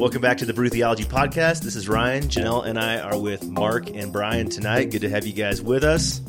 Welcome 0.00 0.22
back 0.22 0.38
to 0.38 0.46
the 0.46 0.54
Brew 0.54 0.70
Theology 0.70 1.04
Podcast. 1.04 1.60
This 1.60 1.76
is 1.76 1.86
Ryan. 1.86 2.22
Janelle 2.24 2.64
and 2.64 2.78
I 2.78 2.98
are 3.00 3.18
with 3.18 3.46
Mark 3.46 3.90
and 3.90 4.10
Brian 4.10 4.48
tonight. 4.48 4.90
Good 4.90 5.02
to 5.02 5.10
have 5.10 5.26
you 5.26 5.34
guys 5.34 5.60
with 5.60 5.84
us. 5.84 6.22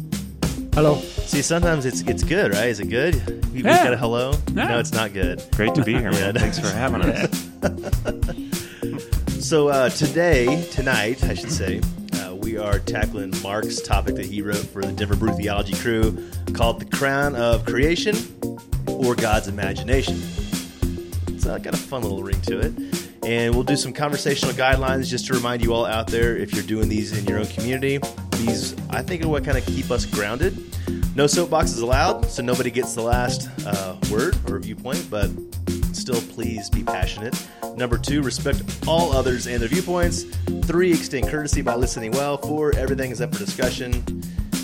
Hello. 0.73 0.99
See, 0.99 1.41
sometimes 1.41 1.85
it's 1.85 2.01
it's 2.01 2.23
good, 2.23 2.51
right? 2.53 2.67
Is 2.67 2.81
it 2.81 2.89
good? 2.89 3.15
We 3.53 3.63
Yeah. 3.63 3.85
got 3.85 3.93
a 3.93 3.97
hello. 3.97 4.33
Yeah. 4.53 4.67
No, 4.67 4.79
it's 4.79 4.91
not 4.91 5.13
good. 5.13 5.41
Great 5.55 5.73
to 5.75 5.83
be 5.85 5.93
here, 5.93 6.11
man. 6.11 6.33
Thanks 6.37 6.59
for 6.59 6.67
having 6.67 7.01
us. 7.03 7.47
So 9.39 9.67
uh, 9.67 9.89
today, 9.89 10.63
tonight, 10.71 11.23
I 11.25 11.33
should 11.33 11.51
say, 11.51 11.81
uh, 12.21 12.35
we 12.35 12.57
are 12.57 12.79
tackling 12.79 13.33
Mark's 13.41 13.81
topic 13.81 14.15
that 14.15 14.25
he 14.25 14.41
wrote 14.41 14.55
for 14.65 14.81
the 14.81 14.93
Denver 14.93 15.15
Brew 15.17 15.33
Theology 15.35 15.73
crew 15.73 16.29
called 16.53 16.79
"The 16.79 16.85
Crown 16.85 17.35
of 17.35 17.65
Creation" 17.65 18.15
or 18.87 19.13
God's 19.15 19.47
Imagination. 19.49 20.21
It's 21.27 21.45
uh, 21.45 21.57
got 21.57 21.73
a 21.73 21.77
fun 21.77 22.03
little 22.03 22.23
ring 22.23 22.39
to 22.43 22.59
it. 22.59 22.73
And 23.23 23.53
we'll 23.53 23.63
do 23.63 23.75
some 23.75 23.93
conversational 23.93 24.53
guidelines 24.53 25.07
just 25.07 25.27
to 25.27 25.33
remind 25.33 25.63
you 25.63 25.73
all 25.73 25.85
out 25.85 26.07
there 26.07 26.35
if 26.35 26.53
you're 26.53 26.63
doing 26.63 26.89
these 26.89 27.15
in 27.15 27.25
your 27.25 27.39
own 27.39 27.45
community. 27.45 27.99
These, 28.37 28.75
I 28.89 29.03
think, 29.03 29.23
are 29.23 29.27
what 29.27 29.45
kind 29.45 29.57
of 29.57 29.65
keep 29.65 29.91
us 29.91 30.05
grounded. 30.05 30.57
No 31.15 31.25
soapboxes 31.25 31.81
allowed, 31.81 32.25
so 32.25 32.41
nobody 32.41 32.71
gets 32.71 32.95
the 32.95 33.03
last 33.03 33.49
uh, 33.67 33.95
word 34.09 34.37
or 34.49 34.57
viewpoint, 34.57 35.07
but 35.11 35.29
still 35.93 36.21
please 36.33 36.69
be 36.69 36.83
passionate. 36.83 37.35
Number 37.75 37.97
two, 37.97 38.23
respect 38.23 38.63
all 38.87 39.11
others 39.11 39.45
and 39.45 39.61
their 39.61 39.69
viewpoints. 39.69 40.23
Three, 40.63 40.91
extend 40.91 41.27
courtesy 41.27 41.61
by 41.61 41.75
listening 41.75 42.11
well. 42.11 42.37
Four, 42.37 42.75
everything 42.75 43.11
is 43.11 43.21
up 43.21 43.33
for 43.33 43.39
discussion. 43.39 43.93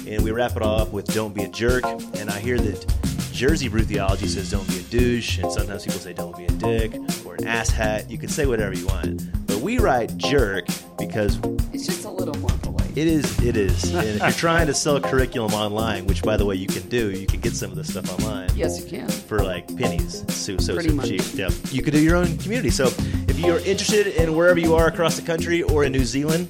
And 0.07 0.23
we 0.23 0.31
wrap 0.31 0.55
it 0.55 0.63
all 0.63 0.81
up 0.81 0.91
with 0.91 1.05
don't 1.13 1.35
be 1.35 1.43
a 1.43 1.49
jerk. 1.49 1.83
And 1.85 2.29
I 2.29 2.39
hear 2.39 2.57
that 2.57 3.31
Jersey 3.33 3.67
Brew 3.67 3.83
Theology 3.83 4.27
says 4.27 4.49
don't 4.49 4.67
be 4.67 4.79
a 4.79 4.83
douche, 4.83 5.37
and 5.37 5.51
sometimes 5.51 5.83
people 5.83 5.99
say 5.99 6.13
don't 6.13 6.35
be 6.35 6.45
a 6.45 6.51
dick 6.51 6.93
an 7.39 7.45
asshat. 7.45 8.09
You 8.09 8.17
can 8.17 8.29
say 8.29 8.45
whatever 8.45 8.73
you 8.73 8.85
want. 8.87 9.47
But 9.47 9.57
we 9.57 9.79
write 9.79 10.15
jerk 10.17 10.65
because 10.97 11.39
It's 11.73 11.85
just 11.85 12.05
a 12.05 12.09
little 12.09 12.35
more 12.39 12.49
polite. 12.61 12.97
it 12.97 13.07
is, 13.07 13.39
it 13.41 13.55
is. 13.57 13.93
And 13.93 14.05
if 14.07 14.21
you're 14.21 14.31
trying 14.31 14.67
to 14.67 14.73
sell 14.73 14.99
curriculum 14.99 15.53
online, 15.53 16.05
which 16.07 16.21
by 16.23 16.37
the 16.37 16.45
way 16.45 16.55
you 16.55 16.67
can 16.67 16.87
do, 16.89 17.11
you 17.11 17.27
can 17.27 17.39
get 17.39 17.53
some 17.53 17.71
of 17.71 17.77
this 17.77 17.89
stuff 17.89 18.09
online 18.19 18.49
yes, 18.55 18.79
you 18.83 18.89
can. 18.89 19.07
for 19.09 19.43
like 19.43 19.67
pennies. 19.77 20.21
It's 20.23 20.35
so 20.35 20.57
so 20.57 20.73
Pretty 20.75 20.89
super 20.89 21.01
much. 21.01 21.09
cheap. 21.09 21.21
Yeah, 21.35 21.49
you 21.71 21.81
could 21.81 21.93
do 21.93 21.99
your 22.01 22.15
own 22.17 22.37
community. 22.37 22.69
So 22.71 22.87
if 23.27 23.39
you're 23.39 23.59
interested 23.59 24.07
in 24.07 24.35
wherever 24.35 24.59
you 24.59 24.75
are 24.75 24.87
across 24.87 25.15
the 25.19 25.25
country 25.25 25.61
or 25.63 25.83
in 25.83 25.91
New 25.91 26.05
Zealand, 26.05 26.49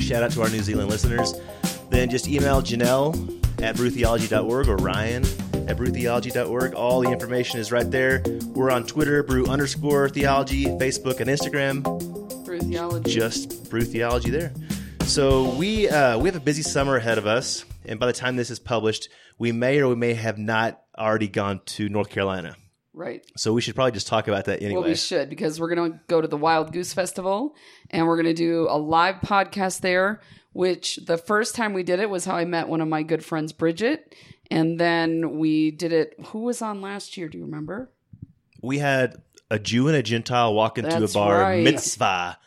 shout 0.00 0.22
out 0.22 0.30
to 0.32 0.42
our 0.42 0.48
New 0.48 0.62
Zealand 0.62 0.88
listeners. 0.90 1.34
Then 1.90 2.08
just 2.08 2.26
email 2.26 2.62
Janelle 2.62 3.12
at 3.62 3.76
brewtheology.org 3.76 4.68
or 4.68 4.76
Ryan 4.76 5.24
at 5.68 5.76
brewtheology.org. 5.76 6.74
All 6.74 7.00
the 7.00 7.10
information 7.10 7.60
is 7.60 7.70
right 7.72 7.90
there. 7.90 8.22
We're 8.54 8.70
on 8.70 8.84
Twitter, 8.86 9.22
brew 9.22 9.46
underscore 9.46 10.08
theology, 10.08 10.64
Facebook 10.64 11.20
and 11.20 11.28
Instagram 11.30 11.82
Brew 12.44 12.60
theology. 12.60 13.10
just 13.10 13.70
brew 13.70 13.82
theology 13.82 14.30
there. 14.30 14.52
So 15.04 15.50
we 15.54 15.88
uh, 15.88 16.18
we 16.18 16.28
have 16.28 16.36
a 16.36 16.40
busy 16.40 16.62
summer 16.62 16.96
ahead 16.96 17.18
of 17.18 17.26
us, 17.26 17.64
and 17.84 17.98
by 18.00 18.06
the 18.06 18.12
time 18.12 18.36
this 18.36 18.50
is 18.50 18.58
published, 18.58 19.08
we 19.38 19.52
may 19.52 19.80
or 19.80 19.88
we 19.88 19.96
may 19.96 20.14
have 20.14 20.38
not 20.38 20.80
already 20.96 21.28
gone 21.28 21.60
to 21.66 21.88
North 21.88 22.08
Carolina. 22.10 22.56
right. 22.92 23.24
So 23.36 23.52
we 23.52 23.60
should 23.60 23.74
probably 23.74 23.92
just 23.92 24.06
talk 24.06 24.28
about 24.28 24.44
that 24.46 24.62
anyway. 24.62 24.80
Well, 24.80 24.88
we 24.88 24.94
should 24.94 25.28
because 25.30 25.58
we're 25.60 25.74
going 25.74 25.92
to 25.92 26.00
go 26.08 26.20
to 26.20 26.28
the 26.28 26.36
Wild 26.36 26.72
Goose 26.72 26.92
Festival 26.92 27.54
and 27.90 28.06
we're 28.06 28.16
going 28.16 28.34
to 28.34 28.34
do 28.34 28.66
a 28.70 28.78
live 28.78 29.16
podcast 29.16 29.80
there. 29.80 30.20
Which 30.54 30.96
the 31.06 31.16
first 31.16 31.54
time 31.54 31.72
we 31.72 31.82
did 31.82 31.98
it 31.98 32.10
was 32.10 32.26
how 32.26 32.36
I 32.36 32.44
met 32.44 32.68
one 32.68 32.82
of 32.82 32.88
my 32.88 33.02
good 33.02 33.24
friends, 33.24 33.54
Bridget. 33.54 34.14
And 34.52 34.78
then 34.78 35.38
we 35.38 35.70
did 35.70 35.92
it. 35.92 36.14
Who 36.26 36.40
was 36.40 36.60
on 36.60 36.82
last 36.82 37.16
year? 37.16 37.28
Do 37.28 37.38
you 37.38 37.44
remember? 37.44 37.90
We 38.60 38.78
had 38.78 39.16
a 39.50 39.58
Jew 39.58 39.88
and 39.88 39.96
a 39.96 40.02
Gentile 40.02 40.52
walk 40.54 40.78
into 40.78 40.90
That's 40.90 41.12
a 41.12 41.18
bar 41.18 41.40
right. 41.40 41.64
mitzvah. 41.64 42.38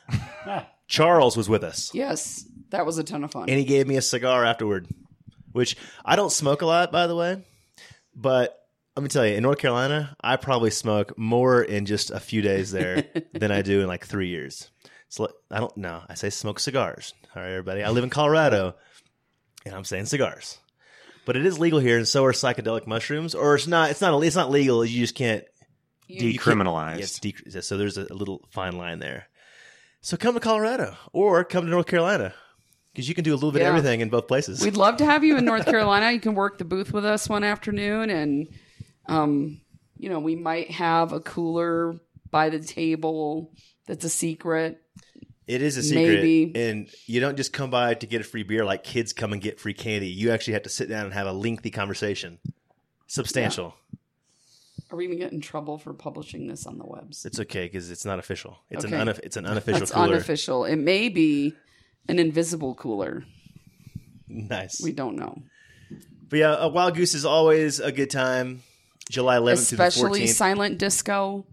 Charles 0.88 1.36
was 1.36 1.50
with 1.50 1.64
us, 1.64 1.90
Yes, 1.96 2.46
that 2.70 2.86
was 2.86 3.00
a 3.00 3.04
ton 3.04 3.24
of 3.24 3.32
fun. 3.32 3.50
and 3.50 3.58
he 3.58 3.66
gave 3.66 3.88
me 3.88 3.98
a 3.98 4.02
cigar 4.04 4.46
afterward, 4.46 4.88
which 5.52 5.76
I 6.06 6.16
don't 6.16 6.32
smoke 6.32 6.62
a 6.62 6.68
lot, 6.68 6.92
by 6.92 7.08
the 7.08 7.16
way. 7.16 7.44
But 8.16 8.56
let 8.96 9.02
me 9.02 9.10
tell 9.10 9.26
you, 9.26 9.34
in 9.36 9.42
North 9.42 9.58
Carolina, 9.58 10.16
I 10.22 10.36
probably 10.36 10.70
smoke 10.70 11.18
more 11.18 11.64
in 11.64 11.88
just 11.88 12.12
a 12.12 12.20
few 12.20 12.44
days 12.44 12.72
there 12.72 13.04
than 13.34 13.52
I 13.52 13.64
do 13.64 13.82
in 13.82 13.88
like 13.88 14.06
three 14.06 14.28
years. 14.28 14.70
So 15.10 15.30
I 15.50 15.60
don't 15.60 15.76
know. 15.76 16.04
I 16.08 16.14
say 16.14 16.30
smoke 16.30 16.60
cigars. 16.60 17.16
All 17.36 17.42
right, 17.42 17.50
everybody. 17.50 17.84
I 17.84 17.90
live 17.90 18.04
in 18.04 18.12
Colorado, 18.12 18.76
and 19.66 19.74
I'm 19.74 19.86
saying 19.86 20.06
cigars. 20.06 20.60
But 21.26 21.36
it 21.38 21.46
is 21.46 21.58
legal 21.60 21.80
here, 21.80 21.98
and 21.98 22.08
so 22.08 22.24
are 22.26 22.32
psychedelic 22.34 22.86
mushrooms. 22.88 23.34
Or 23.36 23.56
it's 23.56 23.68
not. 23.68 23.90
It's 23.92 24.02
not. 24.02 24.22
It's 24.24 24.36
not 24.36 24.52
legal. 24.52 24.86
You 24.86 25.02
just 25.02 25.16
can't 25.16 25.44
You- 26.08 26.30
you 26.30 26.40
Decriminalized. 26.40 27.00
Yes, 27.00 27.20
dec- 27.20 27.64
so 27.64 27.78
there's 27.78 27.98
a, 27.98 28.08
a 28.10 28.14
little 28.14 28.48
fine 28.52 28.78
line 28.78 29.00
there. 29.00 29.28
So 30.02 30.18
come 30.18 30.36
to 30.36 30.40
Colorado 30.40 30.96
or 31.14 31.44
come 31.44 31.64
to 31.66 31.70
North 31.72 31.88
Carolina 31.88 32.34
because 32.94 33.10
you 33.10 33.16
can 33.16 33.24
do 33.24 33.34
a 33.34 33.36
little 33.36 33.52
bit 33.52 33.64
Yeah. 33.64 33.70
of 33.70 33.76
everything 33.76 34.02
in 34.02 34.10
both 34.10 34.28
places. 34.28 34.62
We'd 34.62 34.78
love 34.78 34.98
to 34.98 35.06
have 35.06 35.24
you 35.24 35.36
in 35.36 35.46
North 35.46 35.66
Carolina. 35.66 36.12
You 36.12 36.20
can 36.20 36.36
work 36.36 36.60
the 36.60 36.64
booth 36.66 36.94
with 36.94 37.06
us 37.06 37.28
one 37.28 37.44
afternoon, 37.44 38.12
and 38.12 38.48
um, 39.08 39.62
you 39.98 40.10
know 40.10 40.20
we 40.20 40.36
might 40.36 40.70
have 40.70 41.12
a 41.12 41.20
cooler 41.20 41.96
by 42.30 42.50
the 42.50 42.60
table 42.60 43.52
that's 43.88 44.06
a 44.06 44.10
secret. 44.10 44.80
It 45.48 45.62
is 45.62 45.78
a 45.78 45.84
secret, 45.84 46.24
Maybe. 46.24 46.52
and 46.56 46.90
you 47.06 47.20
don't 47.20 47.38
just 47.38 47.54
come 47.54 47.70
by 47.70 47.94
to 47.94 48.08
get 48.08 48.20
a 48.22 48.24
free 48.24 48.42
beer 48.44 48.66
like 48.66 48.84
kids 48.84 49.14
come 49.14 49.32
and 49.32 49.40
get 49.42 49.60
free 49.60 49.76
candy. 49.76 50.08
You 50.08 50.32
actually 50.32 50.54
have 50.54 50.64
to 50.64 50.70
sit 50.70 50.90
down 50.90 51.06
and 51.06 51.14
have 51.14 51.28
a 51.28 51.32
lengthy 51.34 51.70
conversation, 51.70 52.40
substantial. 53.08 53.76
Are 54.92 54.98
we 54.98 55.06
gonna 55.08 55.20
get 55.20 55.32
in 55.34 55.42
trouble 55.42 55.78
for 55.78 55.94
publishing 55.94 56.48
this 56.48 56.66
on 56.66 56.78
the 56.80 56.86
webs? 56.86 57.26
It's 57.26 57.40
okay 57.42 57.66
because 57.66 57.92
it's 57.92 58.06
not 58.06 58.18
official. 58.18 58.58
It's 58.72 58.86
Okay. 58.86 58.96
an 58.96 59.08
unof- 59.08 59.20
it's 59.24 59.38
an 59.38 59.46
unofficial 59.46 59.80
That's 59.82 59.92
cooler. 59.92 60.06
unofficial. 60.16 60.66
It 60.66 60.78
may 60.78 61.10
be 61.10 61.54
an 62.08 62.18
invisible 62.20 62.74
cooler. 62.76 63.26
Nice, 64.28 64.82
We 64.82 64.92
don't 64.92 65.16
know. 65.16 65.44
but 66.30 66.40
yeah, 66.40 66.56
a 66.58 66.68
wild 66.68 66.96
goose 66.96 67.14
is 67.14 67.26
always 67.26 67.80
a 67.80 67.92
good 67.92 68.10
time. 68.10 68.64
July 69.12 69.38
11th 69.38 69.72
Especially 69.74 70.22
to 70.22 70.26
the 70.26 70.32
14th. 70.32 70.36
silent 70.36 70.78
disco. 70.80 71.46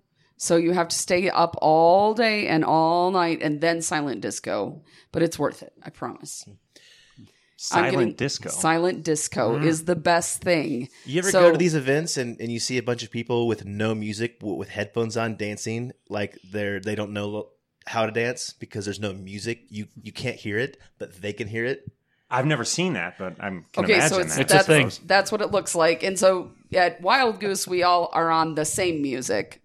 So 0.42 0.56
you 0.56 0.72
have 0.72 0.88
to 0.88 0.96
stay 0.96 1.30
up 1.30 1.54
all 1.62 2.14
day 2.14 2.48
and 2.48 2.64
all 2.64 3.12
night 3.12 3.42
and 3.42 3.60
then 3.60 3.80
silent 3.80 4.22
disco. 4.22 4.82
But 5.12 5.22
it's 5.22 5.38
worth 5.38 5.62
it, 5.62 5.72
I 5.84 5.90
promise. 5.90 6.42
Hmm. 6.44 7.24
Silent 7.56 7.92
getting- 7.92 8.14
disco. 8.14 8.48
Silent 8.48 9.04
disco 9.04 9.56
hmm. 9.56 9.64
is 9.64 9.84
the 9.84 9.94
best 9.94 10.42
thing. 10.42 10.88
You 11.04 11.20
ever 11.20 11.30
So- 11.30 11.42
go 11.42 11.52
to 11.52 11.56
these 11.58 11.76
events 11.76 12.16
and, 12.16 12.40
and 12.40 12.50
you 12.50 12.58
see 12.58 12.76
a 12.76 12.82
bunch 12.82 13.04
of 13.04 13.12
people 13.12 13.46
with 13.46 13.64
no 13.64 13.94
music, 13.94 14.40
w- 14.40 14.58
with 14.58 14.68
headphones 14.68 15.16
on, 15.16 15.36
dancing 15.36 15.92
like 16.08 16.36
they're 16.50 16.80
they 16.80 16.96
don't 16.96 17.12
know 17.12 17.50
how 17.86 18.04
to 18.06 18.10
dance 18.10 18.52
because 18.52 18.84
there's 18.84 18.98
no 18.98 19.12
music. 19.12 19.66
You 19.68 19.86
you 20.02 20.10
can't 20.10 20.36
hear 20.36 20.58
it, 20.58 20.76
but 20.98 21.22
they 21.22 21.32
can 21.32 21.46
hear 21.46 21.64
it. 21.64 21.88
I've 22.32 22.46
never 22.46 22.64
seen 22.64 22.94
that, 22.94 23.16
but 23.18 23.34
I 23.38 23.50
can 23.50 23.64
Okay, 23.76 23.94
imagine 23.94 24.08
so 24.08 24.18
it's, 24.20 24.36
that. 24.36 24.40
It's 24.40 24.54
a 24.54 24.64
thing. 24.64 24.90
that's 25.04 25.30
what 25.30 25.42
it 25.42 25.50
looks 25.52 25.74
like. 25.76 26.02
And 26.02 26.18
so 26.18 26.50
at 26.72 27.00
Wild 27.00 27.38
Goose, 27.38 27.68
we 27.68 27.82
all 27.82 28.10
are 28.12 28.30
on 28.30 28.54
the 28.54 28.64
same 28.64 29.02
music. 29.02 29.61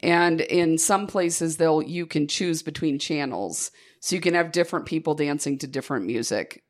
And 0.00 0.40
in 0.40 0.78
some 0.78 1.06
places, 1.06 1.56
they'll 1.56 1.82
you 1.82 2.06
can 2.06 2.28
choose 2.28 2.62
between 2.62 2.98
channels, 2.98 3.70
so 4.00 4.14
you 4.14 4.20
can 4.22 4.34
have 4.34 4.52
different 4.52 4.86
people 4.86 5.14
dancing 5.14 5.58
to 5.58 5.66
different 5.66 6.06
music 6.06 6.62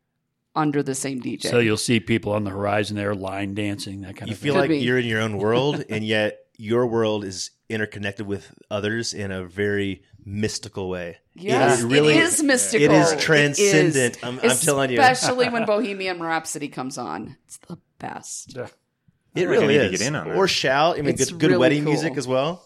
under 0.57 0.83
the 0.83 0.95
same 0.95 1.21
DJ. 1.21 1.43
So 1.43 1.59
you'll 1.59 1.77
see 1.77 2.01
people 2.01 2.33
on 2.33 2.45
the 2.45 2.51
horizon 2.51 2.97
there 2.97 3.15
line 3.15 3.55
dancing, 3.55 4.01
that 4.01 4.17
kind 4.17 4.29
You 4.31 4.35
of 4.35 4.39
You 4.41 4.43
feel 4.43 4.55
thing. 4.55 4.61
like 4.63 4.71
be. 4.71 4.79
you're 4.79 4.99
in 4.99 5.05
your 5.07 5.21
own 5.21 5.37
world, 5.39 5.85
and 5.91 6.03
yet 6.05 6.39
your 6.57 6.87
world 6.87 7.25
is 7.25 7.51
interconnected 7.69 8.27
with 8.27 8.51
others 8.71 9.13
in 9.13 9.31
a 9.31 9.45
very 9.45 10.03
mystical 10.25 10.89
way. 10.89 11.19
yes, 11.35 11.83
it 11.83 11.87
really 11.87 12.15
it 12.15 12.23
is 12.25 12.43
mystical. 12.43 12.87
It 12.87 12.91
is 12.93 13.15
transcendent. 13.23 14.17
is. 14.17 14.25
I'm, 14.25 14.41
I'm 14.43 14.57
telling 14.57 14.91
you, 14.91 15.01
especially 15.01 15.51
when 15.51 15.65
Bohemian 15.67 16.21
Rhapsody 16.21 16.69
comes 16.69 16.97
on, 16.99 17.37
it's 17.45 17.59
the 17.59 17.79
best. 17.99 18.57
Yeah. 18.57 18.63
It 18.63 18.67
I 18.67 19.35
think 19.35 19.49
I 19.49 19.51
really 19.51 19.67
need 19.69 19.79
to 19.79 19.85
is. 19.93 19.99
get 20.01 20.07
in 20.09 20.17
on 20.17 20.29
that. 20.29 20.37
or 20.37 20.49
shout. 20.49 20.99
I 20.99 21.03
mean, 21.03 21.11
It's 21.15 21.31
good, 21.31 21.39
good 21.41 21.47
really 21.51 21.61
wedding 21.61 21.85
cool. 21.85 21.93
music 21.93 22.17
as 22.17 22.27
well. 22.27 22.65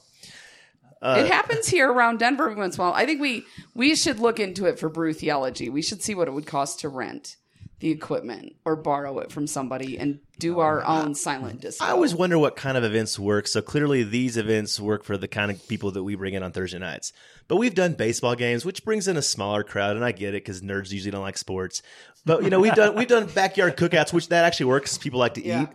Uh, 1.02 1.16
it 1.18 1.26
happens 1.30 1.66
here 1.68 1.90
around 1.90 2.18
Denver 2.20 2.44
every 2.44 2.54
once 2.56 2.76
in 2.76 2.80
a 2.80 2.84
while. 2.84 2.94
I 2.94 3.04
think 3.06 3.20
we 3.20 3.44
we 3.74 3.94
should 3.96 4.20
look 4.20 4.38
into 4.38 4.66
it 4.66 4.78
for 4.78 4.88
brew 4.88 5.12
theology. 5.12 5.68
We 5.68 5.82
should 5.82 6.02
see 6.02 6.14
what 6.14 6.28
it 6.28 6.30
would 6.30 6.46
cost 6.46 6.80
to 6.80 6.88
rent 6.88 7.36
the 7.80 7.90
equipment 7.90 8.54
or 8.64 8.76
borrow 8.76 9.18
it 9.18 9.32
from 9.32 9.48
somebody 9.48 9.98
and 9.98 10.20
do 10.38 10.60
our 10.60 10.84
own 10.84 11.16
silent 11.16 11.60
disco. 11.60 11.84
I 11.84 11.90
always 11.90 12.14
wonder 12.14 12.38
what 12.38 12.54
kind 12.54 12.76
of 12.78 12.84
events 12.84 13.18
work. 13.18 13.48
So 13.48 13.60
clearly, 13.60 14.04
these 14.04 14.36
events 14.36 14.78
work 14.78 15.02
for 15.02 15.16
the 15.16 15.26
kind 15.26 15.50
of 15.50 15.66
people 15.66 15.90
that 15.90 16.04
we 16.04 16.14
bring 16.14 16.34
in 16.34 16.44
on 16.44 16.52
Thursday 16.52 16.78
nights. 16.78 17.12
But 17.48 17.56
we've 17.56 17.74
done 17.74 17.94
baseball 17.94 18.36
games, 18.36 18.64
which 18.64 18.84
brings 18.84 19.08
in 19.08 19.16
a 19.16 19.22
smaller 19.22 19.64
crowd, 19.64 19.96
and 19.96 20.04
I 20.04 20.12
get 20.12 20.28
it 20.34 20.44
because 20.44 20.62
nerds 20.62 20.92
usually 20.92 21.10
don't 21.10 21.22
like 21.22 21.36
sports. 21.36 21.82
But 22.24 22.44
you 22.44 22.50
know, 22.50 22.60
we've 22.60 22.74
done 22.76 22.94
we've 22.94 23.08
done 23.08 23.26
backyard 23.26 23.76
cookouts, 23.76 24.12
which 24.12 24.28
that 24.28 24.44
actually 24.44 24.66
works. 24.66 24.96
People 24.96 25.18
like 25.18 25.34
to 25.34 25.44
Yeah. 25.44 25.62
eat. 25.62 25.68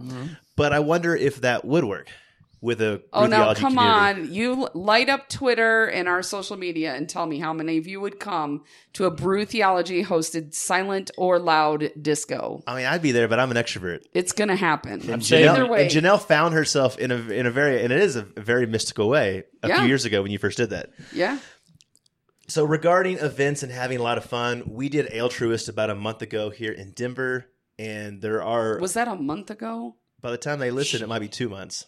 But 0.56 0.72
I 0.72 0.80
wonder 0.80 1.14
if 1.14 1.42
that 1.42 1.66
would 1.66 1.84
work 1.84 2.08
with 2.60 2.82
a 2.82 3.02
Oh 3.14 3.22
Brew 3.22 3.30
no! 3.30 3.38
Theology 3.38 3.62
Come 3.62 3.76
community. 3.76 4.22
on, 4.30 4.34
you 4.34 4.68
light 4.74 5.10
up 5.10 5.30
Twitter 5.30 5.86
and 5.86 6.08
our 6.08 6.24
social 6.24 6.58
media 6.58 6.96
and 6.96 7.08
tell 7.08 7.26
me 7.28 7.40
how 7.40 7.54
many 7.54 7.78
of 7.78 7.86
you 7.88 8.02
would 8.02 8.20
come 8.20 8.64
to 8.94 9.06
a 9.06 9.12
Brew 9.12 9.46
Theology 9.46 10.04
hosted 10.04 10.54
silent 10.56 11.12
or 11.18 11.38
loud 11.38 11.92
disco. 12.02 12.64
I 12.66 12.76
mean, 12.76 12.86
I'd 12.86 13.02
be 13.04 13.12
there, 13.12 13.28
but 13.28 13.40
I'm 13.40 13.52
an 13.52 13.58
extrovert. 13.58 14.02
It's 14.14 14.32
gonna 14.34 14.56
happen. 14.56 14.94
I'm 15.12 15.20
Janelle, 15.20 15.24
saying- 15.24 15.50
Either 15.50 15.68
way, 15.68 15.84
and 15.84 15.92
Janelle 15.92 16.22
found 16.22 16.54
herself 16.56 16.98
in 16.98 17.12
a 17.12 17.16
in 17.30 17.46
a 17.46 17.52
very 17.52 17.84
and 17.84 17.94
it 17.94 18.02
is 18.02 18.16
a 18.16 18.24
very 18.24 18.66
mystical 18.66 19.08
way 19.08 19.44
a 19.62 19.68
Yeah. 19.68 19.78
few 19.80 19.88
years 19.88 20.06
ago 20.06 20.22
when 20.24 20.32
you 20.32 20.40
first 20.40 20.58
did 20.58 20.72
that. 20.72 20.90
yeah. 21.14 21.38
So 22.50 22.64
regarding 22.64 23.18
events 23.18 23.62
and 23.62 23.72
having 23.72 24.00
a 24.00 24.02
lot 24.04 24.18
of 24.18 24.24
fun, 24.24 24.64
we 24.68 24.88
did 24.88 25.08
Altruist 25.14 25.68
about 25.68 25.90
a 25.90 25.96
month 25.96 26.22
ago 26.22 26.50
here 26.50 26.72
in 26.72 26.92
Denver, 26.92 27.46
and 27.78 28.22
there 28.22 28.42
are 28.42 28.80
Was 28.80 28.94
that 28.94 29.08
a 29.10 29.16
month 29.16 29.52
ago? 29.52 29.96
by 30.22 30.32
the 30.32 30.38
time 30.38 30.58
they 30.60 30.72
listen, 30.72 31.04
it 31.04 31.10
might 31.10 31.20
be 31.20 31.28
two 31.28 31.50
months. 31.50 31.86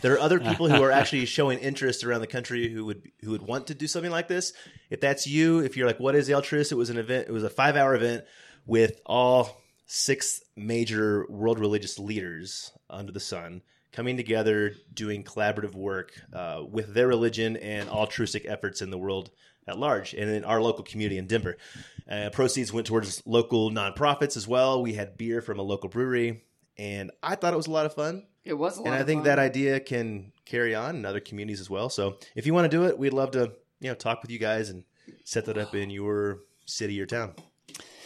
There 0.00 0.14
are 0.14 0.20
other 0.20 0.40
people 0.50 0.68
who 0.68 0.82
are 0.82 0.90
actually 0.90 1.26
showing 1.26 1.58
interest 1.58 2.04
around 2.04 2.20
the 2.20 2.26
country 2.26 2.68
who 2.68 2.84
would 2.86 3.10
who 3.22 3.30
would 3.30 3.42
want 3.42 3.68
to 3.68 3.74
do 3.74 3.86
something 3.86 4.10
like 4.10 4.28
this. 4.28 4.52
If 4.88 5.00
that's 5.00 5.26
you, 5.26 5.60
if 5.60 5.76
you're 5.76 5.86
like, 5.86 6.00
what 6.00 6.14
is 6.14 6.30
Altruist? 6.30 6.72
It 6.72 6.76
was 6.76 6.90
an 6.90 6.98
event. 6.98 7.28
It 7.28 7.32
was 7.32 7.44
a 7.44 7.50
five 7.50 7.76
hour 7.76 7.94
event 7.94 8.24
with 8.66 9.00
all 9.06 9.60
six 9.86 10.42
major 10.56 11.26
world 11.28 11.58
religious 11.58 11.98
leaders 11.98 12.72
under 12.88 13.12
the 13.12 13.20
sun 13.20 13.62
coming 13.92 14.16
together, 14.16 14.72
doing 14.94 15.24
collaborative 15.24 15.74
work 15.74 16.12
uh, 16.32 16.62
with 16.68 16.94
their 16.94 17.08
religion 17.08 17.56
and 17.56 17.88
altruistic 17.88 18.46
efforts 18.46 18.82
in 18.82 18.90
the 18.90 18.98
world 18.98 19.30
at 19.66 19.78
large, 19.78 20.14
and 20.14 20.30
in 20.30 20.44
our 20.44 20.62
local 20.62 20.84
community 20.84 21.18
in 21.18 21.26
Denver. 21.26 21.56
Uh, 22.08 22.30
proceeds 22.32 22.72
went 22.72 22.86
towards 22.86 23.22
local 23.26 23.70
nonprofits 23.70 24.36
as 24.36 24.46
well. 24.46 24.82
We 24.82 24.94
had 24.94 25.16
beer 25.16 25.40
from 25.40 25.58
a 25.58 25.62
local 25.62 25.88
brewery, 25.88 26.42
and 26.78 27.10
I 27.22 27.34
thought 27.34 27.52
it 27.52 27.56
was 27.56 27.66
a 27.66 27.72
lot 27.72 27.86
of 27.86 27.94
fun 27.94 28.24
It 28.44 28.54
was 28.54 28.78
a 28.78 28.82
lot 28.82 28.86
and 28.88 28.96
I 28.96 29.04
think 29.04 29.20
fun. 29.20 29.24
that 29.26 29.38
idea 29.38 29.80
can 29.80 30.32
carry 30.44 30.74
on 30.74 30.96
in 30.96 31.04
other 31.04 31.20
communities 31.20 31.60
as 31.60 31.68
well. 31.68 31.88
So 31.88 32.18
if 32.34 32.46
you 32.46 32.54
want 32.54 32.70
to 32.70 32.76
do 32.76 32.84
it, 32.86 32.98
we'd 32.98 33.12
love 33.12 33.32
to 33.32 33.52
you 33.80 33.88
know 33.88 33.94
talk 33.94 34.22
with 34.22 34.30
you 34.30 34.38
guys 34.38 34.70
and 34.70 34.84
set 35.24 35.46
that 35.46 35.58
up 35.58 35.74
in 35.74 35.90
your 35.90 36.40
city 36.66 37.00
or 37.00 37.06
town. 37.06 37.34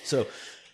So 0.05 0.27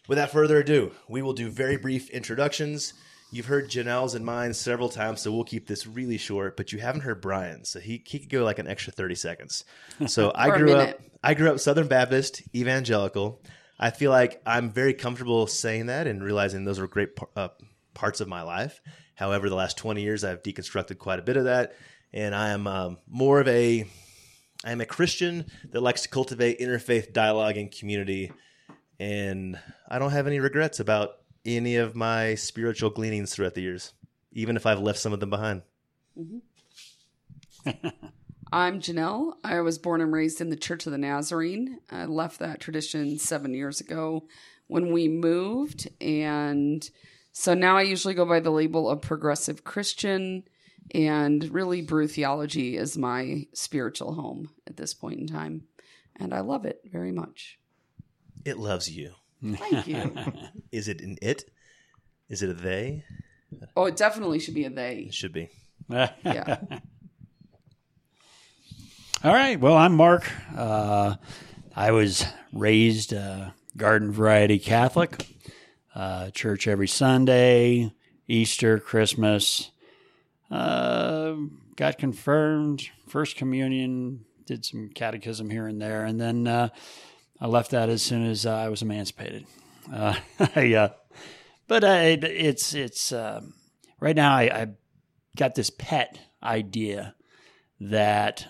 without 0.09 0.31
further 0.31 0.59
ado, 0.59 0.93
we 1.09 1.23
will 1.23 1.33
do 1.33 1.51
very 1.51 1.77
brief 1.77 2.11
introductions. 2.11 2.95
You've 3.33 3.47
heard 3.47 3.71
Janelle's 3.71 4.17
and 4.17 4.25
mine 4.27 4.55
several 4.55 4.89
times, 4.89 5.21
so 5.21 5.31
we'll 5.31 5.45
keep 5.45 5.69
this 5.69 5.87
really 5.87 6.19
short. 6.19 6.57
But 6.57 6.73
you 6.73 6.81
haven't 6.81 7.03
heard 7.03 7.21
Brian's, 7.21 7.69
so 7.69 7.79
he 7.79 8.03
he 8.05 8.19
could 8.19 8.29
go 8.29 8.45
like 8.45 8.59
an 8.59 8.67
extra 8.67 8.93
thirty 8.93 9.15
seconds. 9.15 9.65
So 10.07 10.33
I 10.35 10.57
grew 10.57 10.73
up. 10.73 11.01
I 11.23 11.35
grew 11.35 11.51
up 11.51 11.61
Southern 11.61 11.87
Baptist, 11.87 12.43
evangelical. 12.55 13.43
I 13.79 13.91
feel 13.91 14.11
like 14.11 14.43
I'm 14.45 14.71
very 14.71 14.95
comfortable 14.95 15.47
saying 15.47 15.87
that 15.87 16.07
and 16.07 16.23
realizing 16.23 16.65
those 16.65 16.81
were 16.81 16.89
great 16.89 17.11
uh, 17.37 17.49
parts 17.95 18.21
of 18.21 18.29
my 18.29 18.43
life. 18.43 18.81
However, 19.15 19.49
the 19.49 19.55
last 19.55 19.77
20 19.77 20.03
years, 20.03 20.25
I've 20.25 20.43
deconstructed 20.43 20.99
quite 20.99 21.19
a 21.19 21.23
bit 21.23 21.37
of 21.37 21.45
that, 21.45 21.75
and 22.13 22.35
I 22.35 22.51
am 22.51 22.67
um, 22.67 22.99
more 23.07 23.41
of 23.41 23.49
a 23.49 23.85
I 24.65 24.73
am 24.73 24.81
a 24.81 24.87
Christian 24.87 25.47
that 25.71 25.81
likes 25.81 26.03
to 26.03 26.09
cultivate 26.09 26.61
interfaith 26.61 27.13
dialogue 27.13 27.57
and 27.57 27.71
community, 27.71 28.33
and 28.99 29.59
I 29.89 29.99
don't 29.99 30.11
have 30.13 30.27
any 30.27 30.39
regrets 30.39 30.81
about 30.81 31.17
any 31.45 31.77
of 31.77 31.97
my 31.97 32.35
spiritual 32.35 32.91
gleanings 32.91 33.35
throughout 33.35 33.55
the 33.55 33.63
years, 33.63 33.93
even 34.33 34.57
if 34.57 34.67
I've 34.67 34.81
left 34.81 34.99
some 34.99 35.13
of 35.13 35.21
them 35.21 35.31
behind. 35.31 35.63
I'm 38.53 38.81
Janelle. 38.81 39.35
I 39.45 39.61
was 39.61 39.79
born 39.79 40.01
and 40.01 40.13
raised 40.13 40.41
in 40.41 40.51
the 40.51 40.57
Church 40.57 40.87
of 40.87 40.93
the 40.93 40.99
Nazarene. 40.99 41.79
I 41.91 42.07
left 42.07 42.41
that 42.41 42.61
tradition 42.61 43.19
seven 43.19 43.55
years 43.55 43.81
ago 43.81 44.25
when 44.67 44.93
we 44.93 45.09
moved. 45.09 45.89
And 46.01 46.89
so 47.33 47.55
now 47.55 47.77
I 47.77 47.83
usually 47.83 48.15
go 48.15 48.25
by 48.25 48.41
the 48.41 48.51
label 48.51 48.89
of 48.89 49.01
progressive 49.01 49.65
Christian. 49.65 50.45
And 50.93 51.49
really, 51.53 51.83
Brew 51.83 52.09
Theology 52.09 52.77
is 52.77 52.99
my 52.99 53.47
spiritual 53.53 54.15
home 54.15 54.51
at 54.67 54.77
this 54.77 54.93
point 54.93 55.21
in 55.21 55.27
time. 55.27 55.65
And 56.17 56.35
I 56.35 56.41
love 56.41 56.65
it 56.65 56.81
very 56.91 57.13
much. 57.13 57.59
It 58.45 58.59
loves 58.59 58.91
you. 58.91 59.13
Thank 59.43 59.87
you. 59.87 60.13
Is 60.73 60.89
it 60.89 61.01
an 61.01 61.17
it? 61.23 61.45
Is 62.29 62.43
it 62.43 62.51
a 62.51 62.55
they? 62.55 63.05
oh, 63.77 63.87
it 63.87 63.97
definitely 63.97 64.39
should 64.39 64.55
be 64.55 64.65
a 64.65 64.71
they. 64.71 65.07
It 65.09 65.15
should 65.15 65.33
be. 65.33 65.49
Yeah. 65.89 66.59
All 69.25 69.33
right. 69.33 69.59
Well, 69.59 69.77
I'm 69.77 69.95
Mark. 69.95 70.31
Uh, 70.57 71.17
I 71.75 71.91
was 71.93 72.25
raised 72.53 73.13
uh, 73.15 73.51
garden 73.77 74.13
variety 74.13 74.59
Catholic, 74.59 75.27
uh, 75.95 76.31
church 76.31 76.67
every 76.67 76.89
Sunday, 76.89 77.93
Easter, 78.29 78.79
Christmas. 78.79 79.71
Uh, 80.51 81.35
got 81.77 81.99
confirmed, 81.99 82.89
First 83.09 83.37
Communion, 83.37 84.25
did 84.47 84.65
some 84.65 84.91
catechism 84.95 85.51
here 85.51 85.67
and 85.67 85.81
there, 85.81 86.05
and 86.05 86.21
then 86.21 86.47
uh, 86.47 86.69
I 87.41 87.47
left 87.47 87.71
that 87.71 87.89
as 87.89 88.03
soon 88.03 88.27
as 88.27 88.47
uh, 88.47 88.55
I 88.55 88.69
was 88.69 88.83
emancipated. 88.83 89.47
Uh, 89.93 90.15
I, 90.57 90.75
uh, 90.75 90.89
but 91.69 91.85
it, 91.85 92.25
it's 92.25 92.75
it's 92.75 93.13
um 93.13 93.55
right 94.01 94.17
now 94.17 94.35
I, 94.35 94.43
I 94.43 94.67
got 95.37 95.55
this 95.55 95.71
pet 95.71 96.19
idea 96.43 97.15
that 97.81 98.47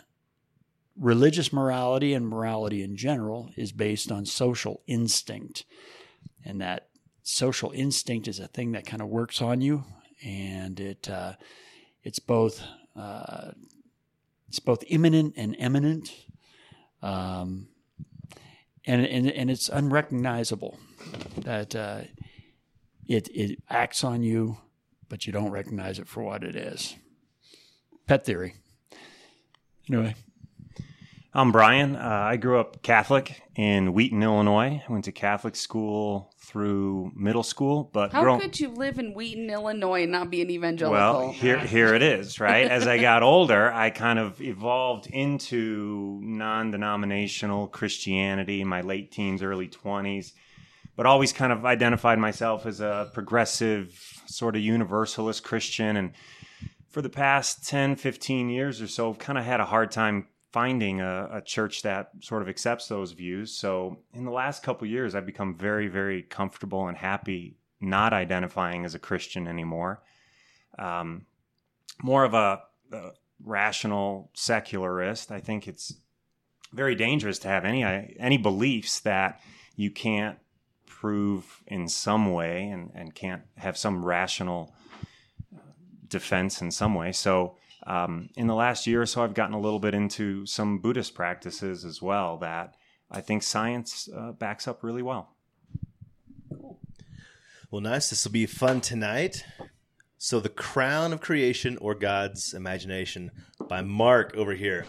religious 1.01 1.53
morality 1.53 2.15
and 2.15 2.29
morality 2.29 2.83
in 2.83 2.97
general 2.97 3.51
is 3.57 3.73
based 3.73 4.13
on 4.13 4.27
social 4.27 4.83
instinct. 4.87 5.65
And 6.45 6.61
that 6.61 6.89
social 7.23 7.71
instinct 7.73 8.29
is 8.29 8.39
a 8.39 8.49
thing 8.49 8.73
that 8.73 8.87
kind 8.87 9.03
of 9.03 9.09
works 9.09 9.41
on 9.41 9.61
you. 9.61 9.85
And 10.25 10.79
it, 10.79 11.09
uh, 11.09 11.35
it's 12.03 12.19
both, 12.19 12.63
uh, 12.97 13.53
it's 14.49 14.61
both 14.61 14.85
imminent 14.89 15.35
and 15.37 15.57
eminent. 15.59 16.15
Um, 17.03 17.69
and, 18.87 19.07
and, 19.07 19.31
and 19.31 19.51
it's 19.51 19.69
unrecognizable 19.69 20.79
that, 21.39 21.75
uh, 21.75 22.03
it, 23.07 23.29
it 23.35 23.63
acts 23.69 24.05
on 24.05 24.23
you, 24.23 24.59
but 25.09 25.27
you 25.27 25.33
don't 25.33 25.51
recognize 25.51 25.99
it 25.99 26.09
for 26.09 26.23
what 26.23 26.45
it 26.45 26.55
is. 26.55 26.97
Pet 28.07 28.25
theory. 28.25 28.55
Anyway. 29.89 30.15
I'm 31.33 31.53
Brian. 31.53 31.95
Uh, 31.95 32.01
I 32.01 32.37
grew 32.37 32.59
up 32.59 32.83
Catholic 32.83 33.41
in 33.55 33.93
Wheaton, 33.93 34.21
Illinois. 34.21 34.83
I 34.87 34.93
went 34.93 35.05
to 35.05 35.13
Catholic 35.13 35.55
school 35.55 36.35
through 36.41 37.13
middle 37.15 37.45
school, 37.45 37.89
but 37.93 38.13
How 38.13 38.23
grown- 38.23 38.41
could 38.41 38.59
you 38.59 38.71
live 38.71 38.99
in 38.99 39.15
Wheaton, 39.15 39.49
Illinois, 39.49 40.03
and 40.03 40.11
not 40.11 40.29
be 40.29 40.43
an 40.43 40.51
evangelical? 40.51 40.97
well, 40.99 41.31
here 41.33 41.59
here 41.61 41.95
it 41.95 42.03
is, 42.03 42.41
right? 42.41 42.67
As 42.69 42.89
I 42.89 42.99
got 42.99 43.23
older, 43.23 43.73
I 43.73 43.91
kind 43.91 44.19
of 44.19 44.41
evolved 44.41 45.07
into 45.07 46.19
non-denominational 46.21 47.69
Christianity 47.69 48.61
in 48.61 48.67
my 48.67 48.81
late 48.81 49.13
teens, 49.13 49.41
early 49.41 49.69
20s, 49.69 50.33
but 50.97 51.07
always 51.07 51.33
kind 51.33 51.53
of 51.53 51.65
identified 51.65 52.19
myself 52.19 52.67
as 52.67 52.81
a 52.81 53.09
progressive 53.15 54.21
sort 54.27 54.57
of 54.57 54.63
universalist 54.63 55.45
Christian 55.45 55.97
and 55.97 56.11
for 56.89 57.03
the 57.03 57.09
past 57.09 57.69
10, 57.69 57.95
15 57.95 58.49
years 58.51 58.83
or 58.83 58.89
so, 58.89 59.11
I've 59.11 59.19
kind 59.21 59.39
of 59.39 59.45
had 59.45 59.61
a 59.61 59.65
hard 59.67 59.93
time 59.93 60.27
finding 60.53 61.01
a, 61.01 61.29
a 61.33 61.41
church 61.41 61.83
that 61.83 62.11
sort 62.21 62.43
of 62.43 62.49
accepts 62.49 62.89
those 62.89 63.13
views. 63.13 63.53
So 63.53 63.99
in 64.13 64.25
the 64.25 64.31
last 64.31 64.63
couple 64.63 64.87
years, 64.87 65.15
I've 65.15 65.27
become 65.27 65.55
very, 65.55 65.89
very 65.89 66.23
comfortable 66.23 66.89
and 66.89 66.97
happy 66.97 67.57
not 67.81 68.13
identifying 68.13 68.85
as 68.85 68.95
a 68.95 68.99
Christian 68.99 69.47
anymore. 69.47 70.03
Um, 70.79 71.27
more 72.03 72.25
of 72.25 72.35
a, 72.35 72.63
a 72.93 73.11
rational 73.45 74.31
secularist. 74.35 75.31
I 75.31 75.41
think 75.41 75.67
it's 75.67 75.95
very 76.73 76.95
dangerous 76.95 77.39
to 77.41 77.49
have 77.49 77.65
any 77.65 77.85
any 78.19 78.37
beliefs 78.37 79.01
that 79.01 79.41
you 79.77 79.91
can't 79.91 80.39
prove 80.87 81.63
in 81.67 81.89
some 81.89 82.33
way 82.33 82.69
and, 82.69 82.91
and 82.95 83.15
can't 83.15 83.43
have 83.57 83.77
some 83.77 84.05
rational 84.05 84.75
defense 86.07 86.61
in 86.61 86.71
some 86.71 86.95
way. 86.95 87.13
So, 87.13 87.57
um, 87.87 88.29
in 88.37 88.47
the 88.47 88.55
last 88.55 88.87
year 88.87 89.03
or 89.03 89.07
so, 89.07 89.23
I've 89.23 89.35
gotten 89.35 89.55
a 89.55 89.61
little 89.61 89.79
bit 89.79 89.95
into 89.95 90.47
some 90.47 90.79
Buddhist 90.79 91.15
practices 91.15 91.85
as 91.85 92.03
well 92.03 92.37
that 92.39 92.77
I 93.11 93.21
think 93.21 93.43
science 93.43 94.09
uh, 94.15 94.33
backs 94.33 94.69
up 94.69 94.83
really 94.83 95.03
well. 95.03 95.35
Well, 97.71 97.81
nice. 97.81 98.11
This 98.11 98.25
will 98.25 98.33
be 98.33 98.47
fun 98.47 98.81
tonight. 98.81 99.45
So, 100.19 100.41
The 100.41 100.49
Crown 100.49 101.13
of 101.13 101.21
Creation 101.21 101.79
or 101.79 101.95
God's 101.95 102.53
Imagination 102.53 103.31
by 103.69 103.81
Mark 103.81 104.35
over 104.37 104.55
here. 104.55 104.87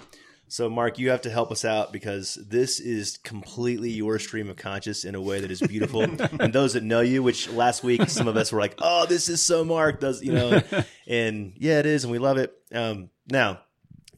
So, 0.51 0.69
Mark, 0.69 0.99
you 0.99 1.11
have 1.11 1.21
to 1.21 1.29
help 1.29 1.49
us 1.49 1.63
out 1.63 1.93
because 1.93 2.35
this 2.35 2.81
is 2.81 3.15
completely 3.15 3.89
your 3.89 4.19
stream 4.19 4.49
of 4.49 4.57
conscious 4.57 5.05
in 5.05 5.15
a 5.15 5.21
way 5.21 5.39
that 5.39 5.49
is 5.49 5.61
beautiful. 5.61 6.01
and 6.41 6.51
those 6.51 6.73
that 6.73 6.83
know 6.83 6.99
you, 6.99 7.23
which 7.23 7.49
last 7.49 7.85
week 7.85 8.09
some 8.09 8.27
of 8.27 8.35
us 8.35 8.51
were 8.51 8.59
like, 8.59 8.75
"Oh, 8.79 9.05
this 9.05 9.29
is 9.29 9.41
so 9.41 9.63
Mark," 9.63 10.01
does 10.01 10.21
you 10.21 10.33
know? 10.33 10.61
and 11.07 11.53
yeah, 11.55 11.79
it 11.79 11.85
is, 11.85 12.03
and 12.03 12.11
we 12.11 12.19
love 12.19 12.37
it. 12.37 12.53
Um, 12.73 13.11
now, 13.29 13.61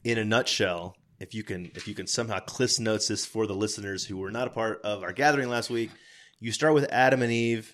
in 0.02 0.18
a 0.18 0.24
nutshell, 0.24 0.96
if 1.20 1.34
you 1.34 1.44
can, 1.44 1.70
if 1.76 1.86
you 1.86 1.94
can 1.94 2.08
somehow 2.08 2.40
Cliff 2.40 2.80
notes 2.80 3.06
this 3.06 3.24
for 3.24 3.46
the 3.46 3.54
listeners 3.54 4.04
who 4.04 4.16
were 4.16 4.32
not 4.32 4.48
a 4.48 4.50
part 4.50 4.82
of 4.82 5.04
our 5.04 5.12
gathering 5.12 5.48
last 5.48 5.70
week, 5.70 5.92
you 6.40 6.50
start 6.50 6.74
with 6.74 6.90
Adam 6.90 7.22
and 7.22 7.30
Eve, 7.30 7.72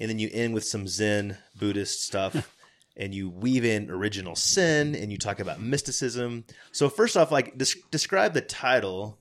and 0.00 0.10
then 0.10 0.18
you 0.18 0.28
end 0.32 0.52
with 0.52 0.64
some 0.64 0.88
Zen 0.88 1.38
Buddhist 1.56 2.02
stuff. 2.04 2.56
And 3.00 3.12
you 3.14 3.30
weave 3.30 3.64
in 3.64 3.90
original 3.90 4.36
sin 4.36 4.94
and 4.94 5.10
you 5.10 5.18
talk 5.18 5.40
about 5.40 5.60
mysticism. 5.60 6.44
So 6.70 6.88
first 6.88 7.16
off, 7.16 7.32
like 7.32 7.56
des- 7.58 7.80
describe 7.90 8.34
the 8.34 8.42
title 8.42 9.18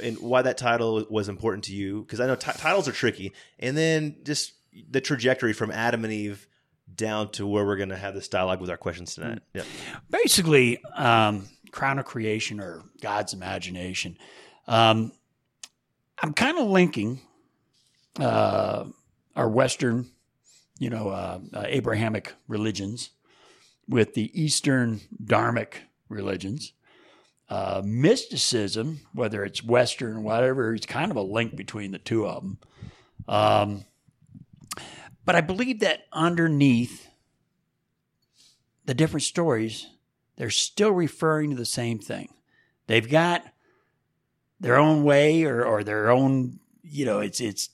and 0.00 0.18
why 0.18 0.42
that 0.42 0.58
title 0.58 1.04
was 1.10 1.28
important 1.28 1.64
to 1.64 1.74
you 1.74 2.02
because 2.02 2.20
I 2.20 2.26
know 2.26 2.36
t- 2.36 2.52
titles 2.52 2.86
are 2.86 2.92
tricky, 2.92 3.32
and 3.58 3.76
then 3.76 4.16
just 4.22 4.52
the 4.90 5.00
trajectory 5.00 5.52
from 5.52 5.70
Adam 5.70 6.04
and 6.04 6.12
Eve 6.12 6.46
down 6.94 7.30
to 7.32 7.46
where 7.46 7.64
we're 7.64 7.76
going 7.76 7.88
to 7.88 7.96
have 7.96 8.14
this 8.14 8.28
dialogue 8.28 8.60
with 8.60 8.70
our 8.70 8.76
questions 8.76 9.14
tonight. 9.14 9.40
Yeah. 9.54 9.64
basically 10.10 10.78
um, 10.94 11.48
crown 11.72 11.98
of 11.98 12.04
creation 12.04 12.60
or 12.60 12.84
god's 13.02 13.32
imagination 13.34 14.16
Um, 14.68 15.12
I'm 16.22 16.32
kind 16.32 16.58
of 16.58 16.68
linking 16.68 17.20
uh, 18.20 18.84
our 19.34 19.48
Western, 19.48 20.06
you 20.78 20.90
know, 20.90 21.08
uh, 21.08 21.40
uh, 21.52 21.64
Abrahamic 21.66 22.34
religions 22.48 23.10
with 23.88 24.14
the 24.14 24.30
Eastern 24.40 25.00
Dharmic 25.22 25.74
religions. 26.08 26.72
Uh, 27.48 27.80
mysticism, 27.84 29.00
whether 29.12 29.44
it's 29.44 29.62
Western 29.62 30.16
or 30.16 30.20
whatever, 30.20 30.74
it's 30.74 30.86
kind 30.86 31.10
of 31.12 31.16
a 31.16 31.22
link 31.22 31.54
between 31.54 31.92
the 31.92 31.98
two 31.98 32.26
of 32.26 32.42
them. 32.42 32.58
Um, 33.28 33.84
but 35.24 35.36
I 35.36 35.40
believe 35.40 35.80
that 35.80 36.06
underneath 36.12 37.08
the 38.84 38.94
different 38.94 39.22
stories, 39.22 39.86
they're 40.36 40.50
still 40.50 40.90
referring 40.90 41.50
to 41.50 41.56
the 41.56 41.64
same 41.64 41.98
thing. 41.98 42.28
They've 42.86 43.08
got 43.08 43.44
their 44.58 44.76
own 44.76 45.04
way 45.04 45.44
or, 45.44 45.64
or 45.64 45.84
their 45.84 46.10
own, 46.10 46.60
you 46.82 47.04
know, 47.04 47.20
it's 47.20 47.40
it's 47.40 47.70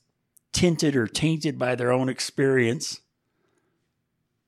tinted 0.62 0.94
or 0.94 1.08
tainted 1.08 1.58
by 1.58 1.74
their 1.74 1.90
own 1.90 2.08
experience, 2.08 3.00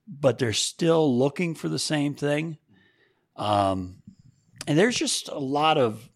but 0.06 0.38
they're 0.38 0.52
still 0.52 1.18
looking 1.18 1.56
for 1.56 1.68
the 1.68 1.76
same 1.76 2.14
thing. 2.14 2.56
Um, 3.34 3.96
and 4.68 4.78
there's 4.78 4.94
just 4.94 5.28
a 5.28 5.40
lot 5.40 5.76
of 5.76 6.08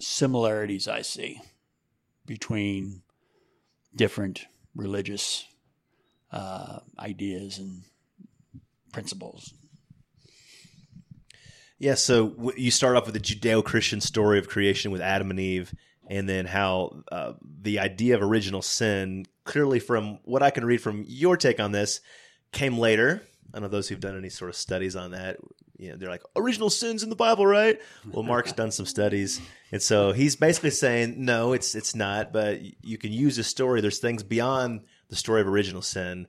similarities 0.00 0.88
I 0.88 1.02
see 1.02 1.40
between 2.26 3.02
different 3.94 4.46
religious 4.74 5.46
uh, 6.32 6.80
ideas 6.98 7.58
and 7.58 7.82
principles. 8.92 9.54
Yeah, 11.78 11.94
so 11.94 12.52
you 12.56 12.72
start 12.72 12.96
off 12.96 13.06
with 13.06 13.14
the 13.14 13.20
Judeo-Christian 13.20 14.00
story 14.00 14.40
of 14.40 14.48
creation 14.48 14.90
with 14.90 15.00
Adam 15.00 15.30
and 15.30 15.38
Eve, 15.38 15.72
and 16.08 16.28
then 16.28 16.46
how 16.46 17.02
uh, 17.12 17.34
the 17.62 17.78
idea 17.78 18.14
of 18.14 18.22
original 18.22 18.62
sin, 18.62 19.26
clearly 19.44 19.78
from 19.78 20.18
what 20.24 20.42
I 20.42 20.50
can 20.50 20.64
read 20.64 20.80
from 20.80 21.04
your 21.06 21.36
take 21.36 21.60
on 21.60 21.72
this, 21.72 22.00
came 22.52 22.78
later. 22.78 23.22
I 23.54 23.60
know 23.60 23.68
those 23.68 23.88
who've 23.88 24.00
done 24.00 24.16
any 24.16 24.30
sort 24.30 24.50
of 24.50 24.56
studies 24.56 24.96
on 24.96 25.12
that. 25.12 25.36
You 25.78 25.90
know, 25.90 25.96
they're 25.96 26.08
like 26.08 26.22
original 26.34 26.70
sins 26.70 27.02
in 27.02 27.10
the 27.10 27.16
Bible, 27.16 27.46
right? 27.46 27.78
Well, 28.10 28.24
Mark's 28.24 28.52
done 28.52 28.72
some 28.72 28.84
studies, 28.86 29.40
and 29.70 29.80
so 29.80 30.12
he's 30.12 30.34
basically 30.34 30.70
saying 30.70 31.14
no, 31.24 31.52
it's 31.52 31.74
it's 31.74 31.94
not. 31.94 32.32
But 32.32 32.60
you 32.84 32.98
can 32.98 33.12
use 33.12 33.38
a 33.38 33.44
story. 33.44 33.80
There's 33.80 33.98
things 34.00 34.22
beyond 34.22 34.80
the 35.08 35.16
story 35.16 35.40
of 35.40 35.46
original 35.46 35.82
sin 35.82 36.26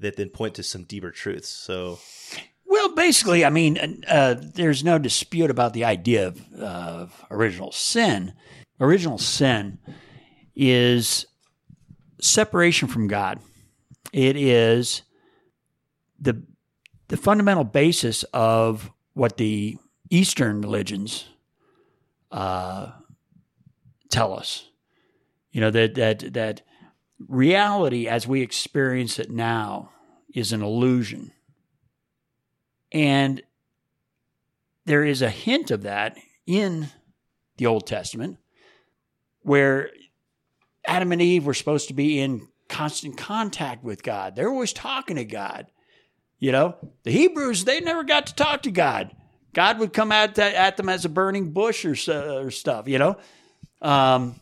that 0.00 0.16
then 0.16 0.28
point 0.28 0.54
to 0.56 0.62
some 0.62 0.84
deeper 0.84 1.10
truths. 1.10 1.48
So 1.48 1.98
Well, 2.66 2.94
basically, 2.94 3.44
I 3.44 3.50
mean, 3.50 4.02
uh, 4.06 4.36
there's 4.38 4.84
no 4.84 4.98
dispute 4.98 5.50
about 5.50 5.72
the 5.72 5.84
idea 5.84 6.28
of, 6.28 6.52
of 6.54 7.24
original 7.30 7.72
sin. 7.72 8.34
Original 8.80 9.18
sin 9.18 9.78
is 10.56 11.26
separation 12.20 12.88
from 12.88 13.08
God. 13.08 13.40
It 14.12 14.36
is 14.36 15.02
the 16.18 16.42
the 17.08 17.16
fundamental 17.16 17.64
basis 17.64 18.22
of 18.32 18.90
what 19.14 19.36
the 19.36 19.76
Eastern 20.10 20.60
religions 20.60 21.26
uh, 22.30 22.92
tell 24.08 24.32
us. 24.32 24.68
You 25.52 25.60
know 25.60 25.70
that 25.70 25.94
that 25.96 26.32
that 26.32 26.62
reality 27.18 28.08
as 28.08 28.26
we 28.26 28.40
experience 28.40 29.18
it 29.18 29.30
now 29.30 29.90
is 30.34 30.52
an 30.52 30.62
illusion. 30.62 31.32
And 32.92 33.42
there 34.86 35.04
is 35.04 35.22
a 35.22 35.30
hint 35.30 35.70
of 35.70 35.82
that 35.82 36.16
in 36.46 36.88
the 37.56 37.66
Old 37.66 37.86
Testament 37.86 38.38
where 39.42 39.90
Adam 40.86 41.12
and 41.12 41.22
Eve 41.22 41.46
were 41.46 41.54
supposed 41.54 41.88
to 41.88 41.94
be 41.94 42.20
in 42.20 42.48
constant 42.68 43.16
contact 43.16 43.82
with 43.84 44.02
God. 44.02 44.36
They're 44.36 44.48
always 44.48 44.72
talking 44.72 45.16
to 45.16 45.24
God. 45.24 45.66
You 46.38 46.52
know, 46.52 46.76
the 47.02 47.10
Hebrews, 47.10 47.64
they 47.64 47.80
never 47.80 48.02
got 48.02 48.26
to 48.28 48.34
talk 48.34 48.62
to 48.62 48.70
God. 48.70 49.14
God 49.52 49.78
would 49.78 49.92
come 49.92 50.12
at, 50.12 50.38
at 50.38 50.76
them 50.76 50.88
as 50.88 51.04
a 51.04 51.08
burning 51.08 51.52
bush 51.52 51.84
or, 51.84 51.94
or 52.12 52.50
stuff, 52.50 52.88
you 52.88 52.98
know. 52.98 53.16
Um, 53.82 54.40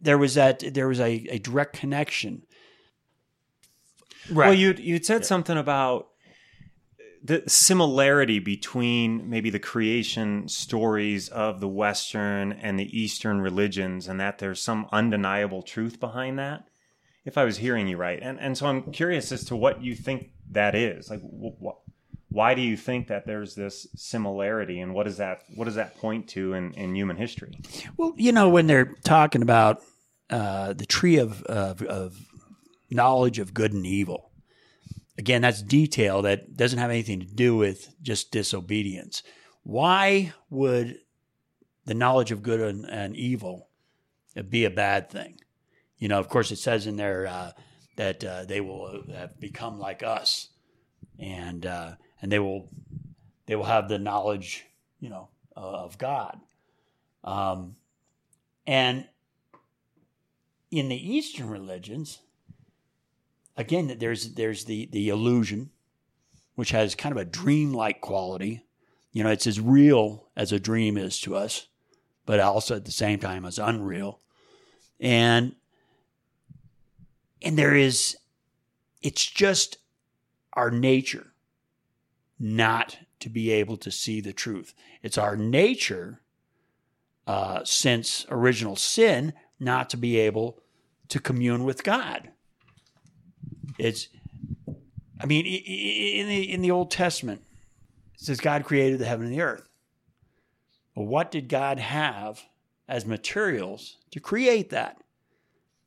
there 0.00 0.18
was 0.18 0.34
that 0.34 0.62
there 0.74 0.88
was 0.88 1.00
a, 1.00 1.26
a 1.30 1.38
direct 1.38 1.76
connection. 1.76 2.42
Well, 4.32 4.54
you 4.54 4.74
you 4.78 5.02
said 5.02 5.26
something 5.26 5.56
about 5.56 6.08
the 7.24 7.42
similarity 7.46 8.38
between 8.38 9.30
maybe 9.30 9.48
the 9.48 9.58
creation 9.58 10.46
stories 10.46 11.30
of 11.30 11.58
the 11.58 11.68
Western 11.68 12.52
and 12.52 12.78
the 12.78 12.98
Eastern 12.98 13.40
religions, 13.40 14.06
and 14.06 14.20
that 14.20 14.38
there's 14.38 14.60
some 14.60 14.86
undeniable 14.92 15.62
truth 15.62 15.98
behind 15.98 16.38
that. 16.38 16.68
If 17.24 17.38
I 17.38 17.44
was 17.44 17.56
hearing 17.56 17.88
you 17.88 17.96
right, 17.96 18.20
and 18.22 18.38
and 18.38 18.58
so 18.58 18.66
I'm 18.66 18.92
curious 18.92 19.32
as 19.32 19.44
to 19.46 19.56
what 19.56 19.82
you 19.82 19.94
think 19.94 20.32
that 20.50 20.74
is. 20.74 21.08
Like, 21.08 21.22
wh- 21.22 21.64
wh- 21.64 22.32
why 22.34 22.54
do 22.54 22.60
you 22.60 22.76
think 22.76 23.08
that 23.08 23.26
there's 23.26 23.54
this 23.54 23.86
similarity, 23.96 24.80
and 24.80 24.92
what 24.92 25.04
does 25.04 25.16
that 25.16 25.44
what 25.54 25.64
does 25.64 25.76
that 25.76 25.96
point 25.96 26.28
to 26.30 26.52
in, 26.52 26.74
in 26.74 26.94
human 26.94 27.16
history? 27.16 27.58
Well, 27.96 28.12
you 28.16 28.32
know, 28.32 28.50
when 28.50 28.66
they're 28.66 28.92
talking 29.02 29.40
about 29.40 29.82
uh, 30.28 30.74
the 30.74 30.84
tree 30.84 31.16
of, 31.16 31.42
of, 31.44 31.80
of 31.82 32.18
knowledge 32.90 33.38
of 33.38 33.54
good 33.54 33.72
and 33.72 33.86
evil, 33.86 34.30
again, 35.18 35.42
that's 35.42 35.62
detail 35.62 36.22
that 36.22 36.56
doesn't 36.56 36.78
have 36.78 36.90
anything 36.90 37.20
to 37.20 37.26
do 37.26 37.56
with 37.56 37.94
just 38.02 38.30
disobedience. 38.30 39.22
Why 39.62 40.32
would 40.50 40.98
the 41.86 41.94
knowledge 41.94 42.30
of 42.30 42.42
good 42.42 42.60
and, 42.60 42.84
and 42.84 43.16
evil 43.16 43.68
be 44.48 44.64
a 44.64 44.70
bad 44.70 45.10
thing? 45.10 45.40
You 45.98 46.08
know, 46.08 46.18
of 46.18 46.28
course, 46.28 46.50
it 46.50 46.56
says 46.56 46.86
in 46.86 46.96
there 46.96 47.26
uh, 47.26 47.52
that 47.96 48.24
uh, 48.24 48.44
they 48.44 48.60
will 48.60 49.04
have 49.14 49.38
become 49.40 49.78
like 49.78 50.02
us, 50.02 50.48
and 51.18 51.64
uh, 51.64 51.92
and 52.20 52.30
they 52.30 52.38
will 52.38 52.68
they 53.46 53.56
will 53.56 53.64
have 53.64 53.88
the 53.88 53.98
knowledge, 53.98 54.66
you 55.00 55.08
know, 55.08 55.28
of 55.56 55.96
God. 55.96 56.40
Um, 57.22 57.76
and 58.66 59.06
in 60.70 60.88
the 60.88 61.14
Eastern 61.14 61.48
religions, 61.48 62.20
again, 63.56 63.96
there's 63.98 64.34
there's 64.34 64.64
the 64.64 64.86
the 64.86 65.08
illusion, 65.08 65.70
which 66.54 66.70
has 66.70 66.94
kind 66.94 67.12
of 67.12 67.20
a 67.20 67.24
dream-like 67.24 68.00
quality. 68.00 68.64
You 69.12 69.22
know, 69.22 69.30
it's 69.30 69.46
as 69.46 69.60
real 69.60 70.28
as 70.36 70.52
a 70.52 70.58
dream 70.58 70.96
is 70.96 71.20
to 71.20 71.36
us, 71.36 71.68
but 72.26 72.40
also 72.40 72.76
at 72.76 72.84
the 72.84 72.92
same 72.92 73.18
time 73.18 73.44
as 73.44 73.58
unreal. 73.58 74.20
And 75.00 75.54
and 77.42 77.58
there 77.58 77.74
is 77.74 78.16
it's 79.02 79.24
just 79.24 79.78
our 80.54 80.70
nature 80.70 81.32
not 82.38 82.98
to 83.20 83.28
be 83.28 83.50
able 83.50 83.76
to 83.76 83.90
see 83.90 84.20
the 84.20 84.32
truth. 84.32 84.74
It's 85.02 85.18
our 85.18 85.36
nature 85.36 86.20
uh, 87.26 87.60
since 87.64 88.26
original 88.30 88.76
sin 88.76 89.32
not 89.60 89.88
to 89.90 89.96
be 89.96 90.18
able 90.18 90.60
to 91.08 91.20
commune 91.20 91.64
with 91.64 91.84
God. 91.84 92.30
It's, 93.78 94.08
I 95.20 95.26
mean, 95.26 95.46
in 95.46 96.28
the 96.28 96.52
in 96.52 96.62
the 96.62 96.70
Old 96.70 96.90
Testament, 96.90 97.42
it 98.14 98.20
says 98.20 98.40
God 98.40 98.64
created 98.64 98.98
the 98.98 99.06
heaven 99.06 99.26
and 99.26 99.34
the 99.34 99.42
earth. 99.42 99.68
Well, 100.94 101.06
what 101.06 101.30
did 101.30 101.48
God 101.48 101.78
have 101.78 102.42
as 102.88 103.04
materials 103.04 103.96
to 104.12 104.20
create 104.20 104.70
that? 104.70 104.98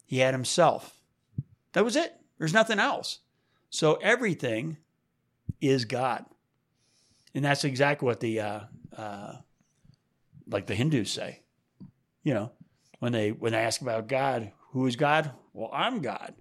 He 0.05 0.19
had 0.19 0.33
Himself. 0.33 0.97
That 1.73 1.85
was 1.85 1.95
it. 1.95 2.13
There's 2.37 2.53
nothing 2.53 2.79
else. 2.79 3.19
So 3.69 3.95
everything 3.95 4.77
is 5.61 5.85
God, 5.85 6.25
and 7.33 7.43
that's 7.43 7.63
exactly 7.63 8.05
what 8.05 8.19
the 8.19 8.39
uh, 8.39 8.59
uh, 8.95 9.35
like 10.47 10.65
the 10.65 10.75
Hindus 10.75 11.11
say. 11.11 11.41
You 12.23 12.33
know, 12.33 12.51
when 12.99 13.11
they 13.11 13.31
when 13.31 13.51
they 13.51 13.59
ask 13.59 13.81
about 13.81 14.07
God, 14.07 14.51
who 14.71 14.85
is 14.87 14.95
God? 14.95 15.31
Well, 15.53 15.69
I'm 15.73 16.01
God. 16.01 16.33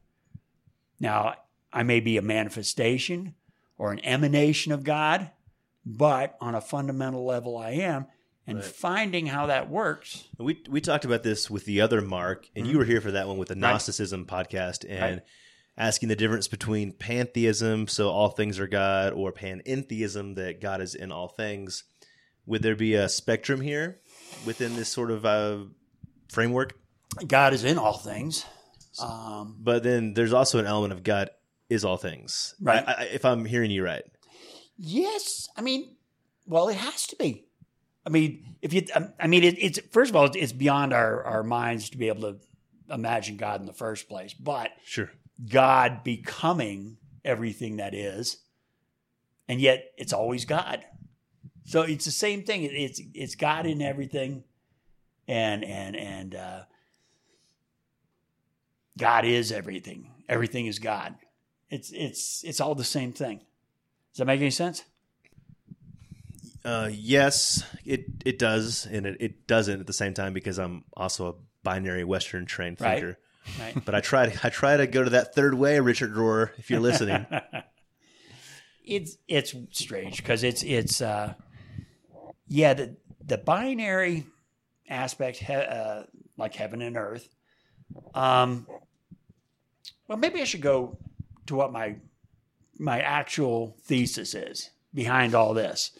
Now, 1.00 1.34
I 1.72 1.82
may 1.82 2.00
be 2.00 2.16
a 2.16 2.22
manifestation 2.22 3.34
or 3.78 3.92
an 3.92 4.00
emanation 4.04 4.72
of 4.72 4.84
God, 4.84 5.30
but 5.84 6.36
on 6.40 6.54
a 6.54 6.60
fundamental 6.60 7.24
level, 7.24 7.56
I 7.56 7.70
am. 7.72 8.06
And 8.48 8.58
Right. 8.58 8.64
finding 8.64 9.26
how 9.26 9.46
that 9.46 9.68
works. 9.68 10.28
We 10.38 10.62
we 10.68 10.80
talked 10.80 11.04
about 11.04 11.24
this 11.24 11.50
with 11.50 11.64
the 11.64 11.80
other 11.80 12.00
Mark, 12.00 12.48
and 12.54 12.64
you 12.66 12.78
were 12.78 12.84
here 12.84 13.00
for 13.00 13.10
that 13.10 13.26
one 13.26 13.38
with 13.38 13.48
the 13.48 13.56
Gnosticism 13.56 14.24
podcast, 14.24 14.84
and 14.88 14.92
Mm-hmm. 15.00 15.02
Right. 15.14 15.22
asking 15.76 16.08
the 16.10 16.16
difference 16.16 16.46
between 16.46 16.92
pantheism, 16.92 17.88
so 17.88 18.08
all 18.08 18.28
things 18.30 18.60
are 18.60 18.68
God, 18.68 19.12
or 19.14 19.32
panentheism, 19.32 20.36
that 20.36 20.60
God 20.60 20.80
is 20.80 20.94
in 20.94 21.10
all 21.10 21.26
things. 21.28 21.82
Would 22.46 22.62
there 22.62 22.76
be 22.76 22.94
a 22.94 23.08
spectrum 23.08 23.60
here 23.60 24.00
within 24.46 24.76
this 24.76 24.88
sort 24.90 25.10
of 25.10 25.26
uh, 25.26 25.64
framework? 26.30 26.78
God 27.26 27.52
is 27.52 27.64
in 27.64 27.78
all 27.78 27.98
things. 27.98 28.44
Um, 29.02 29.56
But 29.60 29.82
then 29.82 30.14
there's 30.14 30.32
also 30.32 30.58
an 30.58 30.66
element 30.66 30.92
of 30.92 31.02
God 31.02 31.30
is 31.68 31.84
all 31.84 31.96
things, 31.96 32.54
Right. 32.60 32.84
I, 32.86 32.92
I, 32.92 33.02
if 33.04 33.24
I'm 33.24 33.44
hearing 33.44 33.70
you 33.70 33.84
right. 33.84 34.04
yes, 34.76 35.48
I 35.56 35.62
mean, 35.62 35.96
well, 36.46 36.68
it 36.68 36.76
has 36.76 37.06
to 37.08 37.16
be. 37.16 37.44
I 38.06 38.10
mean, 38.10 38.56
if 38.62 38.72
you, 38.72 38.82
um, 38.94 39.12
I 39.18 39.26
mean, 39.26 39.42
it, 39.42 39.56
it's 39.58 39.80
first 39.90 40.10
of 40.10 40.16
all, 40.16 40.30
it's 40.32 40.52
beyond 40.52 40.92
our 40.92 41.24
our 41.24 41.42
minds 41.42 41.90
to 41.90 41.98
be 41.98 42.06
able 42.08 42.32
to 42.32 42.38
imagine 42.94 43.36
God 43.36 43.60
in 43.60 43.66
the 43.66 43.72
first 43.72 44.08
place, 44.08 44.32
but 44.32 44.70
Sure. 44.84 45.10
God 45.48 46.04
becoming 46.04 46.98
everything 47.24 47.78
that 47.78 47.94
is, 47.94 48.38
and 49.48 49.60
yet 49.60 49.92
it's 49.98 50.12
always 50.12 50.44
God. 50.44 50.84
So 51.64 51.82
it's 51.82 52.04
the 52.04 52.12
same 52.12 52.44
thing. 52.44 52.62
It's 52.62 53.00
it's 53.12 53.34
God 53.34 53.66
in 53.66 53.82
everything, 53.82 54.44
and 55.26 55.64
and 55.64 55.96
and 55.96 56.34
uh, 56.36 56.60
God 58.96 59.24
is 59.24 59.52
everything. 59.52 60.10
Everything 60.28 60.66
is 60.66 60.78
God. 60.78 61.14
It's 61.70 61.90
it's 61.92 62.42
it's 62.44 62.60
all 62.60 62.74
the 62.74 62.84
same 62.84 63.12
thing. 63.12 63.38
Does 63.38 64.18
that 64.18 64.26
make 64.26 64.40
any 64.40 64.50
sense? 64.50 64.84
Uh, 66.64 66.90
yes, 66.92 67.64
it 67.84 68.06
it 68.24 68.38
does, 68.38 68.86
and 68.86 69.06
it, 69.06 69.16
it 69.20 69.46
doesn't 69.46 69.80
at 69.80 69.86
the 69.86 69.92
same 69.92 70.14
time 70.14 70.32
because 70.32 70.58
I'm 70.58 70.84
also 70.96 71.28
a 71.28 71.34
binary 71.62 72.04
Western 72.04 72.46
trained 72.46 72.78
thinker. 72.78 73.18
Right. 73.58 73.74
right. 73.74 73.84
But 73.84 73.94
I 73.94 74.00
try 74.00 74.28
to 74.28 74.46
I 74.46 74.50
try 74.50 74.76
to 74.76 74.86
go 74.86 75.04
to 75.04 75.10
that 75.10 75.34
third 75.34 75.54
way, 75.54 75.78
Richard 75.80 76.14
Rohr, 76.14 76.50
if 76.58 76.70
you're 76.70 76.80
listening. 76.80 77.26
it's 78.86 79.18
it's 79.28 79.54
strange 79.72 80.18
because 80.18 80.44
it's 80.44 80.62
it's 80.62 81.00
uh 81.00 81.34
yeah 82.48 82.74
the 82.74 82.96
the 83.24 83.36
binary 83.36 84.24
aspect 84.88 85.48
uh, 85.50 86.04
like 86.36 86.54
heaven 86.54 86.80
and 86.80 86.96
earth 86.96 87.28
um 88.14 88.66
well 90.08 90.18
maybe 90.18 90.40
i 90.40 90.44
should 90.44 90.60
go 90.62 90.96
to 91.46 91.54
what 91.54 91.72
my 91.72 91.96
my 92.78 93.00
actual 93.00 93.76
thesis 93.82 94.34
is 94.34 94.70
behind 94.92 95.34
all 95.34 95.54
this 95.54 95.96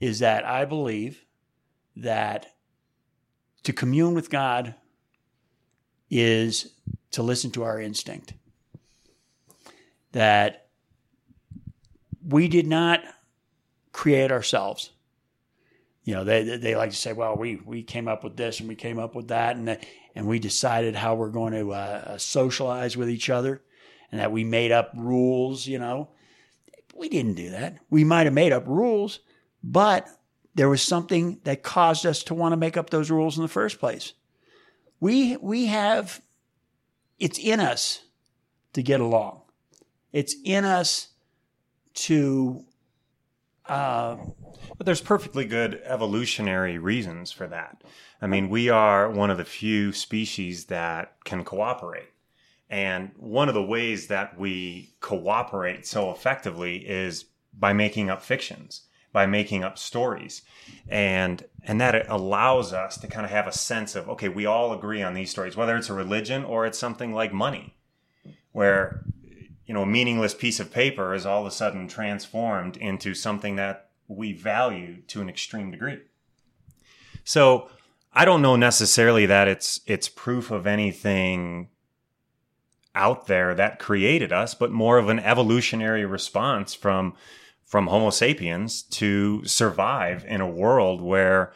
is 0.00 0.18
that 0.18 0.44
i 0.44 0.64
believe 0.64 1.24
that 1.96 2.46
to 3.62 3.72
commune 3.72 4.14
with 4.14 4.30
god 4.30 4.74
is 6.10 6.72
to 7.10 7.22
listen 7.22 7.50
to 7.50 7.64
our 7.64 7.80
instinct 7.80 8.34
that 10.12 10.68
we 12.26 12.48
did 12.48 12.66
not 12.66 13.02
create 13.92 14.32
ourselves. 14.32 14.90
You 16.06 16.14
know, 16.14 16.22
they 16.22 16.44
they 16.56 16.76
like 16.76 16.90
to 16.90 16.96
say, 16.96 17.12
"Well, 17.12 17.36
we 17.36 17.56
we 17.56 17.82
came 17.82 18.06
up 18.06 18.22
with 18.22 18.36
this 18.36 18.60
and 18.60 18.68
we 18.68 18.76
came 18.76 19.00
up 19.00 19.16
with 19.16 19.26
that, 19.28 19.56
and 19.56 19.76
and 20.14 20.28
we 20.28 20.38
decided 20.38 20.94
how 20.94 21.16
we're 21.16 21.30
going 21.30 21.52
to 21.52 21.72
uh, 21.72 22.16
socialize 22.16 22.96
with 22.96 23.10
each 23.10 23.28
other, 23.28 23.60
and 24.12 24.20
that 24.20 24.30
we 24.30 24.44
made 24.44 24.70
up 24.70 24.92
rules." 24.96 25.66
You 25.66 25.80
know, 25.80 26.10
we 26.94 27.08
didn't 27.08 27.34
do 27.34 27.50
that. 27.50 27.78
We 27.90 28.04
might 28.04 28.26
have 28.26 28.32
made 28.32 28.52
up 28.52 28.68
rules, 28.68 29.18
but 29.64 30.06
there 30.54 30.68
was 30.68 30.80
something 30.80 31.40
that 31.42 31.64
caused 31.64 32.06
us 32.06 32.22
to 32.22 32.34
want 32.34 32.52
to 32.52 32.56
make 32.56 32.76
up 32.76 32.90
those 32.90 33.10
rules 33.10 33.36
in 33.36 33.42
the 33.42 33.48
first 33.48 33.80
place. 33.80 34.12
We 35.00 35.36
we 35.38 35.66
have 35.66 36.22
it's 37.18 37.40
in 37.40 37.58
us 37.58 38.04
to 38.74 38.82
get 38.82 39.00
along. 39.00 39.40
It's 40.12 40.36
in 40.44 40.64
us 40.64 41.08
to 41.94 42.64
But 43.68 44.84
there's 44.84 45.00
perfectly 45.00 45.44
good 45.44 45.80
evolutionary 45.84 46.78
reasons 46.78 47.32
for 47.32 47.46
that. 47.46 47.82
I 48.20 48.26
mean, 48.26 48.48
we 48.48 48.68
are 48.68 49.10
one 49.10 49.30
of 49.30 49.38
the 49.38 49.44
few 49.44 49.92
species 49.92 50.66
that 50.66 51.16
can 51.24 51.44
cooperate. 51.44 52.10
And 52.68 53.12
one 53.16 53.48
of 53.48 53.54
the 53.54 53.62
ways 53.62 54.08
that 54.08 54.38
we 54.38 54.94
cooperate 55.00 55.86
so 55.86 56.10
effectively 56.10 56.78
is 56.78 57.26
by 57.56 57.72
making 57.72 58.10
up 58.10 58.22
fictions, 58.22 58.82
by 59.12 59.26
making 59.26 59.62
up 59.62 59.78
stories. 59.78 60.42
And 60.88 61.44
and 61.62 61.80
that 61.80 62.08
allows 62.08 62.72
us 62.72 62.98
to 62.98 63.06
kind 63.06 63.24
of 63.24 63.30
have 63.30 63.46
a 63.46 63.52
sense 63.52 63.94
of 63.94 64.08
okay, 64.10 64.28
we 64.28 64.46
all 64.46 64.72
agree 64.72 65.02
on 65.02 65.14
these 65.14 65.30
stories, 65.30 65.56
whether 65.56 65.76
it's 65.76 65.90
a 65.90 65.94
religion 65.94 66.44
or 66.44 66.66
it's 66.66 66.78
something 66.78 67.12
like 67.12 67.32
money, 67.32 67.76
where 68.52 69.04
you 69.66 69.74
know, 69.74 69.82
a 69.82 69.86
meaningless 69.86 70.34
piece 70.34 70.60
of 70.60 70.72
paper 70.72 71.14
is 71.14 71.26
all 71.26 71.40
of 71.42 71.46
a 71.46 71.50
sudden 71.50 71.88
transformed 71.88 72.76
into 72.76 73.14
something 73.14 73.56
that 73.56 73.90
we 74.08 74.32
value 74.32 75.02
to 75.08 75.20
an 75.20 75.28
extreme 75.28 75.70
degree. 75.70 76.00
So 77.24 77.68
I 78.12 78.24
don't 78.24 78.42
know 78.42 78.56
necessarily 78.56 79.26
that 79.26 79.48
it's 79.48 79.80
it's 79.86 80.08
proof 80.08 80.50
of 80.50 80.66
anything 80.66 81.68
out 82.94 83.26
there 83.26 83.54
that 83.54 83.78
created 83.78 84.32
us, 84.32 84.54
but 84.54 84.72
more 84.72 84.98
of 84.98 85.08
an 85.08 85.18
evolutionary 85.18 86.06
response 86.06 86.72
from 86.74 87.14
from 87.64 87.88
Homo 87.88 88.10
sapiens 88.10 88.82
to 88.82 89.44
survive 89.44 90.24
in 90.26 90.40
a 90.40 90.48
world 90.48 91.02
where 91.02 91.52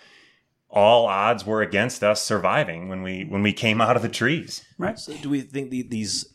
all 0.69 1.07
odds 1.07 1.47
were 1.47 1.63
against 1.63 2.03
us 2.05 2.23
surviving 2.23 2.89
when 2.89 3.03
we 3.03 3.25
when 3.25 3.43
we 3.43 3.53
came 3.53 3.81
out 3.81 3.97
of 3.97 4.03
the 4.03 4.09
trees. 4.09 4.65
right. 4.77 4.99
So 4.99 5.15
do 5.15 5.31
we 5.31 5.41
think 5.41 5.71
the, 5.71 5.83
these 5.83 6.30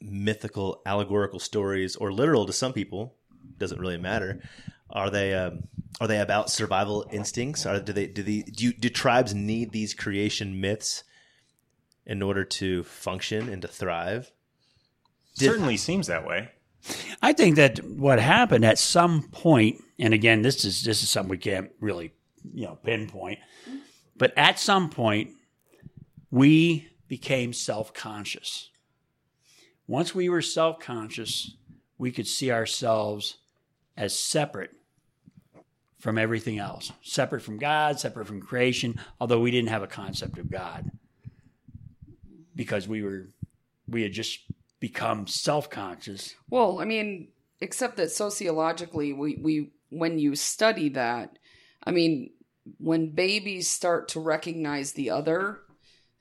mythical, 0.00 0.82
allegorical 0.86 1.38
stories, 1.38 1.96
or 1.96 2.12
literal 2.12 2.46
to 2.46 2.52
some 2.52 2.72
people, 2.72 3.14
doesn't 3.58 3.80
really 3.80 3.96
matter? 3.96 4.40
Are 4.90 5.10
they 5.10 5.34
um, 5.34 5.64
are 6.00 6.06
they 6.06 6.20
about 6.20 6.50
survival 6.50 7.06
instincts? 7.10 7.66
Are 7.66 7.80
do 7.80 7.92
they 7.92 8.06
do 8.06 8.22
the 8.22 8.42
do, 8.42 8.66
you, 8.66 8.72
do 8.72 8.88
tribes 8.88 9.34
need 9.34 9.72
these 9.72 9.94
creation 9.94 10.60
myths 10.60 11.04
in 12.06 12.22
order 12.22 12.44
to 12.44 12.84
function 12.84 13.48
and 13.48 13.60
to 13.62 13.68
thrive? 13.68 14.32
Certainly 15.34 15.76
seems 15.76 16.06
that 16.06 16.26
way. 16.26 16.50
I 17.22 17.32
think 17.32 17.56
that 17.56 17.78
what 17.84 18.18
happened 18.18 18.64
at 18.64 18.78
some 18.78 19.22
point, 19.30 19.82
and 19.98 20.14
again, 20.14 20.42
this 20.42 20.64
is 20.64 20.82
this 20.82 21.02
is 21.02 21.10
something 21.10 21.30
we 21.30 21.38
can't 21.38 21.70
really, 21.80 22.12
you 22.54 22.66
know, 22.66 22.78
pinpoint, 22.82 23.38
but 24.16 24.32
at 24.36 24.58
some 24.58 24.88
point, 24.88 25.30
we 26.30 26.88
became 27.08 27.52
self 27.52 27.92
conscious. 27.92 28.70
Once 29.88 30.14
we 30.14 30.28
were 30.28 30.42
self 30.42 30.78
conscious, 30.78 31.56
we 31.96 32.12
could 32.12 32.28
see 32.28 32.52
ourselves 32.52 33.38
as 33.96 34.16
separate 34.16 34.70
from 35.98 36.16
everything 36.16 36.58
else, 36.58 36.92
separate 37.02 37.40
from 37.40 37.58
God, 37.58 37.98
separate 37.98 38.26
from 38.26 38.40
creation. 38.40 39.00
Although 39.18 39.40
we 39.40 39.50
didn't 39.50 39.70
have 39.70 39.82
a 39.82 39.88
concept 39.88 40.38
of 40.38 40.50
God, 40.50 40.92
because 42.54 42.86
we 42.86 43.02
were 43.02 43.30
we 43.88 44.02
had 44.02 44.12
just 44.12 44.40
become 44.78 45.26
self 45.26 45.70
conscious. 45.70 46.34
Well, 46.50 46.80
I 46.80 46.84
mean, 46.84 47.28
except 47.60 47.96
that 47.96 48.10
sociologically, 48.10 49.12
we, 49.12 49.38
we 49.40 49.72
when 49.88 50.18
you 50.18 50.36
study 50.36 50.90
that, 50.90 51.38
I 51.82 51.92
mean, 51.92 52.30
when 52.76 53.14
babies 53.14 53.68
start 53.68 54.08
to 54.08 54.20
recognize 54.20 54.92
the 54.92 55.10
other, 55.10 55.60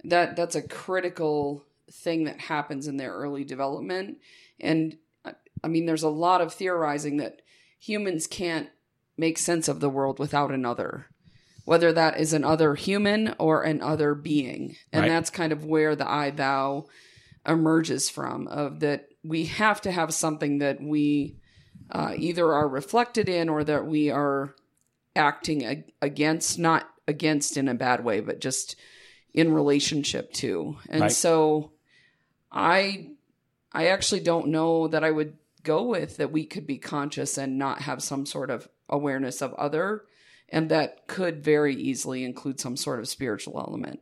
that 0.05 0.37
that's 0.37 0.55
a 0.55 0.61
critical 0.61 1.66
thing 1.91 2.25
that 2.25 2.39
happens 2.39 2.87
in 2.87 2.97
their 2.97 3.13
early 3.13 3.43
development. 3.43 4.17
And 4.59 4.97
uh, 5.25 5.31
I 5.63 5.67
mean, 5.67 5.85
there's 5.85 6.03
a 6.03 6.09
lot 6.09 6.41
of 6.41 6.53
theorizing 6.53 7.17
that 7.17 7.41
humans 7.79 8.27
can't 8.27 8.69
make 9.17 9.37
sense 9.37 9.67
of 9.67 9.79
the 9.79 9.89
world 9.89 10.19
without 10.19 10.51
another, 10.51 11.07
whether 11.65 11.91
that 11.93 12.19
is 12.19 12.33
an 12.33 12.43
other 12.43 12.75
human 12.75 13.33
or 13.39 13.63
an 13.63 13.81
other 13.81 14.13
being. 14.13 14.75
And 14.91 15.01
Right. 15.03 15.09
that's 15.09 15.29
kind 15.29 15.51
of 15.51 15.65
where 15.65 15.95
the 15.95 16.09
I 16.09 16.29
thou 16.31 16.85
emerges 17.47 18.09
from 18.09 18.47
of 18.47 18.79
that 18.81 19.07
we 19.23 19.45
have 19.45 19.81
to 19.81 19.91
have 19.91 20.13
something 20.13 20.59
that 20.59 20.81
we 20.81 21.37
uh, 21.89 22.13
either 22.17 22.51
are 22.53 22.67
reflected 22.67 23.29
in 23.29 23.47
or 23.49 23.63
that 23.63 23.85
we 23.85 24.09
are 24.11 24.53
acting 25.15 25.65
ag- 25.65 25.93
against 26.01 26.59
not 26.59 26.89
against 27.07 27.55
in 27.55 27.67
a 27.69 27.73
bad 27.73 28.03
way 28.03 28.19
but 28.19 28.39
just 28.41 28.75
in 29.33 29.53
relationship 29.53 30.31
to 30.33 30.75
and 30.89 31.01
Right. 31.03 31.11
so 31.11 31.71
i 32.51 33.09
i 33.73 33.87
actually 33.87 34.21
don't 34.21 34.47
know 34.47 34.87
that 34.87 35.03
i 35.03 35.11
would 35.11 35.37
go 35.63 35.83
with 35.83 36.17
that 36.17 36.31
we 36.31 36.45
could 36.45 36.65
be 36.65 36.77
conscious 36.77 37.37
and 37.37 37.57
not 37.57 37.81
have 37.81 38.01
some 38.01 38.25
sort 38.25 38.49
of 38.49 38.69
awareness 38.89 39.41
of 39.41 39.53
other 39.55 40.05
and 40.49 40.69
that 40.69 41.07
could 41.07 41.43
very 41.43 41.75
easily 41.75 42.23
include 42.23 42.59
some 42.59 42.77
sort 42.77 42.99
of 42.99 43.07
spiritual 43.07 43.59
element 43.59 43.99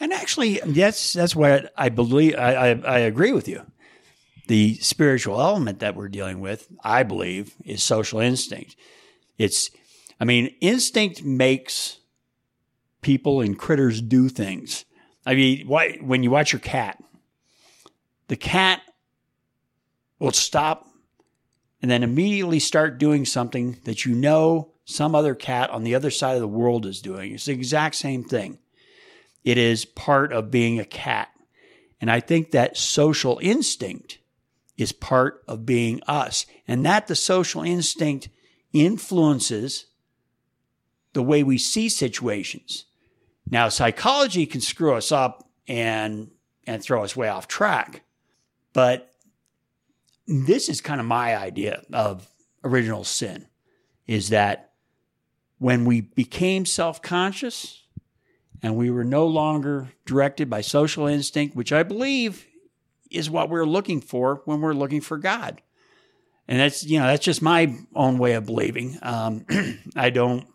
And 0.00 0.12
actually, 0.12 0.60
that's 0.64 1.12
that's 1.12 1.36
what 1.36 1.72
I 1.76 1.88
believe. 1.88 2.34
I, 2.36 2.54
I, 2.54 2.68
I 2.70 2.98
agree 3.00 3.32
with 3.32 3.48
you. 3.48 3.64
The 4.48 4.74
spiritual 4.76 5.40
element 5.40 5.78
that 5.80 5.94
we're 5.94 6.08
dealing 6.08 6.40
with, 6.40 6.68
I 6.82 7.04
believe, 7.04 7.54
is 7.64 7.82
social 7.82 8.20
instinct. 8.20 8.76
It's, 9.38 9.70
I 10.20 10.24
mean, 10.24 10.54
instinct 10.60 11.22
makes 11.22 11.98
people 13.00 13.40
and 13.40 13.58
critters 13.58 14.02
do 14.02 14.28
things. 14.28 14.84
I 15.24 15.34
mean, 15.34 15.66
why, 15.68 15.98
when 16.00 16.22
you 16.22 16.30
watch 16.30 16.52
your 16.52 16.60
cat, 16.60 17.02
the 18.32 18.36
cat 18.36 18.80
will 20.18 20.32
stop 20.32 20.88
and 21.82 21.90
then 21.90 22.02
immediately 22.02 22.58
start 22.58 22.96
doing 22.96 23.26
something 23.26 23.76
that 23.84 24.06
you 24.06 24.14
know 24.14 24.72
some 24.86 25.14
other 25.14 25.34
cat 25.34 25.68
on 25.68 25.84
the 25.84 25.94
other 25.94 26.10
side 26.10 26.36
of 26.36 26.40
the 26.40 26.48
world 26.48 26.86
is 26.86 27.02
doing. 27.02 27.34
It's 27.34 27.44
the 27.44 27.52
exact 27.52 27.94
same 27.94 28.24
thing. 28.24 28.58
It 29.44 29.58
is 29.58 29.84
part 29.84 30.32
of 30.32 30.50
being 30.50 30.80
a 30.80 30.86
cat. 30.86 31.28
And 32.00 32.10
I 32.10 32.20
think 32.20 32.52
that 32.52 32.78
social 32.78 33.38
instinct 33.42 34.16
is 34.78 34.92
part 34.92 35.44
of 35.46 35.66
being 35.66 36.00
us. 36.06 36.46
And 36.66 36.86
that 36.86 37.08
the 37.08 37.14
social 37.14 37.60
instinct 37.60 38.30
influences 38.72 39.88
the 41.12 41.22
way 41.22 41.42
we 41.42 41.58
see 41.58 41.90
situations. 41.90 42.86
Now, 43.46 43.68
psychology 43.68 44.46
can 44.46 44.62
screw 44.62 44.94
us 44.94 45.12
up 45.12 45.46
and 45.68 46.30
and 46.66 46.82
throw 46.82 47.04
us 47.04 47.14
way 47.14 47.28
off 47.28 47.46
track. 47.46 48.04
But 48.72 49.12
this 50.26 50.68
is 50.68 50.80
kind 50.80 51.00
of 51.00 51.06
my 51.06 51.36
idea 51.36 51.82
of 51.92 52.28
original 52.64 53.04
sin 53.04 53.46
is 54.06 54.30
that 54.30 54.72
when 55.58 55.84
we 55.84 56.00
became 56.00 56.64
self-conscious 56.64 57.84
and 58.62 58.76
we 58.76 58.90
were 58.90 59.04
no 59.04 59.26
longer 59.26 59.92
directed 60.06 60.48
by 60.48 60.60
social 60.60 61.06
instinct, 61.06 61.56
which 61.56 61.72
I 61.72 61.82
believe 61.82 62.46
is 63.10 63.28
what 63.28 63.50
we're 63.50 63.66
looking 63.66 64.00
for 64.00 64.42
when 64.44 64.60
we're 64.60 64.72
looking 64.72 65.00
for 65.00 65.18
God. 65.18 65.60
And 66.48 66.58
that's, 66.58 66.84
you 66.84 66.98
know, 66.98 67.06
that's 67.06 67.24
just 67.24 67.42
my 67.42 67.76
own 67.94 68.18
way 68.18 68.32
of 68.32 68.46
believing. 68.46 68.98
Um, 69.02 69.46
I 69.96 70.10
don't, 70.10 70.46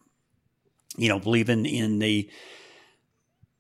you 0.98 1.10
know, 1.10 1.20
believe 1.20 1.50
in, 1.50 1.66
in 1.66 2.00
the, 2.00 2.30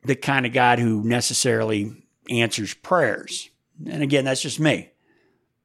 the 0.03 0.15
kind 0.15 0.45
of 0.45 0.53
God 0.53 0.79
who 0.79 1.03
necessarily 1.03 2.03
answers 2.29 2.73
prayers. 2.73 3.49
And 3.85 4.01
again, 4.01 4.25
that's 4.25 4.41
just 4.41 4.59
me. 4.59 4.89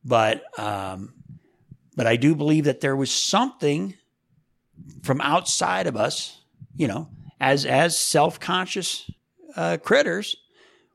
But, 0.05 0.43
um, 0.59 1.15
but 1.97 2.07
I 2.07 2.17
do 2.17 2.35
believe 2.35 2.65
that 2.65 2.81
there 2.81 2.97
was 2.97 3.11
something 3.11 3.95
from 5.03 5.21
outside 5.21 5.87
of 5.87 5.97
us, 5.97 6.41
you 6.75 6.89
know, 6.89 7.09
as, 7.41 7.65
as 7.67 7.97
self-conscious, 7.99 9.11
uh, 9.57 9.77
critters, 9.83 10.37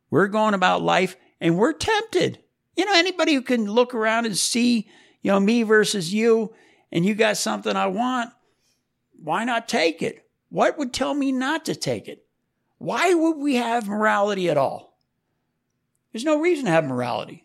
we're 0.10 0.28
going 0.28 0.54
about 0.54 0.82
life 0.82 1.16
and 1.40 1.58
we're 1.58 1.74
tempted. 1.74 2.40
You 2.76 2.86
know, 2.86 2.94
anybody 2.96 3.34
who 3.34 3.42
can 3.42 3.66
look 3.66 3.94
around 3.94 4.26
and 4.26 4.38
see, 4.38 4.88
you 5.22 5.32
know, 5.32 5.40
me 5.40 5.64
versus 5.64 6.14
you, 6.14 6.54
and 6.92 7.06
you 7.06 7.16
got 7.16 7.38
something 7.38 7.76
I 7.76 7.88
want, 7.88 8.32
why 9.22 9.44
not 9.44 9.68
take 9.68 10.02
it? 10.02 10.26
What 10.50 10.78
would 10.78 10.94
tell 10.94 11.14
me 11.14 11.32
not 11.32 11.66
to 11.66 11.76
take 11.76 12.08
it? 12.08 12.26
Why 12.78 13.14
would 13.14 13.38
we 13.38 13.56
have 13.56 13.88
morality 13.88 14.50
at 14.50 14.58
all? 14.58 14.87
There's 16.12 16.26
no 16.26 16.40
reason 16.40 16.66
to 16.66 16.72
have 16.72 16.86
morality. 16.86 17.44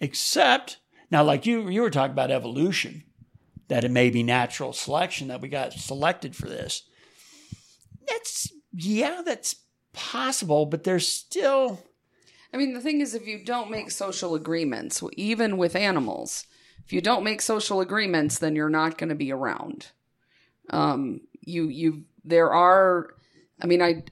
Except, 0.00 0.78
now, 1.10 1.22
like 1.22 1.46
you, 1.46 1.68
you 1.68 1.82
were 1.82 1.90
talking 1.90 2.12
about 2.12 2.30
evolution, 2.30 3.04
that 3.68 3.84
it 3.84 3.90
may 3.90 4.10
be 4.10 4.22
natural 4.22 4.72
selection 4.72 5.28
that 5.28 5.40
we 5.40 5.48
got 5.48 5.72
selected 5.72 6.36
for 6.36 6.48
this. 6.48 6.82
That's, 8.06 8.52
yeah, 8.72 9.22
that's 9.24 9.56
possible, 9.92 10.66
but 10.66 10.84
there's 10.84 11.08
still 11.08 11.80
I 12.54 12.56
mean, 12.56 12.72
the 12.72 12.80
thing 12.80 13.00
is, 13.00 13.16
if 13.16 13.26
you 13.26 13.44
don't 13.44 13.68
make 13.68 13.90
social 13.90 14.36
agreements, 14.36 15.02
even 15.14 15.56
with 15.56 15.74
animals, 15.74 16.46
if 16.84 16.92
you 16.92 17.00
don't 17.00 17.24
make 17.24 17.42
social 17.42 17.80
agreements, 17.80 18.38
then 18.38 18.54
you're 18.54 18.70
not 18.70 18.96
going 18.96 19.08
to 19.08 19.16
be 19.16 19.32
around. 19.32 19.88
Um, 20.70 21.22
you, 21.40 21.64
you, 21.64 22.04
there 22.24 22.52
are, 22.52 23.08
I 23.60 23.66
mean, 23.66 23.82
I, 23.82 24.04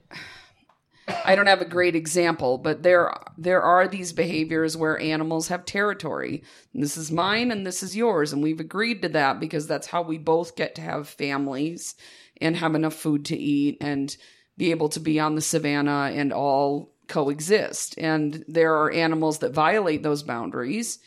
I 1.25 1.35
don't 1.35 1.47
have 1.47 1.61
a 1.61 1.67
great 1.67 1.95
example, 1.95 2.59
but 2.59 2.83
there, 2.83 3.13
there 3.39 3.63
are 3.63 3.89
these 3.89 4.13
behaviors 4.13 4.77
where 4.77 4.99
animals 4.99 5.49
have 5.49 5.65
territory. 5.65 6.43
This 6.75 6.97
is 6.97 7.11
mine 7.11 7.51
and 7.51 7.67
this 7.67 7.83
is 7.83 7.97
yours, 7.97 8.33
and 8.33 8.43
we've 8.43 8.61
agreed 8.61 9.03
to 9.03 9.09
that 9.11 9.41
because 9.41 9.67
that's 9.67 9.87
how 9.87 10.03
we 10.03 10.19
both 10.19 10.57
get 10.57 10.75
to 10.77 10.83
have 10.83 11.09
families 11.09 11.95
and 12.41 12.57
have 12.57 12.75
enough 12.75 12.95
food 12.95 13.25
to 13.27 13.37
eat 13.37 13.79
and 13.81 14.17
be 14.57 14.71
able 14.71 14.89
to 14.91 15.01
be 15.01 15.19
on 15.19 15.35
the 15.35 15.41
savannah 15.41 16.11
and 16.13 16.33
all 16.33 16.93
coexist. 17.09 17.95
And 17.99 18.45
there 18.49 18.75
are 18.75 18.91
animals 18.91 19.39
that 19.39 19.53
violate 19.53 20.03
those 20.03 20.23
boundaries. 20.23 20.99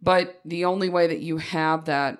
But 0.00 0.40
the 0.44 0.64
only 0.64 0.88
way 0.88 1.08
that 1.08 1.20
you 1.20 1.38
have 1.38 1.86
that 1.86 2.18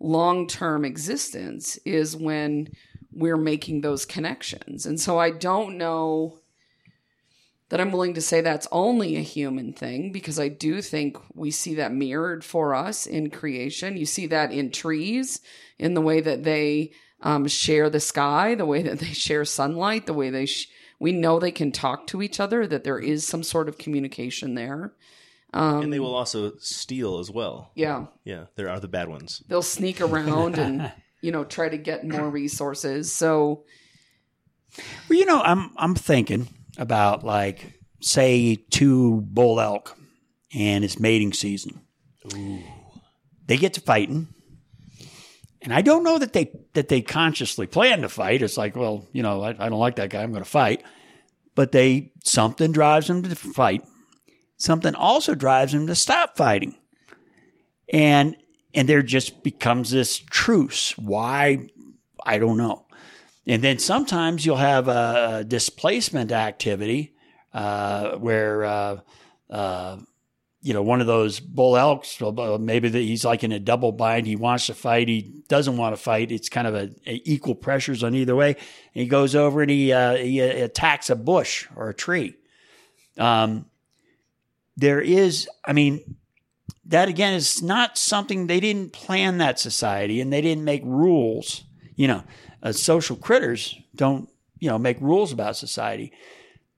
long 0.00 0.46
term 0.46 0.84
existence 0.84 1.78
is 1.84 2.16
when 2.16 2.68
we're 3.12 3.36
making 3.36 3.80
those 3.80 4.04
connections. 4.04 4.86
And 4.86 5.00
so 5.00 5.18
I 5.18 5.30
don't 5.30 5.78
know 5.78 6.40
that 7.70 7.80
I'm 7.80 7.92
willing 7.92 8.14
to 8.14 8.20
say 8.20 8.40
that's 8.40 8.68
only 8.70 9.16
a 9.16 9.20
human 9.20 9.72
thing 9.72 10.12
because 10.12 10.38
I 10.38 10.48
do 10.48 10.82
think 10.82 11.16
we 11.34 11.50
see 11.50 11.74
that 11.76 11.92
mirrored 11.92 12.44
for 12.44 12.74
us 12.74 13.06
in 13.06 13.30
creation. 13.30 13.96
You 13.96 14.06
see 14.06 14.26
that 14.28 14.52
in 14.52 14.70
trees, 14.70 15.40
in 15.78 15.94
the 15.94 16.00
way 16.00 16.20
that 16.20 16.44
they 16.44 16.92
um, 17.22 17.48
share 17.48 17.88
the 17.88 18.00
sky, 18.00 18.54
the 18.54 18.66
way 18.66 18.82
that 18.82 18.98
they 18.98 19.06
share 19.12 19.44
sunlight, 19.44 20.06
the 20.06 20.14
way 20.14 20.30
they 20.30 20.46
sh- 20.46 20.68
we 21.00 21.12
know 21.12 21.38
they 21.38 21.50
can 21.50 21.72
talk 21.72 22.06
to 22.08 22.22
each 22.22 22.38
other, 22.38 22.66
that 22.66 22.84
there 22.84 22.98
is 22.98 23.26
some 23.26 23.42
sort 23.42 23.68
of 23.68 23.78
communication 23.78 24.54
there. 24.54 24.94
Um, 25.52 25.82
and 25.82 25.92
they 25.92 26.00
will 26.00 26.14
also 26.14 26.52
steal 26.58 27.18
as 27.18 27.30
well. 27.30 27.70
Yeah. 27.74 28.06
Yeah. 28.24 28.46
There 28.56 28.68
are 28.68 28.80
the 28.80 28.88
bad 28.88 29.08
ones. 29.08 29.42
They'll 29.48 29.62
sneak 29.62 30.00
around 30.00 30.58
and, 30.58 30.92
you 31.22 31.32
know, 31.32 31.44
try 31.44 31.68
to 31.68 31.78
get 31.78 32.04
more 32.04 32.28
resources. 32.28 33.12
So, 33.12 33.64
well, 35.08 35.18
you 35.18 35.26
know, 35.26 35.40
I'm, 35.40 35.70
I'm 35.76 35.94
thinking 35.94 36.48
about 36.78 37.24
like, 37.24 37.80
say, 38.00 38.56
two 38.70 39.20
bull 39.22 39.60
elk 39.60 39.96
and 40.54 40.84
it's 40.84 40.98
mating 40.98 41.32
season. 41.32 41.80
Ooh. 42.34 42.60
They 43.46 43.56
get 43.56 43.74
to 43.74 43.80
fighting. 43.80 44.28
And 45.62 45.72
I 45.72 45.80
don't 45.80 46.04
know 46.04 46.18
that 46.18 46.34
they 46.34 46.52
that 46.74 46.88
they 46.88 47.00
consciously 47.00 47.66
plan 47.66 48.02
to 48.02 48.08
fight. 48.08 48.42
It's 48.42 48.58
like, 48.58 48.76
well, 48.76 49.08
you 49.12 49.22
know, 49.22 49.42
I, 49.42 49.50
I 49.50 49.68
don't 49.68 49.78
like 49.78 49.96
that 49.96 50.10
guy. 50.10 50.22
I'm 50.22 50.30
going 50.30 50.44
to 50.44 50.50
fight. 50.50 50.82
But 51.54 51.72
they 51.72 52.12
something 52.22 52.72
drives 52.72 53.06
them 53.06 53.22
to 53.22 53.34
fight. 53.34 53.82
Something 54.58 54.94
also 54.94 55.34
drives 55.34 55.72
them 55.72 55.86
to 55.86 55.94
stop 55.94 56.36
fighting. 56.36 56.76
And 57.92 58.36
and 58.74 58.88
there 58.88 59.02
just 59.02 59.42
becomes 59.42 59.90
this 59.90 60.18
truce. 60.18 60.98
Why? 60.98 61.68
I 62.26 62.38
don't 62.38 62.56
know. 62.56 62.83
And 63.46 63.62
then 63.62 63.78
sometimes 63.78 64.46
you'll 64.46 64.56
have 64.56 64.88
a 64.88 65.44
displacement 65.46 66.32
activity 66.32 67.14
uh, 67.52 68.16
where 68.16 68.64
uh, 68.64 69.00
uh, 69.50 69.98
you 70.64 70.72
know, 70.72 70.82
one 70.82 71.02
of 71.02 71.06
those 71.06 71.40
bull 71.40 71.76
elks, 71.76 72.18
maybe 72.58 72.88
he's 72.88 73.22
like 73.22 73.44
in 73.44 73.52
a 73.52 73.60
double 73.60 73.92
bind. 73.92 74.26
He 74.26 74.34
wants 74.34 74.68
to 74.68 74.74
fight. 74.74 75.08
He 75.08 75.42
doesn't 75.46 75.76
want 75.76 75.94
to 75.94 76.00
fight. 76.00 76.32
It's 76.32 76.48
kind 76.48 76.66
of 76.66 76.74
a, 76.74 76.90
a 77.06 77.20
equal 77.26 77.54
pressures 77.54 78.02
on 78.02 78.14
either 78.14 78.34
way. 78.34 78.48
And 78.48 79.02
he 79.02 79.06
goes 79.06 79.34
over 79.34 79.60
and 79.60 79.70
he, 79.70 79.92
uh, 79.92 80.16
he 80.16 80.40
uh, 80.40 80.64
attacks 80.64 81.10
a 81.10 81.16
bush 81.16 81.68
or 81.76 81.90
a 81.90 81.94
tree. 81.94 82.36
Um, 83.18 83.66
there 84.74 85.02
is, 85.02 85.46
I 85.66 85.74
mean, 85.74 86.16
that 86.86 87.10
again 87.10 87.34
is 87.34 87.62
not 87.62 87.98
something 87.98 88.46
they 88.46 88.60
didn't 88.60 88.94
plan 88.94 89.36
that 89.38 89.58
society 89.58 90.18
and 90.22 90.32
they 90.32 90.40
didn't 90.40 90.64
make 90.64 90.82
rules. 90.82 91.64
You 91.94 92.08
know, 92.08 92.24
uh, 92.64 92.72
social 92.72 93.14
critters 93.14 93.78
don't, 93.94 94.28
you 94.58 94.68
know, 94.68 94.78
make 94.78 95.00
rules 95.00 95.30
about 95.30 95.56
society. 95.56 96.12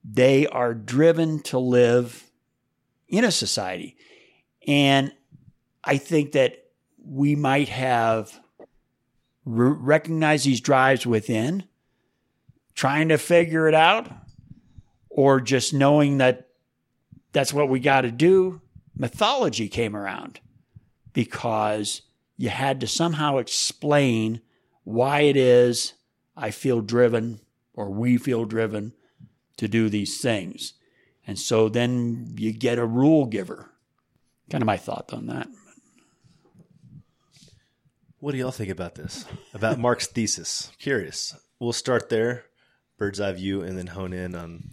They 0.05 0.47
are 0.49 0.75
driven 0.75 1.41
to 1.45 1.59
live 1.59 2.31
in 3.09 3.25
a 3.25 3.31
society. 3.31 3.97
And 4.67 5.13
I 5.85 5.97
think 5.99 6.33
that 6.33 6.65
we 6.99 7.37
might 7.37 7.69
have 7.69 8.39
re- 9.45 9.77
recognized 9.79 10.45
these 10.45 10.61
drives 10.61 11.07
within, 11.07 11.65
trying 12.75 13.09
to 13.09 13.19
figure 13.19 13.69
it 13.69 13.75
out, 13.75 14.11
or 15.09 15.41
just 15.41 15.73
knowing 15.73 16.19
that 16.19 16.49
that's 17.33 17.53
what 17.53 17.69
we 17.69 17.79
got 17.79 18.03
to 18.03 18.11
do. 18.11 18.61
Mythology 18.97 19.69
came 19.69 19.95
around 19.95 20.41
because 21.13 22.03
you 22.37 22.49
had 22.49 22.81
to 22.81 22.87
somehow 22.87 23.39
explain 23.39 24.41
why 24.87 25.23
it 25.23 25.37
is 25.37 25.95
I 26.37 26.53
feel 26.53 26.81
driven 26.81 27.41
or 27.75 27.91
we 27.91 28.17
feel 28.19 28.45
driven 28.45 28.93
to 29.57 29.67
do 29.67 29.89
these 29.89 30.21
things. 30.21 30.75
And 31.27 31.37
so 31.37 31.69
then 31.69 32.35
you 32.39 32.53
get 32.53 32.79
a 32.79 32.87
rule 32.87 33.27
giver. 33.27 33.73
Kind 34.49 34.63
of 34.63 34.67
my 34.67 34.77
thought 34.77 35.13
on 35.13 35.27
that. 35.27 35.49
What 38.21 38.31
do 38.31 38.39
y'all 38.39 38.53
think 38.53 38.71
about 38.71 38.95
this? 38.95 39.25
About 39.53 39.81
Mark's 39.81 40.07
thesis? 40.07 40.71
Curious. 40.79 41.35
We'll 41.59 41.73
start 41.73 42.09
there, 42.09 42.45
bird's 42.97 43.21
eye 43.21 43.33
view, 43.33 43.63
and 43.63 43.77
then 43.77 43.89
hone 43.89 44.13
in 44.13 44.37
on 44.37 44.71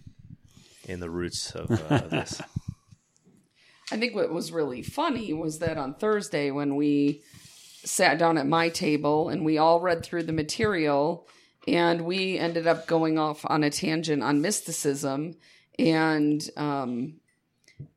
in 0.87 0.99
the 0.99 1.09
roots 1.09 1.55
of 1.55 1.71
uh, 1.71 2.07
this. 2.07 2.39
I 3.91 3.97
think 3.97 4.13
what 4.13 4.31
was 4.31 4.51
really 4.51 4.83
funny 4.83 5.33
was 5.33 5.59
that 5.59 5.77
on 5.77 5.95
Thursday 5.95 6.51
when 6.51 6.75
we 6.75 7.23
sat 7.83 8.17
down 8.17 8.37
at 8.37 8.47
my 8.47 8.69
table 8.69 9.29
and 9.29 9.43
we 9.45 9.57
all 9.57 9.79
read 9.79 10.03
through 10.03 10.23
the 10.23 10.33
material 10.33 11.27
and 11.67 12.01
we 12.01 12.37
ended 12.37 12.67
up 12.67 12.87
going 12.87 13.17
off 13.17 13.45
on 13.47 13.63
a 13.63 13.69
tangent 13.69 14.23
on 14.23 14.41
mysticism 14.41 15.35
and 15.79 16.49
um, 16.57 17.15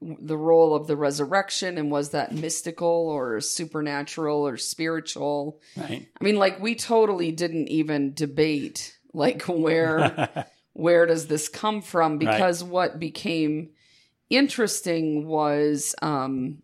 the 0.00 0.36
role 0.36 0.74
of 0.74 0.86
the 0.86 0.96
resurrection 0.96 1.78
and 1.78 1.90
was 1.90 2.10
that 2.10 2.32
mystical 2.32 3.08
or 3.08 3.40
supernatural 3.40 4.46
or 4.46 4.56
spiritual. 4.56 5.60
Right. 5.76 6.08
I 6.20 6.24
mean 6.24 6.36
like 6.36 6.60
we 6.60 6.74
totally 6.74 7.32
didn't 7.32 7.68
even 7.68 8.14
debate 8.14 8.96
like 9.12 9.42
where 9.42 10.46
where 10.72 11.06
does 11.06 11.26
this 11.26 11.48
come 11.48 11.82
from? 11.82 12.18
Because 12.18 12.62
right. 12.62 12.70
what 12.70 13.00
became 13.00 13.70
interesting 14.28 15.26
was 15.26 15.94
um 16.02 16.62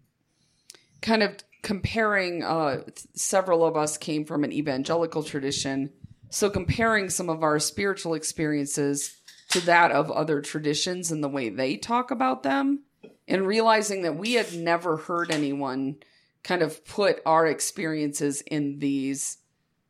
kind 1.00 1.22
of 1.22 1.36
comparing 1.62 2.42
uh 2.42 2.82
several 3.14 3.64
of 3.64 3.76
us 3.76 3.96
came 3.96 4.24
from 4.24 4.44
an 4.44 4.52
evangelical 4.52 5.22
tradition 5.22 5.90
So 6.32 6.48
comparing 6.48 7.10
some 7.10 7.28
of 7.28 7.42
our 7.42 7.58
spiritual 7.58 8.14
experiences 8.14 9.14
to 9.50 9.60
that 9.66 9.92
of 9.92 10.10
other 10.10 10.40
traditions 10.40 11.12
and 11.12 11.22
the 11.22 11.28
way 11.28 11.50
they 11.50 11.76
talk 11.76 12.10
about 12.10 12.42
them, 12.42 12.84
and 13.28 13.46
realizing 13.46 14.02
that 14.02 14.16
we 14.16 14.32
had 14.32 14.54
never 14.54 14.96
heard 14.96 15.30
anyone 15.30 15.96
kind 16.42 16.62
of 16.62 16.86
put 16.86 17.20
our 17.26 17.46
experiences 17.46 18.40
in 18.40 18.78
these 18.78 19.36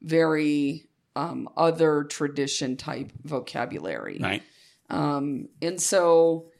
very 0.00 0.88
um, 1.14 1.48
other 1.56 2.02
tradition 2.02 2.76
type 2.76 3.12
vocabulary. 3.22 4.18
Right. 4.20 4.42
Um, 4.90 5.48
and 5.62 5.80
so 5.80 6.50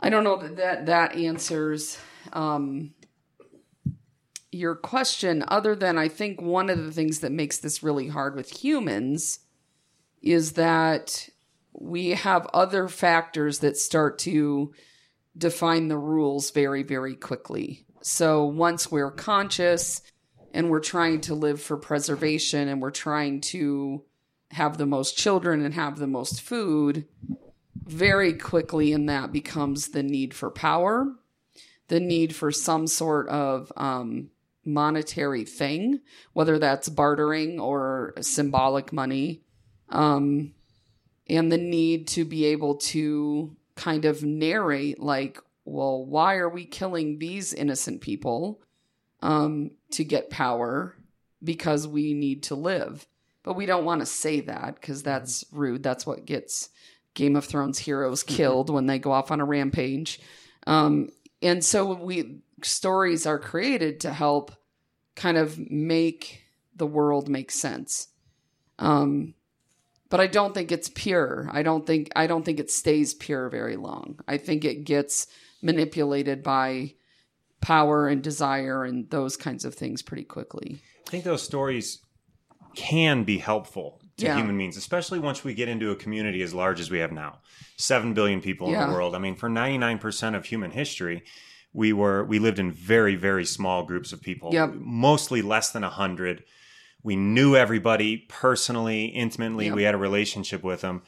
I 0.00 0.10
don't 0.10 0.22
know 0.22 0.36
that 0.36 0.56
that, 0.56 0.86
that 0.86 1.16
answers 1.16 1.98
um, 2.34 2.92
your 4.56 4.74
question, 4.74 5.44
other 5.48 5.76
than 5.76 5.98
I 5.98 6.08
think 6.08 6.40
one 6.40 6.70
of 6.70 6.84
the 6.84 6.92
things 6.92 7.20
that 7.20 7.32
makes 7.32 7.58
this 7.58 7.82
really 7.82 8.08
hard 8.08 8.34
with 8.34 8.64
humans 8.64 9.40
is 10.22 10.52
that 10.52 11.28
we 11.72 12.10
have 12.10 12.46
other 12.52 12.88
factors 12.88 13.60
that 13.60 13.76
start 13.76 14.18
to 14.20 14.72
define 15.36 15.88
the 15.88 15.98
rules 15.98 16.50
very, 16.50 16.82
very 16.82 17.14
quickly. 17.14 17.84
So 18.02 18.44
once 18.44 18.90
we're 18.90 19.10
conscious 19.10 20.00
and 20.54 20.70
we're 20.70 20.80
trying 20.80 21.20
to 21.22 21.34
live 21.34 21.60
for 21.60 21.76
preservation 21.76 22.68
and 22.68 22.80
we're 22.80 22.90
trying 22.90 23.40
to 23.42 24.04
have 24.52 24.78
the 24.78 24.86
most 24.86 25.18
children 25.18 25.62
and 25.62 25.74
have 25.74 25.98
the 25.98 26.06
most 26.06 26.40
food, 26.40 27.06
very 27.84 28.32
quickly 28.32 28.92
in 28.92 29.06
that 29.06 29.32
becomes 29.32 29.88
the 29.88 30.02
need 30.02 30.34
for 30.34 30.50
power, 30.50 31.12
the 31.88 32.00
need 32.00 32.34
for 32.34 32.50
some 32.50 32.86
sort 32.86 33.28
of 33.28 33.72
um, 33.76 34.30
monetary 34.66 35.44
thing, 35.44 36.00
whether 36.32 36.58
that's 36.58 36.88
bartering 36.88 37.60
or 37.60 38.14
symbolic 38.20 38.92
money, 38.92 39.42
um, 39.88 40.52
and 41.28 41.50
the 41.50 41.58
need 41.58 42.08
to 42.08 42.24
be 42.24 42.46
able 42.46 42.76
to 42.76 43.56
kind 43.74 44.04
of 44.04 44.22
narrate, 44.22 45.00
like, 45.00 45.40
well, 45.64 46.04
why 46.04 46.36
are 46.36 46.48
we 46.48 46.64
killing 46.64 47.18
these 47.18 47.52
innocent 47.52 48.00
people 48.00 48.60
um, 49.22 49.70
to 49.90 50.04
get 50.04 50.30
power? 50.30 50.96
Because 51.42 51.86
we 51.86 52.14
need 52.14 52.44
to 52.44 52.54
live. 52.54 53.06
But 53.42 53.54
we 53.54 53.66
don't 53.66 53.84
want 53.84 54.00
to 54.00 54.06
say 54.06 54.40
that 54.40 54.76
because 54.80 55.02
that's 55.02 55.44
rude. 55.52 55.82
That's 55.82 56.06
what 56.06 56.26
gets 56.26 56.70
Game 57.14 57.36
of 57.36 57.44
Thrones 57.44 57.78
heroes 57.78 58.22
killed 58.22 58.70
when 58.70 58.86
they 58.86 58.98
go 58.98 59.12
off 59.12 59.30
on 59.30 59.40
a 59.40 59.44
rampage. 59.44 60.20
Um, 60.66 61.10
and 61.42 61.64
so 61.64 61.94
we 61.94 62.40
stories 62.62 63.26
are 63.26 63.38
created 63.38 64.00
to 64.00 64.12
help 64.12 64.52
kind 65.14 65.36
of 65.36 65.58
make 65.70 66.42
the 66.74 66.86
world 66.86 67.28
make 67.28 67.50
sense. 67.50 68.08
Um, 68.78 69.34
but 70.08 70.20
I 70.20 70.26
don't 70.26 70.54
think 70.54 70.70
it's 70.70 70.90
pure. 70.90 71.48
I 71.52 71.62
don't 71.62 71.86
think 71.86 72.10
I 72.14 72.26
don't 72.26 72.44
think 72.44 72.60
it 72.60 72.70
stays 72.70 73.14
pure 73.14 73.48
very 73.48 73.76
long. 73.76 74.20
I 74.28 74.36
think 74.36 74.64
it 74.64 74.84
gets 74.84 75.26
manipulated 75.62 76.42
by 76.42 76.94
power 77.60 78.06
and 78.06 78.22
desire 78.22 78.84
and 78.84 79.10
those 79.10 79.36
kinds 79.36 79.64
of 79.64 79.74
things 79.74 80.02
pretty 80.02 80.22
quickly. 80.24 80.80
I 81.06 81.10
think 81.10 81.24
those 81.24 81.42
stories 81.42 82.00
can 82.76 83.24
be 83.24 83.38
helpful 83.38 84.00
to 84.18 84.26
Yeah. 84.26 84.36
human 84.36 84.56
beings, 84.56 84.76
especially 84.76 85.18
once 85.18 85.42
we 85.42 85.54
get 85.54 85.68
into 85.68 85.90
a 85.90 85.96
community 85.96 86.42
as 86.42 86.54
large 86.54 86.78
as 86.78 86.90
we 86.90 86.98
have 86.98 87.12
now. 87.12 87.38
7 87.78 88.14
billion 88.14 88.40
people 88.40 88.68
in 88.68 88.74
the 88.88 88.94
world. 88.94 89.14
I 89.14 89.18
mean, 89.18 89.34
for 89.34 89.48
99% 89.48 90.34
of 90.36 90.44
human 90.46 90.70
history, 90.70 91.22
we 91.72 91.92
were 91.92 92.24
we 92.24 92.38
lived 92.38 92.58
in 92.58 92.72
very 92.72 93.16
very 93.16 93.44
small 93.44 93.84
groups 93.84 94.12
of 94.12 94.22
people. 94.22 94.50
Yep. 94.52 94.74
Mostly 94.74 95.42
less 95.42 95.70
than 95.70 95.82
100. 95.82 96.44
We 97.02 97.16
knew 97.16 97.54
everybody 97.54 98.26
personally, 98.28 99.06
intimately. 99.06 99.66
Yep. 99.66 99.74
We 99.74 99.82
had 99.84 99.94
a 99.94 99.98
relationship 99.98 100.62
with 100.62 100.80
them. 100.80 101.02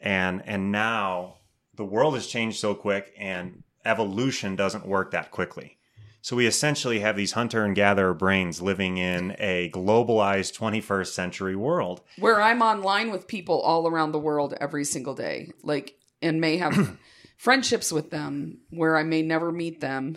And 0.00 0.42
and 0.46 0.72
now 0.72 1.38
the 1.74 1.84
world 1.84 2.14
has 2.14 2.26
changed 2.26 2.58
so 2.58 2.74
quick 2.74 3.12
and 3.18 3.62
evolution 3.84 4.56
doesn't 4.56 4.86
work 4.86 5.10
that 5.10 5.30
quickly. 5.30 5.78
So 6.24 6.36
we 6.36 6.46
essentially 6.46 7.00
have 7.00 7.16
these 7.16 7.32
hunter 7.32 7.64
and 7.64 7.74
gatherer 7.74 8.14
brains 8.14 8.62
living 8.62 8.96
in 8.96 9.34
a 9.40 9.70
globalized 9.74 10.56
21st 10.56 11.08
century 11.08 11.56
world. 11.56 12.00
where 12.16 12.40
I'm 12.40 12.62
online 12.62 13.10
with 13.10 13.26
people 13.26 13.60
all 13.60 13.88
around 13.88 14.12
the 14.12 14.20
world 14.20 14.54
every 14.60 14.84
single 14.84 15.14
day, 15.14 15.50
like, 15.64 15.96
and 16.22 16.40
may 16.40 16.58
have 16.58 16.96
friendships 17.42 17.90
with 17.90 18.10
them 18.10 18.58
where 18.70 18.96
I 18.96 19.02
may 19.02 19.20
never 19.20 19.50
meet 19.50 19.80
them. 19.80 20.16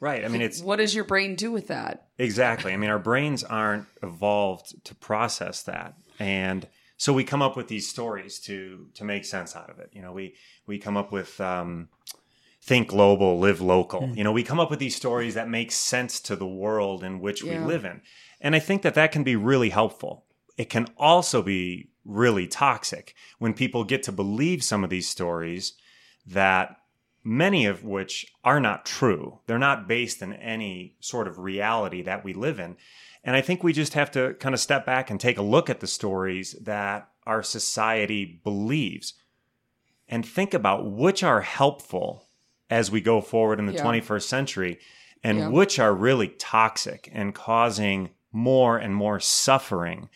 Right. 0.00 0.22
I 0.22 0.28
mean, 0.28 0.42
it's 0.42 0.60
What 0.60 0.76
does 0.76 0.94
your 0.94 1.04
brain 1.04 1.34
do 1.34 1.50
with 1.50 1.68
that? 1.68 2.08
exactly. 2.18 2.74
I 2.74 2.76
mean, 2.76 2.90
our 2.90 2.98
brains 2.98 3.42
aren't 3.42 3.86
evolved 4.02 4.84
to 4.84 4.94
process 4.94 5.62
that. 5.62 5.94
And 6.18 6.68
so 6.98 7.14
we 7.14 7.24
come 7.24 7.40
up 7.40 7.56
with 7.56 7.68
these 7.68 7.88
stories 7.88 8.38
to 8.40 8.88
to 8.94 9.04
make 9.04 9.24
sense 9.24 9.56
out 9.56 9.70
of 9.70 9.78
it. 9.78 9.88
You 9.94 10.02
know, 10.02 10.12
we 10.12 10.34
we 10.66 10.78
come 10.78 10.98
up 10.98 11.10
with 11.10 11.40
um, 11.40 11.88
think 12.60 12.88
global, 12.88 13.38
live 13.38 13.62
local. 13.62 14.10
You 14.14 14.22
know, 14.24 14.32
we 14.32 14.42
come 14.42 14.60
up 14.60 14.68
with 14.70 14.78
these 14.78 14.96
stories 14.96 15.34
that 15.34 15.48
make 15.48 15.72
sense 15.72 16.20
to 16.20 16.36
the 16.36 16.46
world 16.46 17.02
in 17.02 17.20
which 17.20 17.42
we 17.42 17.56
live 17.58 17.86
in. 17.86 18.02
And 18.42 18.54
I 18.54 18.58
think 18.58 18.82
that 18.82 18.94
that 18.94 19.10
can 19.10 19.24
be 19.24 19.36
really 19.36 19.70
helpful. 19.70 20.26
It 20.58 20.68
can 20.68 20.86
also 20.98 21.40
be 21.40 21.88
really 22.04 22.46
toxic 22.46 23.14
when 23.38 23.54
people 23.54 23.84
get 23.84 24.02
to 24.02 24.12
believe 24.12 24.62
some 24.62 24.84
of 24.84 24.90
these 24.90 25.08
stories 25.08 25.72
that 26.26 26.76
many 27.24 27.66
of 27.66 27.82
which 27.84 28.26
are 28.44 28.60
not 28.60 28.86
true. 28.86 29.40
They're 29.46 29.58
not 29.58 29.88
based 29.88 30.22
in 30.22 30.32
any 30.34 30.96
sort 31.00 31.26
of 31.26 31.38
reality 31.38 32.02
that 32.02 32.24
we 32.24 32.32
live 32.32 32.60
in. 32.60 32.76
And 33.24 33.34
I 33.34 33.40
think 33.40 33.62
we 33.64 33.72
just 33.72 33.94
have 33.94 34.10
to 34.12 34.34
kind 34.34 34.54
of 34.54 34.60
step 34.60 34.86
back 34.86 35.10
and 35.10 35.18
take 35.20 35.36
a 35.38 35.42
look 35.42 35.68
at 35.68 35.80
the 35.80 35.86
stories 35.88 36.52
that 36.62 37.08
our 37.26 37.42
society 37.42 38.40
believes 38.44 39.14
and 40.08 40.24
think 40.24 40.54
about 40.54 40.88
which 40.92 41.24
are 41.24 41.40
helpful 41.40 42.28
as 42.70 42.90
we 42.90 43.00
go 43.00 43.20
forward 43.20 43.58
in 43.58 43.66
the 43.66 43.72
Yeah. 43.72 43.82
21st 43.82 44.28
century 44.28 44.78
and 45.24 45.38
Yeah. 45.38 45.48
which 45.48 45.80
are 45.80 45.92
really 45.92 46.28
toxic 46.28 47.08
and 47.12 47.34
causing 47.34 48.10
more 48.30 48.78
and 48.78 48.94
more 48.94 49.18
suffering 49.18 50.08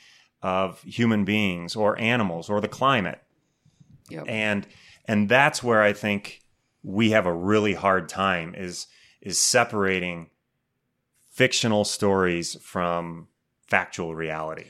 of 0.43 0.81
human 0.83 1.25
beings 1.25 1.75
or 1.75 1.99
animals 1.99 2.49
or 2.49 2.61
the 2.61 2.69
climate 2.69 3.21
Yep. 4.09 4.25
and 4.29 4.67
and 5.11 5.29
that's 5.29 5.61
where 5.61 5.83
I 5.83 5.93
think 5.93 6.41
we 6.85 7.11
have 7.11 7.27
a 7.27 7.35
really 7.35 7.75
hard 7.75 8.09
time 8.09 8.55
is 8.55 8.87
is 9.21 9.39
separating 9.39 10.31
fictional 11.33 11.85
stories 11.85 12.57
from 12.63 13.27
factual 13.67 14.15
reality. 14.15 14.67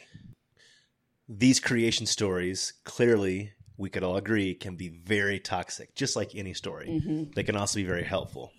These 1.28 1.60
creation 1.60 2.06
stories, 2.06 2.72
clearly, 2.84 3.52
we 3.76 3.90
could 3.90 4.02
all 4.02 4.16
agree, 4.16 4.54
can 4.54 4.76
be 4.76 4.88
very 4.88 5.38
toxic, 5.38 5.94
just 5.94 6.16
like 6.16 6.34
any 6.34 6.54
story. 6.54 6.88
Mm-hmm. 6.88 7.32
They 7.34 7.42
can 7.42 7.54
also 7.54 7.76
be 7.76 7.84
very 7.84 8.04
helpful. 8.04 8.50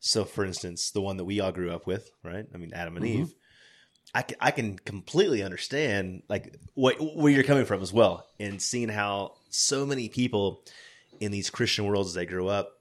So, 0.00 0.26
for 0.26 0.44
instance, 0.44 0.90
the 0.90 1.00
one 1.00 1.16
that 1.16 1.24
we 1.24 1.40
all 1.40 1.50
grew 1.50 1.70
up 1.70 1.86
with, 1.86 2.10
right? 2.22 2.44
I 2.54 2.58
mean, 2.58 2.72
Adam 2.74 2.98
and 2.98 3.06
mm-hmm. 3.06 3.22
Eve. 3.22 3.34
I 4.14 4.22
can, 4.22 4.36
I 4.40 4.50
can 4.52 4.78
completely 4.78 5.42
understand 5.42 6.22
like 6.28 6.56
what 6.74 6.96
where 7.00 7.32
you're 7.32 7.42
coming 7.42 7.64
from 7.64 7.82
as 7.82 7.92
well, 7.92 8.26
and 8.38 8.62
seeing 8.62 8.88
how 8.88 9.34
so 9.50 9.84
many 9.84 10.08
people 10.08 10.62
in 11.20 11.32
these 11.32 11.50
Christian 11.50 11.84
worlds 11.84 12.10
as 12.10 12.14
they 12.14 12.26
grow 12.26 12.46
up, 12.46 12.78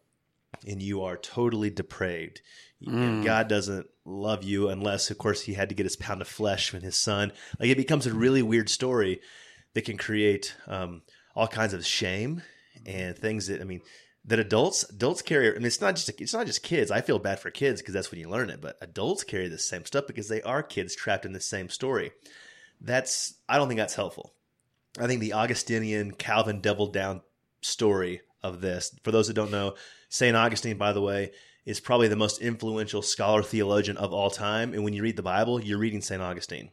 and 0.68 0.82
you 0.82 1.04
are 1.04 1.18
totally 1.18 1.70
depraved. 1.70 2.42
And 2.86 3.24
God 3.24 3.48
doesn't 3.48 3.88
love 4.04 4.44
you 4.44 4.68
unless, 4.68 5.10
of 5.10 5.18
course, 5.18 5.42
He 5.42 5.54
had 5.54 5.70
to 5.70 5.76
get 5.76 5.86
His 5.86 5.96
pound 5.96 6.22
of 6.22 6.28
flesh 6.28 6.70
from 6.70 6.82
His 6.82 6.98
Son. 6.98 7.32
Like 7.58 7.70
it 7.70 7.78
becomes 7.78 8.06
a 8.06 8.14
really 8.14 8.42
weird 8.42 8.70
story 8.70 9.22
that 9.74 9.86
can 9.86 9.98
create 9.98 10.56
um, 10.68 11.02
all 11.34 11.48
kinds 11.48 11.74
of 11.74 11.86
shame 11.86 12.42
and 12.86 13.18
things 13.18 13.48
that 13.48 13.62
I 13.62 13.64
mean 13.64 13.82
that 14.26 14.40
adults 14.40 14.84
adults 14.90 15.22
carry. 15.22 15.50
I 15.50 15.54
mean, 15.54 15.66
it's 15.66 15.82
not 15.82 15.96
just 15.96 16.10
it's 16.22 16.34
not 16.34 16.46
just 16.46 16.64
kids. 16.64 16.92
I 16.92 17.02
feel 17.02 17.20
bad 17.20 17.40
for 17.40 17.52
kids 17.52 17.82
because 17.82 17.94
that's 17.94 18.12
when 18.12 18.20
you 18.20 18.30
learn 18.30 18.50
it, 18.50 18.62
but 18.62 18.78
adults 18.82 19.24
carry 19.24 19.48
the 19.48 19.58
same 19.58 19.86
stuff 19.86 20.08
because 20.08 20.30
they 20.30 20.42
are 20.42 20.64
kids 20.64 20.96
trapped 20.96 21.26
in 21.26 21.34
the 21.34 21.40
same 21.40 21.70
story. 21.70 22.12
That's 22.80 23.36
I 23.50 23.58
don't 23.58 23.68
think 23.68 23.80
that's 23.80 23.96
helpful. 23.96 24.34
I 25.00 25.08
think 25.08 25.22
the 25.22 25.34
Augustinian 25.34 26.12
Calvin 26.12 26.62
doubled 26.62 26.94
down 26.94 27.22
story 27.62 28.22
of 28.42 28.62
this. 28.62 28.96
For 29.04 29.12
those 29.12 29.28
that 29.28 29.34
don't 29.34 29.52
know, 29.52 29.76
St. 30.10 30.36
Augustine, 30.36 30.78
by 30.78 30.94
the 30.94 31.02
way, 31.02 31.32
is 31.66 31.80
probably 31.80 32.10
the 32.10 32.16
most 32.16 32.42
influential 32.42 33.02
scholar 33.02 33.42
theologian 33.42 33.96
of 33.98 34.12
all 34.14 34.30
time. 34.30 34.74
And 34.74 34.84
when 34.84 34.94
you 34.94 35.02
read 35.02 35.16
the 35.16 35.24
Bible, 35.24 35.64
you're 35.64 35.78
reading 35.78 36.02
St. 36.02 36.22
Augustine. 36.22 36.72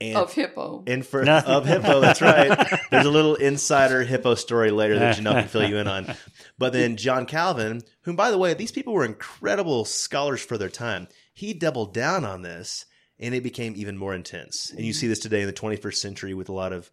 And 0.00 0.16
of 0.16 0.32
Hippo. 0.32 0.84
and 0.86 1.06
for 1.06 1.26
of 1.28 1.64
Hippo, 1.66 2.00
that's 2.00 2.20
right. 2.20 2.78
There's 2.90 3.06
a 3.06 3.10
little 3.10 3.34
insider 3.36 4.02
Hippo 4.02 4.34
story 4.34 4.70
later 4.70 4.98
that 4.98 5.16
Janelle 5.16 5.40
can 5.40 5.48
fill 5.48 5.68
you 5.68 5.78
in 5.78 5.88
on. 5.88 6.14
But 6.58 6.72
then 6.72 6.96
John 6.96 7.24
Calvin, 7.24 7.82
whom 8.02 8.16
by 8.16 8.30
the 8.30 8.38
way, 8.38 8.52
these 8.52 8.72
people 8.72 8.92
were 8.92 9.04
incredible 9.04 9.84
scholars 9.84 10.42
for 10.42 10.58
their 10.58 10.68
time. 10.68 11.08
He 11.32 11.54
doubled 11.54 11.94
down 11.94 12.24
on 12.24 12.42
this 12.42 12.84
and 13.18 13.34
it 13.34 13.42
became 13.42 13.72
even 13.76 13.96
more 13.96 14.14
intense. 14.14 14.70
And 14.70 14.84
you 14.84 14.92
see 14.92 15.06
this 15.06 15.18
today 15.18 15.40
in 15.40 15.46
the 15.46 15.52
21st 15.52 15.96
century 15.96 16.34
with 16.34 16.48
a 16.48 16.54
lot 16.54 16.72
of 16.72 16.90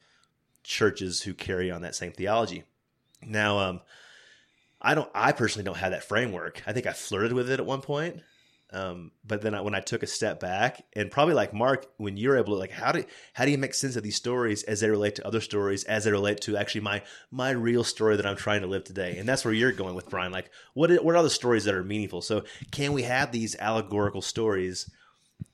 churches 0.64 1.22
who 1.22 1.34
carry 1.34 1.70
on 1.70 1.82
that 1.82 1.96
same 1.96 2.14
theology. 2.14 2.64
Now, 3.22 3.60
um, 3.60 3.82
I 4.84 4.96
don't. 4.96 5.10
I 5.16 5.32
personally 5.32 5.64
don't 5.64 5.78
have 5.78 5.92
that 5.92 6.04
framework. 6.04 6.62
I 6.68 6.74
think 6.74 6.86
I 6.86 6.94
flirted 6.94 7.34
with 7.34 7.50
it 7.50 7.60
at 7.60 7.66
one 7.66 7.82
point, 7.82 8.22
Um, 8.74 9.12
but 9.24 9.42
then 9.42 9.54
I, 9.54 9.62
when 9.62 9.76
I 9.76 9.80
took 9.82 10.02
a 10.02 10.08
step 10.08 10.40
back, 10.40 10.84
and 10.94 11.12
probably 11.12 11.36
like 11.36 11.54
Mark, 11.54 11.86
when 11.98 12.18
you're 12.18 12.38
able 12.38 12.54
to 12.54 12.60
like, 12.60 12.72
how 12.72 12.92
do 12.92 13.06
how 13.34 13.46
do 13.46 13.52
you 13.52 13.58
make 13.58 13.76
sense 13.76 13.96
of 13.96 14.04
these 14.04 14.16
stories 14.16 14.64
as 14.64 14.80
they 14.80 14.90
relate 14.90 15.16
to 15.16 15.28
other 15.28 15.42
stories, 15.42 15.84
as 15.84 16.04
they 16.04 16.12
relate 16.12 16.42
to 16.42 16.58
actually 16.58 16.82
my 16.82 17.04
my 17.30 17.52
real 17.52 17.84
story 17.84 18.18
that 18.18 18.26
I'm 18.26 18.36
trying 18.36 18.62
to 18.62 18.68
live 18.68 18.84
today? 18.84 19.18
And 19.18 19.30
that's 19.30 19.46
where 19.46 19.54
you're 19.54 19.72
going 19.72 19.96
with 19.96 20.10
Brian. 20.10 20.32
Like, 20.32 20.50
what 20.74 20.92
what 21.04 21.16
are 21.16 21.24
the 21.24 21.30
stories 21.30 21.66
that 21.66 21.76
are 21.76 21.84
meaningful? 21.84 22.22
So, 22.22 22.44
can 22.72 22.94
we 22.94 23.04
have 23.04 23.32
these 23.32 23.56
allegorical 23.60 24.22
stories 24.24 24.90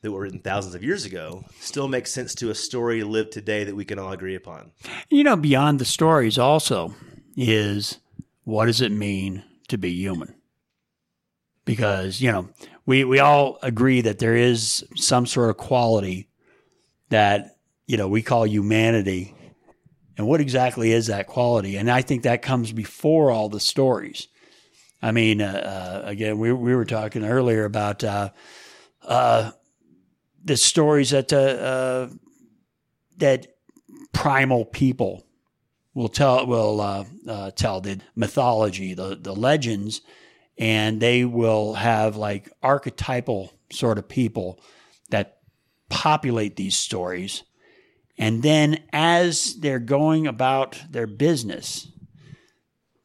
that 0.02 0.12
were 0.12 0.22
written 0.22 0.40
thousands 0.40 0.76
of 0.76 0.84
years 0.84 1.04
ago 1.04 1.44
still 1.60 1.90
make 1.90 2.08
sense 2.08 2.34
to 2.36 2.50
a 2.50 2.56
story 2.56 3.04
lived 3.04 3.34
today 3.34 3.66
that 3.66 3.76
we 3.76 3.84
can 3.86 4.00
all 4.00 4.14
agree 4.14 4.36
upon? 4.36 4.72
You 5.10 5.24
know, 5.26 5.36
beyond 5.36 5.80
the 5.80 5.86
stories 5.86 6.38
also 6.38 6.96
is 7.36 7.98
what 8.50 8.66
does 8.66 8.82
it 8.82 8.92
mean 8.92 9.44
to 9.68 9.78
be 9.78 9.92
human? 9.92 10.36
Because, 11.66 12.20
you 12.20 12.32
know, 12.32 12.50
we, 12.86 13.04
we 13.04 13.20
all 13.20 13.60
agree 13.62 14.02
that 14.02 14.20
there 14.20 14.36
is 14.36 14.84
some 14.96 15.26
sort 15.26 15.52
of 15.52 15.58
quality 15.58 16.28
that, 17.10 17.58
you 17.86 17.98
know, 17.98 18.08
we 18.08 18.22
call 18.24 18.48
humanity. 18.48 19.36
And 20.18 20.28
what 20.28 20.42
exactly 20.42 20.92
is 20.92 21.08
that 21.08 21.28
quality? 21.28 21.78
And 21.78 21.90
I 21.90 22.02
think 22.02 22.24
that 22.24 22.42
comes 22.42 22.72
before 22.72 23.32
all 23.32 23.50
the 23.50 23.60
stories. 23.60 24.28
I 25.02 25.12
mean, 25.12 25.42
uh, 25.42 26.02
uh, 26.06 26.10
again, 26.10 26.40
we, 26.40 26.52
we 26.52 26.76
were 26.76 26.86
talking 26.86 27.24
earlier 27.24 27.66
about 27.66 28.04
uh, 28.04 28.32
uh, 29.04 29.52
the 30.44 30.58
stories 30.58 31.12
that 31.12 31.32
uh, 31.32 31.38
uh, 31.38 32.10
that 33.18 33.48
primal 34.12 34.66
people 34.66 35.26
will 35.94 36.10
tell 36.10 36.46
will 36.46 36.82
uh, 36.82 37.06
uh, 37.28 37.52
tell 37.52 37.82
the 37.82 38.00
mythology, 38.16 38.94
the 38.94 39.18
the 39.20 39.36
legends, 39.36 40.02
and 40.58 41.02
they 41.02 41.26
will 41.26 41.74
have 41.74 42.16
like 42.16 42.52
archetypal 42.62 43.54
sort 43.72 43.98
of 43.98 44.08
people 44.08 44.60
that 45.10 45.40
populate 45.90 46.56
these 46.56 46.76
stories, 46.76 47.44
and 48.18 48.44
then 48.44 48.84
as 48.94 49.56
they're 49.60 49.80
going 49.80 50.28
about 50.28 50.82
their 50.90 51.08
business, 51.08 51.88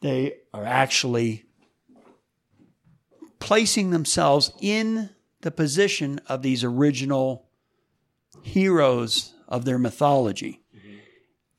they 0.01 0.35
are 0.53 0.65
actually 0.65 1.45
placing 3.39 3.91
themselves 3.91 4.53
in 4.61 5.11
the 5.43 5.51
position 5.51 6.19
of 6.27 6.41
these 6.43 6.65
original 6.65 7.47
heroes 8.43 9.35
of 9.47 9.65
their 9.65 9.79
mythology. 9.79 10.64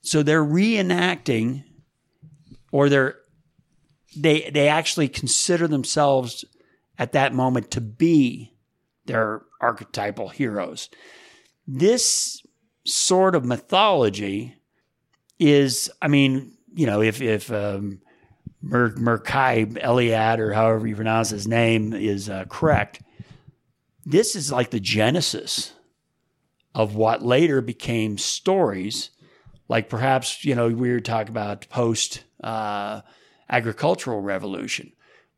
So 0.05 0.21
they're 0.21 0.45
reenacting 0.45 1.63
or 2.71 2.89
they're 2.89 3.15
they 4.15 4.49
they 4.51 4.67
actually 4.67 5.07
consider 5.07 5.67
themselves 5.67 6.45
at 6.97 7.13
that 7.13 7.33
moment 7.33 7.71
to 7.71 7.81
be 7.81 8.53
their 9.05 9.41
archetypal 9.59 10.29
heroes. 10.29 10.89
This 11.67 12.41
sort 12.85 13.33
of 13.33 13.45
mythology 13.45 14.55
is 15.39 15.91
I 16.01 16.07
mean, 16.07 16.53
you 16.73 16.85
know, 16.85 17.01
if 17.01 17.19
if 17.21 17.51
um 17.51 17.99
Mer- 18.61 18.91
Merkai 18.91 19.73
Eliade 19.83 20.39
or 20.39 20.53
however 20.53 20.85
you 20.85 20.95
pronounce 20.95 21.29
his 21.31 21.47
name 21.47 21.93
is 21.93 22.29
uh, 22.29 22.45
correct, 22.45 23.01
this 24.05 24.35
is 24.35 24.51
like 24.51 24.69
the 24.69 24.79
genesis 24.79 25.73
of 26.75 26.95
what 26.95 27.23
later 27.23 27.61
became 27.61 28.17
stories 28.17 29.11
like 29.67 29.89
perhaps 29.89 30.45
you 30.45 30.55
know 30.55 30.69
we 30.69 30.91
were 30.91 30.99
talking 30.99 31.29
about 31.29 31.67
post 31.69 32.23
uh, 32.43 33.01
agricultural 33.49 34.21
revolution. 34.21 34.91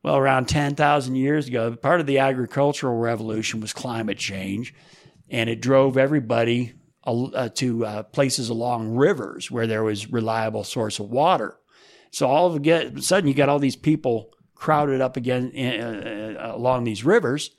Well 0.04 0.18
around 0.18 0.48
10,000 0.48 1.16
years 1.16 1.48
ago 1.48 1.76
part 1.76 2.00
of 2.00 2.06
the 2.06 2.20
agricultural 2.20 2.98
revolution 2.98 3.60
was 3.60 3.74
climate 3.74 4.18
change 4.18 4.74
and 5.30 5.50
it 5.50 5.62
drove 5.62 5.98
everybody 5.98 6.74
uh, 7.04 7.50
to 7.56 7.86
uh, 7.86 8.04
places 8.04 8.50
along 8.50 8.96
rivers 8.96 9.50
where 9.50 9.68
there 9.68 9.84
was 9.84 10.12
reliable 10.12 10.64
source 10.64 11.00
of 11.00 11.10
water. 11.10 11.58
So 12.12 12.28
all 12.28 12.54
of 12.54 12.66
a 12.66 13.02
sudden 13.02 13.28
you 13.28 13.34
got 13.34 13.50
all 13.50 13.60
these 13.60 13.76
people 13.76 14.32
crowded 14.56 15.02
up 15.02 15.18
again 15.18 15.52
uh, 15.56 16.56
along 16.56 16.84
these 16.84 17.04
rivers 17.04 17.52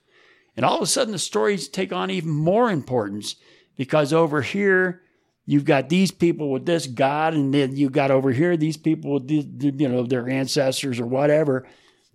and 0.56 0.64
all 0.64 0.76
of 0.76 0.82
a 0.82 0.86
sudden 0.86 1.12
the 1.12 1.18
stories 1.18 1.68
take 1.68 1.92
on 1.92 2.10
even 2.10 2.30
more 2.30 2.70
importance 2.70 3.36
because 3.76 4.12
over 4.12 4.42
here 4.42 5.02
you've 5.48 5.64
got 5.64 5.88
these 5.88 6.10
people 6.10 6.50
with 6.50 6.66
this 6.66 6.86
God, 6.86 7.32
and 7.32 7.54
then 7.54 7.74
you've 7.74 7.92
got 7.92 8.10
over 8.10 8.30
here 8.32 8.54
these 8.54 8.76
people 8.76 9.14
with 9.14 9.30
you 9.30 9.88
know 9.88 10.02
their 10.02 10.28
ancestors 10.28 11.00
or 11.00 11.06
whatever. 11.06 11.66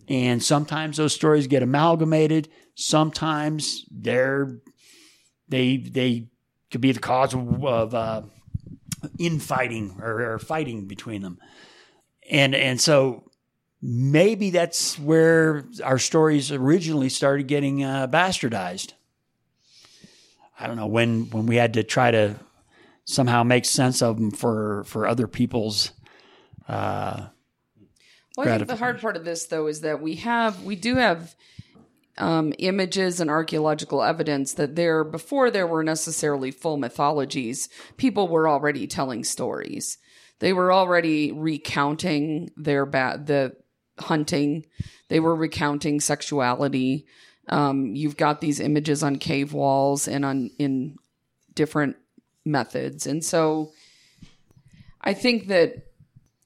And 0.08 0.44
sometimes 0.44 0.98
those 0.98 1.16
stories 1.16 1.48
get 1.48 1.64
amalgamated. 1.64 2.50
Sometimes 2.76 3.86
they're 3.90 4.60
they 5.50 5.78
they 5.78 6.28
could 6.70 6.82
be 6.82 6.92
the 6.92 7.00
cause 7.00 7.34
of, 7.34 7.66
of 7.66 7.96
uh, 7.96 8.22
infighting 9.18 9.98
or, 10.00 10.34
or 10.34 10.40
fighting 10.40 10.86
between 10.86 11.24
them. 11.24 11.40
And 12.30 12.54
and 12.54 12.80
so 12.80 13.32
maybe 13.82 14.52
that's 14.52 15.00
where 15.00 15.66
our 15.84 15.98
stories 15.98 16.52
originally 16.52 17.10
started 17.10 17.48
getting 17.48 17.84
uh, 17.84 18.08
bastardized. 18.08 18.94
I 20.60 20.68
don't 20.68 20.78
know 20.78 20.86
when 20.86 21.32
when 21.32 21.48
we 21.48 21.56
had 21.56 21.74
to 21.74 21.84
try 21.84 22.12
to 22.12 22.36
somehow 23.06 23.44
make 23.44 23.66
sense 23.66 24.02
of 24.02 24.18
them 24.18 24.32
for 24.32 24.84
for 24.86 25.08
other 25.08 25.28
people's. 25.28 25.92
Uh, 26.68 27.28
well, 28.38 28.50
I 28.50 28.58
think 28.58 28.68
the 28.68 28.76
hard 28.76 29.00
part 29.00 29.16
of 29.16 29.26
this, 29.26 29.46
though, 29.46 29.68
is 29.68 29.82
that 29.82 30.02
we 30.02 30.16
have 30.16 30.64
we 30.64 30.76
do 30.76 30.96
have 30.96 31.36
um, 32.18 32.54
images 32.60 33.20
and 33.20 33.30
archaeological 33.30 34.04
evidence 34.04 34.54
that 34.54 34.76
there 34.76 35.04
before 35.04 35.52
there 35.52 35.68
were 35.68 35.84
necessarily 35.84 36.52
full 36.52 36.78
mythologies, 36.78 37.70
people 37.98 38.28
were 38.28 38.48
already 38.48 38.88
telling 38.88 39.24
stories. 39.24 39.98
They 40.40 40.54
were 40.54 40.74
already 40.74 41.32
recounting 41.32 42.52
their 42.58 42.86
ba- 42.86 43.22
the 43.24 43.56
hunting. 44.00 44.66
They 45.10 45.20
were 45.20 45.36
recounting 45.36 46.00
sexuality. 46.00 47.06
Um, 47.50 47.96
you've 47.96 48.18
got 48.18 48.42
these 48.42 48.60
images 48.60 49.04
on 49.04 49.18
cave 49.18 49.54
walls 49.54 50.08
and 50.08 50.26
on 50.26 50.50
in 50.58 50.98
different 51.54 51.98
methods. 52.46 53.08
And 53.08 53.24
so 53.24 53.72
I 55.02 55.14
think 55.14 55.48
that 55.48 55.88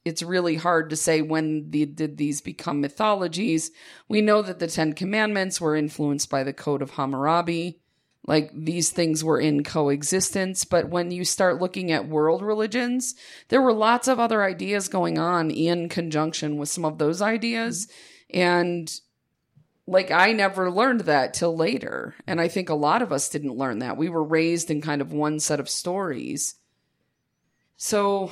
it's 0.05 0.23
really 0.23 0.55
hard 0.55 0.89
to 0.89 0.95
say 0.95 1.21
when 1.21 1.69
the, 1.69 1.85
did 1.85 2.17
these 2.17 2.39
become 2.39 2.79
mythologies. 2.79 3.71
We 4.07 4.21
know 4.21 4.41
that 4.41 4.59
the 4.59 4.67
Ten 4.67 4.93
Commandments 4.93 5.59
were 5.59 5.75
influenced 5.75 6.29
by 6.29 6.43
the 6.43 6.53
Code 6.53 6.81
of 6.81 6.91
Hammurabi. 6.91 7.79
Like 8.25 8.51
these 8.53 8.89
things 8.89 9.23
were 9.23 9.39
in 9.39 9.63
coexistence. 9.63 10.63
But 10.65 10.89
when 10.89 11.11
you 11.11 11.25
start 11.25 11.61
looking 11.61 11.91
at 11.91 12.07
world 12.07 12.41
religions, 12.41 13.15
there 13.49 13.61
were 13.61 13.73
lots 13.73 14.07
of 14.07 14.19
other 14.19 14.43
ideas 14.43 14.87
going 14.87 15.17
on 15.17 15.51
in 15.51 15.89
conjunction 15.89 16.57
with 16.57 16.69
some 16.69 16.85
of 16.85 16.97
those 16.97 17.21
ideas. 17.21 17.87
And 18.29 18.93
like 19.87 20.11
I 20.11 20.33
never 20.33 20.69
learned 20.69 21.01
that 21.01 21.33
till 21.33 21.55
later. 21.55 22.13
And 22.27 22.39
I 22.39 22.49
think 22.49 22.69
a 22.69 22.75
lot 22.75 23.01
of 23.01 23.11
us 23.11 23.29
didn't 23.29 23.55
learn 23.55 23.79
that. 23.79 23.97
We 23.97 24.09
were 24.09 24.23
raised 24.23 24.69
in 24.69 24.81
kind 24.81 25.01
of 25.01 25.13
one 25.13 25.39
set 25.39 25.59
of 25.59 25.69
stories. 25.69 26.55
So 27.77 28.31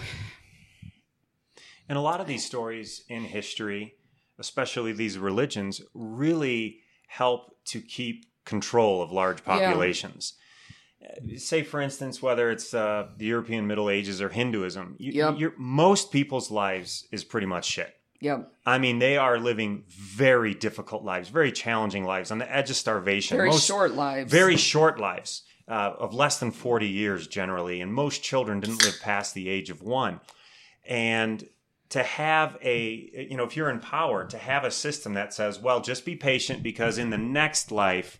and 1.87 1.97
a 1.97 2.01
lot 2.01 2.19
of 2.19 2.27
these 2.27 2.45
stories 2.45 3.03
in 3.09 3.23
history, 3.23 3.95
especially 4.39 4.91
these 4.91 5.17
religions, 5.17 5.81
really 5.93 6.79
help 7.07 7.55
to 7.65 7.81
keep 7.81 8.25
control 8.43 9.01
of 9.01 9.11
large 9.11 9.43
populations. 9.43 10.33
Yeah. 10.99 11.37
Say, 11.37 11.61
for 11.61 11.81
instance, 11.81 12.21
whether 12.21 12.49
it's 12.49 12.73
uh, 12.73 13.09
the 13.17 13.25
European 13.25 13.67
Middle 13.67 13.91
Ages 13.91 14.21
or 14.21 14.29
Hinduism, 14.29 14.95
you, 14.97 15.11
yep. 15.37 15.53
most 15.57 16.11
people's 16.11 16.49
lives 16.49 17.07
is 17.11 17.23
pretty 17.23 17.45
much 17.45 17.65
shit. 17.65 17.93
Yep. 18.21 18.51
I 18.65 18.77
mean, 18.77 18.99
they 18.99 19.17
are 19.17 19.37
living 19.37 19.83
very 19.87 20.53
difficult 20.53 21.03
lives, 21.03 21.29
very 21.29 21.51
challenging 21.51 22.05
lives, 22.05 22.31
on 22.31 22.37
the 22.37 22.53
edge 22.53 22.69
of 22.69 22.75
starvation. 22.75 23.37
Very 23.37 23.49
most, 23.49 23.65
short 23.65 23.93
lives. 23.93 24.31
Very 24.31 24.57
short 24.57 24.99
lives 24.99 25.43
uh, 25.67 25.93
of 25.99 26.13
less 26.13 26.39
than 26.39 26.51
40 26.51 26.87
years 26.87 27.27
generally. 27.27 27.81
And 27.81 27.93
most 27.93 28.23
children 28.23 28.59
didn't 28.59 28.83
live 28.83 28.99
past 29.01 29.33
the 29.33 29.49
age 29.49 29.69
of 29.69 29.81
one. 29.81 30.21
And 30.87 31.47
to 31.89 32.03
have 32.03 32.57
a, 32.61 33.27
you 33.29 33.37
know, 33.37 33.43
if 33.43 33.55
you're 33.55 33.69
in 33.69 33.79
power, 33.79 34.25
to 34.25 34.37
have 34.37 34.63
a 34.63 34.71
system 34.71 35.13
that 35.13 35.33
says, 35.33 35.59
well, 35.59 35.81
just 35.81 36.05
be 36.05 36.15
patient 36.15 36.63
because 36.63 36.97
in 36.97 37.09
the 37.09 37.17
next 37.17 37.71
life, 37.71 38.19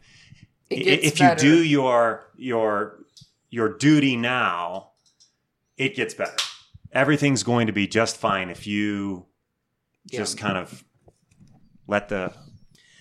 if 0.69 1.19
better. 1.19 1.45
you 1.45 1.55
do 1.55 1.63
your, 1.63 2.27
your, 2.37 2.99
your 3.49 3.77
duty 3.77 4.17
now, 4.17 4.91
it 5.77 5.95
gets 5.95 6.13
better. 6.13 6.37
Everything's 6.91 7.43
going 7.43 7.67
to 7.67 7.73
be 7.73 7.87
just 7.87 8.17
fine 8.17 8.49
if 8.49 8.65
you 8.65 9.25
just 10.09 10.37
kind 10.37 10.57
of 10.57 10.83
let 11.87 12.09
the 12.09 12.31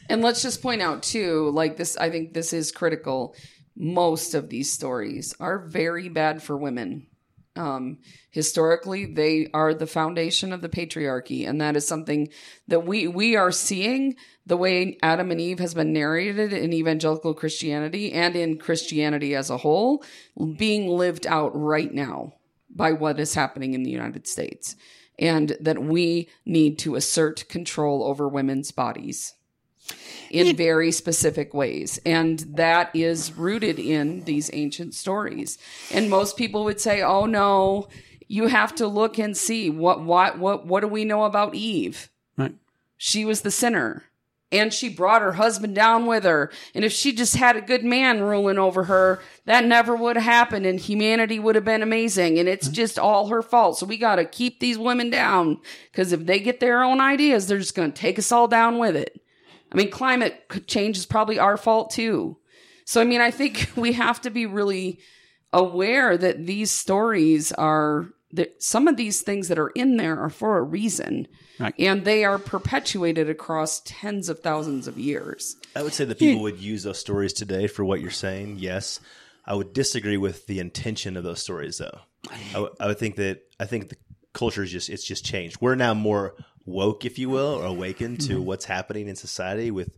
and 0.09 0.23
let's 0.23 0.43
just 0.43 0.63
point 0.63 0.83
out 0.83 1.03
too 1.03 1.51
like 1.51 1.77
this 1.77 1.97
i 1.97 2.11
think 2.11 2.35
this 2.35 2.53
is 2.53 2.73
critical. 2.73 3.35
Most 3.77 4.35
of 4.35 4.51
these 4.51 4.71
stories 4.73 5.35
are 5.41 5.67
very 5.67 6.09
bad 6.09 6.43
for 6.43 6.57
women. 6.57 7.09
Um, 7.57 7.99
historically, 8.31 9.05
they 9.05 9.49
are 9.55 9.75
the 9.75 9.87
foundation 9.87 10.53
of 10.53 10.61
the 10.61 10.69
patriarchy, 10.69 11.49
and 11.49 11.61
that 11.61 11.77
is 11.77 11.87
something 11.87 12.29
that 12.67 12.85
we 12.85 13.07
we 13.07 13.37
are 13.37 13.53
seeing 13.53 14.17
the 14.45 14.57
way 14.57 14.99
Adam 15.03 15.31
and 15.31 15.41
Eve 15.41 15.61
has 15.61 15.75
been 15.75 15.93
narrated 15.93 16.53
in 16.53 16.73
evangelical 16.73 17.33
Christianity 17.33 18.13
and 18.13 18.35
in 18.35 18.59
Christianity 18.59 19.35
as 19.37 19.51
a 19.51 19.59
whole, 19.59 20.05
being 20.57 20.89
lived 20.89 21.27
out 21.27 21.53
right 21.55 21.93
now 21.93 22.35
by 22.75 22.93
what 22.93 23.21
is 23.21 23.35
happening 23.35 23.75
in 23.75 23.85
the 23.85 23.91
United 23.91 24.27
States, 24.27 24.75
and 25.19 25.57
that 25.61 25.83
we 25.83 26.29
need 26.45 26.79
to 26.81 26.95
assert 26.95 27.49
control 27.49 28.03
over 28.05 28.29
women's 28.29 28.71
bodies 28.71 29.35
in 30.31 30.57
very 30.57 30.91
specific 30.91 31.55
ways. 31.55 32.01
And 32.05 32.41
that 32.57 32.91
is 32.95 33.33
rooted 33.33 33.79
in 33.79 34.25
these 34.25 34.51
ancient 34.53 34.95
stories. 34.95 35.59
And 35.93 36.11
most 36.11 36.37
people 36.37 36.65
would 36.65 36.81
say, 36.81 37.03
oh 37.03 37.27
no, 37.27 37.89
you 38.27 38.49
have 38.49 38.75
to 38.77 38.87
look 38.87 39.19
and 39.19 39.37
see 39.37 39.71
what, 39.71 40.03
what, 40.03 40.39
what, 40.39 40.67
what 40.67 40.81
do 40.81 40.89
we 40.89 41.05
know 41.05 41.25
about 41.25 41.55
Eve? 41.55 42.11
Right. 42.37 42.55
She 42.97 43.25
was 43.25 43.43
the 43.43 43.51
sinner. 43.51 44.05
And 44.53 44.73
she 44.73 44.89
brought 44.89 45.23
her 45.23 45.33
husband 45.33 45.75
down 45.75 46.07
with 46.07 46.25
her. 46.25 46.53
And 46.75 46.85
if 46.85 46.93
she 46.93 47.13
just 47.13 47.35
had 47.35 47.57
a 47.57 47.61
good 47.61 47.85
man 47.85 48.21
ruling 48.21 48.59
over 48.59 48.85
her, 48.85 49.21
that 49.47 49.65
never 49.65 49.97
would 49.97 50.17
have 50.17 50.25
happened 50.25 50.65
and 50.65 50.79
humanity 50.79 51.39
would 51.41 51.57
have 51.57 51.65
been 51.65 51.83
amazing. 51.83 52.39
And 52.39 52.49
it's 52.49 52.69
just 52.69 52.99
all 52.99 53.29
her 53.29 53.43
fault. 53.43 53.79
So 53.79 53.87
we 53.87 53.97
got 53.97 54.17
to 54.17 54.25
keep 54.25 54.61
these 54.61 54.79
women 54.79 55.11
down 55.11 55.61
because 55.91 56.13
if 56.13 56.27
they 56.27 56.39
get 56.39 56.61
their 56.61 56.85
own 56.85 57.01
ideas, 57.01 57.47
they're 57.47 57.59
just 57.59 57.75
going 57.75 57.91
to 57.91 58.01
take 58.01 58.19
us 58.19 58.31
all 58.31 58.47
down 58.47 58.79
with 58.79 58.95
it. 58.95 59.21
I 59.73 59.77
mean, 59.77 59.91
climate 59.91 60.67
change 60.69 60.97
is 60.97 61.07
probably 61.07 61.39
our 61.39 61.57
fault 61.57 61.91
too. 61.91 62.37
So, 62.85 63.01
I 63.01 63.05
mean, 63.05 63.21
I 63.21 63.31
think 63.31 63.71
we 63.77 63.93
have 63.93 64.21
to 64.23 64.31
be 64.31 64.47
really 64.47 65.01
aware 65.53 66.17
that 66.17 66.47
these 66.47 66.71
stories 66.71 67.51
are 67.53 68.09
that 68.35 68.63
some 68.63 68.89
of 68.89 68.97
these 68.97 69.23
things 69.23 69.49
that 69.49 69.59
are 69.59 69.71
in 69.71 69.97
there 69.97 70.19
are 70.19 70.31
for 70.31 70.59
a 70.59 70.63
reason. 70.63 71.29
Right. 71.59 71.75
And 71.79 72.05
they 72.05 72.25
are 72.25 72.39
perpetuated 72.39 73.31
across 73.31 73.81
tens 73.85 74.29
of 74.29 74.41
thousands 74.41 74.89
of 74.89 74.99
years. 74.99 75.57
I 75.77 75.83
would 75.83 75.93
say 75.93 76.05
that 76.05 76.19
people 76.19 76.39
hmm. 76.39 76.43
would 76.43 76.59
use 76.59 76.83
those 76.83 76.99
stories 76.99 77.33
today 77.33 77.67
for 77.69 77.85
what 77.85 78.01
you're 78.01 78.11
saying. 78.11 78.57
Yes, 78.59 79.01
I 79.47 79.55
would 79.55 79.73
disagree 79.73 80.17
with 80.17 80.47
the 80.47 80.59
intention 80.59 81.17
of 81.17 81.25
those 81.25 81.41
stories, 81.41 81.79
though. 81.79 81.99
I, 82.31 82.53
w- 82.55 82.75
I 82.81 82.87
would 82.89 82.99
think 82.99 83.17
that 83.17 83.43
I 83.61 83.67
think 83.67 83.89
the 83.89 83.97
culture 84.33 84.63
is 84.63 84.73
just 84.73 84.91
it's 84.91 85.05
just 85.05 85.25
changed. 85.25 85.59
We're 85.61 85.77
now 85.77 85.95
more 85.95 86.35
woke, 86.65 87.05
if 87.05 87.19
you 87.19 87.31
will, 87.31 87.55
or 87.55 87.67
awakened 87.67 88.21
to 88.23 88.39
hmm. 88.39 88.45
what's 88.45 88.65
happening 88.65 89.09
in 89.09 89.17
society 89.17 89.71
with 89.71 89.97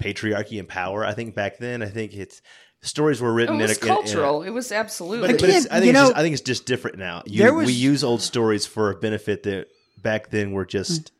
patriarchy 0.00 0.58
and 0.58 0.68
power. 0.68 1.04
I 1.04 1.14
think 1.14 1.34
back 1.34 1.58
then, 1.58 1.82
I 1.82 1.88
think 1.88 2.14
it's 2.14 2.42
stories 2.82 3.20
were 3.20 3.32
written 3.32 3.60
It 3.60 3.62
was 3.62 3.78
in 3.78 3.84
a, 3.84 3.86
in 3.86 3.90
a- 3.90 3.94
in 3.94 4.00
a- 4.00 4.02
cultural. 4.04 4.42
it 4.42 4.50
was 4.50 4.72
absolutely. 4.72 5.28
but, 5.28 5.40
but 5.40 5.48
it's, 5.50 5.66
I 5.66 5.80
think 5.80 5.84
you 5.84 5.90
it's 5.90 5.94
know, 5.98 6.04
just, 6.08 6.16
I 6.16 6.22
think 6.22 6.32
it's 6.34 6.42
just 6.42 6.66
different 6.66 6.98
now. 6.98 7.22
You, 7.26 7.38
there 7.42 7.54
was- 7.54 7.66
we 7.66 7.72
use 7.72 8.04
old 8.04 8.22
stories 8.22 8.66
for 8.66 8.90
a 8.90 8.96
benefit 8.96 9.42
that 9.44 9.68
back 10.02 10.30
then 10.30 10.52
were 10.52 10.64
just 10.66 11.04
mm. 11.04 11.10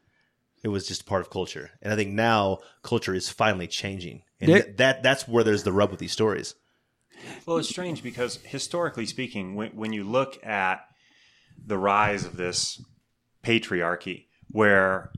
it 0.65 0.69
was 0.69 0.87
just 0.87 1.07
part 1.07 1.21
of 1.23 1.31
culture, 1.31 1.71
and 1.81 1.93
I 1.93 1.97
think 1.97 2.11
now 2.11 2.59
culture 2.83 3.15
is 3.15 3.29
finally 3.29 3.67
changing, 3.69 4.23
and 4.41 4.51
There- 4.53 4.75
that 4.79 5.03
that's 5.03 5.27
where 5.29 5.45
there's 5.45 5.63
the 5.63 5.73
rub 5.73 5.91
with 5.91 6.01
these 6.01 6.13
stories. 6.13 6.55
Well, 7.47 7.59
it's 7.59 7.69
strange 7.69 8.03
because 8.03 8.41
historically 8.43 9.07
speaking, 9.07 9.55
when, 9.55 9.71
when 9.77 9.93
you 9.93 10.03
look 10.03 10.45
at 10.45 10.85
the 11.65 11.79
rise 11.79 12.25
of 12.25 12.37
this 12.37 12.83
patriarchy, 13.45 14.27
where 14.51 15.13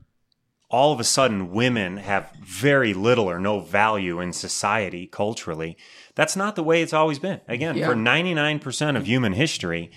all 0.69 0.91
of 0.93 0.99
a 0.99 1.03
sudden 1.03 1.51
women 1.51 1.97
have 1.97 2.31
very 2.43 2.93
little 2.93 3.29
or 3.29 3.39
no 3.39 3.59
value 3.59 4.19
in 4.19 4.33
society 4.33 5.07
culturally, 5.07 5.77
that's 6.15 6.35
not 6.35 6.55
the 6.55 6.63
way 6.63 6.81
it's 6.81 6.93
always 6.93 7.19
been. 7.19 7.41
Again, 7.47 7.75
Yeah. 7.77 7.87
for 7.87 7.95
99% 7.95 8.97
of 8.97 9.05
human 9.05 9.33
history, 9.33 9.91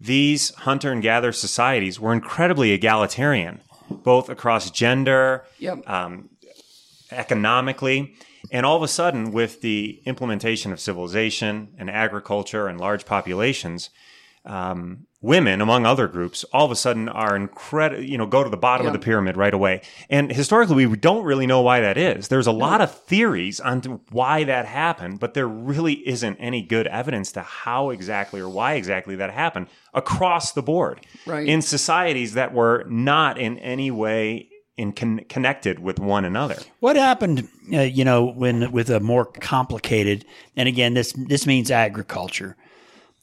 these 0.00 0.54
hunter 0.54 0.90
and 0.92 1.02
gatherer 1.02 1.32
societies 1.32 2.00
were 2.00 2.12
incredibly 2.12 2.72
egalitarian, 2.72 3.60
both 3.90 4.28
across 4.28 4.70
gender, 4.70 5.44
Yep. 5.58 5.88
um, 5.88 6.30
economically. 7.12 8.14
And 8.50 8.64
all 8.64 8.76
of 8.76 8.82
a 8.82 8.88
sudden, 8.88 9.32
with 9.32 9.60
the 9.60 10.00
implementation 10.06 10.72
of 10.72 10.80
civilization 10.80 11.68
and 11.78 11.90
agriculture 11.90 12.66
and 12.66 12.80
large 12.80 13.04
populations, 13.04 13.90
um, 14.46 15.06
women, 15.22 15.60
among 15.60 15.84
other 15.84 16.08
groups, 16.08 16.44
all 16.52 16.64
of 16.64 16.70
a 16.70 16.76
sudden 16.76 17.08
are 17.08 17.36
incredible, 17.36 18.02
you 18.02 18.16
know, 18.16 18.26
go 18.26 18.42
to 18.42 18.48
the 18.48 18.56
bottom 18.56 18.86
of 18.86 18.92
the 18.94 18.98
pyramid 18.98 19.36
right 19.36 19.52
away. 19.52 19.82
And 20.08 20.32
historically, 20.32 20.86
we 20.86 20.96
don't 20.96 21.24
really 21.24 21.46
know 21.46 21.60
why 21.60 21.80
that 21.80 21.98
is. 21.98 22.28
There's 22.28 22.46
a 22.46 22.52
lot 22.52 22.80
of 22.80 22.90
theories 22.90 23.60
on 23.60 24.00
why 24.10 24.44
that 24.44 24.64
happened, 24.64 25.20
but 25.20 25.34
there 25.34 25.46
really 25.46 25.94
isn't 26.08 26.36
any 26.38 26.62
good 26.62 26.86
evidence 26.86 27.32
to 27.32 27.42
how 27.42 27.90
exactly 27.90 28.40
or 28.40 28.48
why 28.48 28.74
exactly 28.74 29.14
that 29.16 29.30
happened 29.30 29.66
across 29.92 30.52
the 30.52 30.62
board 30.62 31.00
Right. 31.26 31.46
in 31.46 31.60
societies 31.60 32.32
that 32.34 32.54
were 32.54 32.84
not 32.88 33.36
in 33.38 33.58
any 33.58 33.90
way 33.90 34.48
in 34.78 34.92
con- 34.92 35.20
connected 35.28 35.80
with 35.80 35.98
one 35.98 36.24
another. 36.24 36.56
What 36.78 36.96
happened, 36.96 37.46
uh, 37.74 37.80
you 37.80 38.04
know, 38.04 38.24
when 38.24 38.72
with 38.72 38.88
a 38.88 39.00
more 39.00 39.26
complicated, 39.26 40.24
and 40.56 40.66
again, 40.66 40.94
this 40.94 41.12
this 41.12 41.46
means 41.46 41.70
agriculture. 41.70 42.56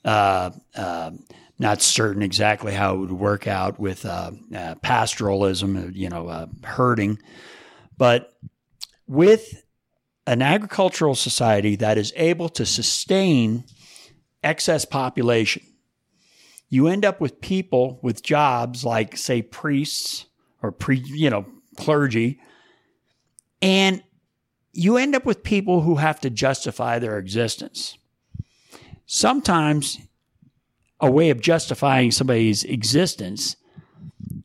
Uh, 0.06 0.52
uh, 0.76 1.12
not 1.60 1.82
certain 1.82 2.22
exactly 2.22 2.74
how 2.74 2.96
it 2.96 2.98
would 3.00 3.12
work 3.12 3.48
out 3.48 3.80
with 3.80 4.06
uh, 4.06 4.32
uh, 4.54 4.76
pastoralism, 4.76 5.88
uh, 5.88 5.90
you 5.92 6.10
know, 6.10 6.28
uh, 6.28 6.48
herding, 6.64 7.20
but 7.98 8.34
with 9.08 9.64
an 10.28 10.42
agricultural 10.42 11.16
society 11.16 11.76
that 11.78 11.98
is 11.98 12.14
able 12.16 12.50
to 12.50 12.66
sustain 12.66 13.64
excess 14.44 14.86
population, 14.86 15.64
you 16.70 16.88
end 16.88 17.06
up 17.06 17.22
with 17.22 17.42
people 17.42 18.00
with 18.04 18.22
jobs 18.22 18.84
like, 18.84 19.16
say, 19.16 19.42
priests 19.42 20.26
or 20.62 20.72
pre, 20.72 20.98
you 20.98 21.30
know, 21.30 21.46
clergy, 21.78 22.40
and 23.62 24.04
you 24.74 24.98
end 24.98 25.16
up 25.16 25.26
with 25.26 25.44
people 25.44 25.82
who 25.82 25.96
have 25.96 26.20
to 26.20 26.30
justify 26.30 27.00
their 27.00 27.18
existence. 27.18 27.98
Sometimes 29.06 29.98
a 31.00 31.10
way 31.12 31.30
of 31.30 31.40
justifying 31.42 32.12
somebody's 32.12 32.64
existence 32.64 33.56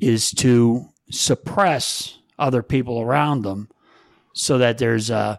is 0.01 0.31
to 0.33 0.87
suppress 1.11 2.19
other 2.39 2.63
people 2.63 3.01
around 3.01 3.43
them 3.43 3.69
so 4.35 4.59
that 4.59 4.79
there's 4.79 5.11
uh 5.11 5.37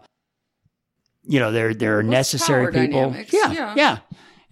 you 1.24 1.38
know 1.40 1.50
there 1.52 1.74
there 1.74 1.98
are 1.98 2.02
Well, 2.02 2.10
necessary 2.10 2.72
people. 2.72 3.14
yeah, 3.32 3.52
yeah. 3.52 3.74
yeah. 3.76 3.98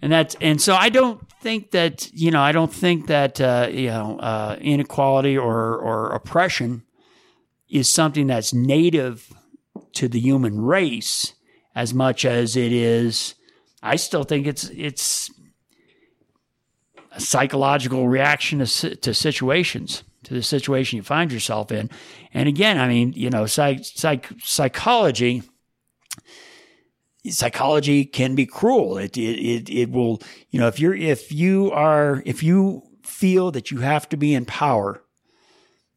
And 0.01 0.11
that's 0.11 0.35
and 0.41 0.61
so 0.61 0.75
i 0.75 0.89
don't 0.89 1.21
think 1.41 1.71
that 1.71 2.11
you 2.13 2.29
know 2.31 2.41
i 2.41 2.51
don't 2.51 2.73
think 2.73 3.07
that 3.07 3.39
uh 3.39 3.69
you 3.71 3.87
know 3.87 4.19
uh 4.19 4.57
inequality 4.59 5.37
or 5.37 5.77
or 5.77 6.09
oppression 6.13 6.83
is 7.69 7.87
something 7.91 8.27
that's 8.27 8.53
native 8.53 9.31
to 9.93 10.07
the 10.07 10.19
human 10.19 10.59
race 10.61 11.33
as 11.75 11.93
much 11.93 12.25
as 12.25 12.55
it 12.57 12.71
is 12.73 13.35
i 13.81 13.95
still 13.95 14.23
think 14.23 14.45
it's 14.45 14.65
it's 14.75 15.29
psychological 17.17 18.07
reaction 18.07 18.59
to, 18.59 18.95
to 18.95 19.13
situations 19.13 20.03
to 20.23 20.33
the 20.33 20.43
situation 20.43 20.97
you 20.97 21.03
find 21.03 21.31
yourself 21.31 21.71
in. 21.71 21.89
And 22.33 22.47
again 22.47 22.79
i 22.79 22.87
mean 22.87 23.13
you 23.13 23.29
know 23.29 23.45
psych, 23.45 23.83
psych, 23.83 24.29
psychology 24.39 25.43
psychology 27.29 28.05
can 28.05 28.35
be 28.35 28.45
cruel. 28.45 28.97
It, 28.97 29.17
it 29.17 29.39
it 29.39 29.69
it 29.69 29.91
will 29.91 30.21
you 30.49 30.59
know 30.59 30.67
if 30.67 30.79
you're 30.79 30.95
if 30.95 31.31
you 31.31 31.71
are 31.71 32.21
if 32.25 32.43
you 32.43 32.83
feel 33.03 33.51
that 33.51 33.71
you 33.71 33.79
have 33.79 34.09
to 34.09 34.17
be 34.17 34.33
in 34.33 34.45
power 34.45 35.01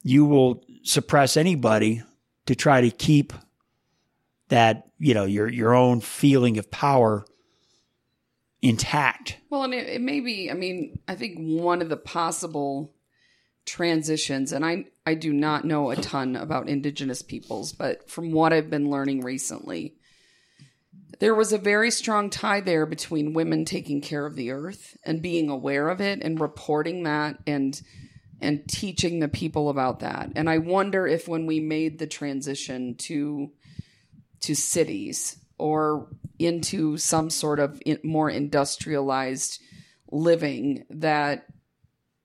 you 0.02 0.24
will 0.24 0.62
suppress 0.82 1.36
anybody 1.36 2.02
to 2.46 2.54
try 2.54 2.80
to 2.80 2.90
keep 2.90 3.32
that 4.48 4.88
you 4.98 5.14
know 5.14 5.24
your 5.24 5.48
your 5.48 5.74
own 5.74 6.00
feeling 6.00 6.58
of 6.58 6.70
power 6.70 7.24
intact 8.68 9.38
Well, 9.50 9.64
and 9.64 9.74
it, 9.74 9.88
it 9.88 10.00
may 10.00 10.20
be, 10.20 10.50
I 10.50 10.54
mean, 10.54 10.98
I 11.08 11.14
think 11.14 11.38
one 11.38 11.82
of 11.82 11.88
the 11.88 11.96
possible 11.96 12.94
transitions, 13.64 14.52
and 14.52 14.64
I, 14.64 14.86
I 15.04 15.14
do 15.14 15.32
not 15.32 15.64
know 15.64 15.90
a 15.90 15.96
ton 15.96 16.36
about 16.36 16.68
indigenous 16.68 17.22
peoples, 17.22 17.72
but 17.72 18.08
from 18.08 18.32
what 18.32 18.52
I've 18.52 18.70
been 18.70 18.90
learning 18.90 19.22
recently, 19.22 19.94
there 21.18 21.34
was 21.34 21.52
a 21.52 21.58
very 21.58 21.90
strong 21.90 22.30
tie 22.30 22.60
there 22.60 22.86
between 22.86 23.32
women 23.32 23.64
taking 23.64 24.00
care 24.00 24.26
of 24.26 24.36
the 24.36 24.50
earth 24.50 24.96
and 25.04 25.22
being 25.22 25.48
aware 25.48 25.88
of 25.88 26.00
it 26.00 26.22
and 26.22 26.40
reporting 26.40 27.04
that 27.04 27.38
and 27.46 27.80
and 28.38 28.68
teaching 28.68 29.18
the 29.18 29.28
people 29.28 29.70
about 29.70 30.00
that. 30.00 30.30
And 30.36 30.50
I 30.50 30.58
wonder 30.58 31.06
if 31.06 31.26
when 31.26 31.46
we 31.46 31.58
made 31.58 31.98
the 31.98 32.06
transition 32.06 32.96
to 32.96 33.50
to 34.40 34.54
cities 34.54 35.38
or 35.58 36.08
into 36.38 36.96
some 36.96 37.30
sort 37.30 37.58
of 37.58 37.80
more 38.04 38.30
industrialized 38.30 39.60
living 40.10 40.84
that 40.90 41.46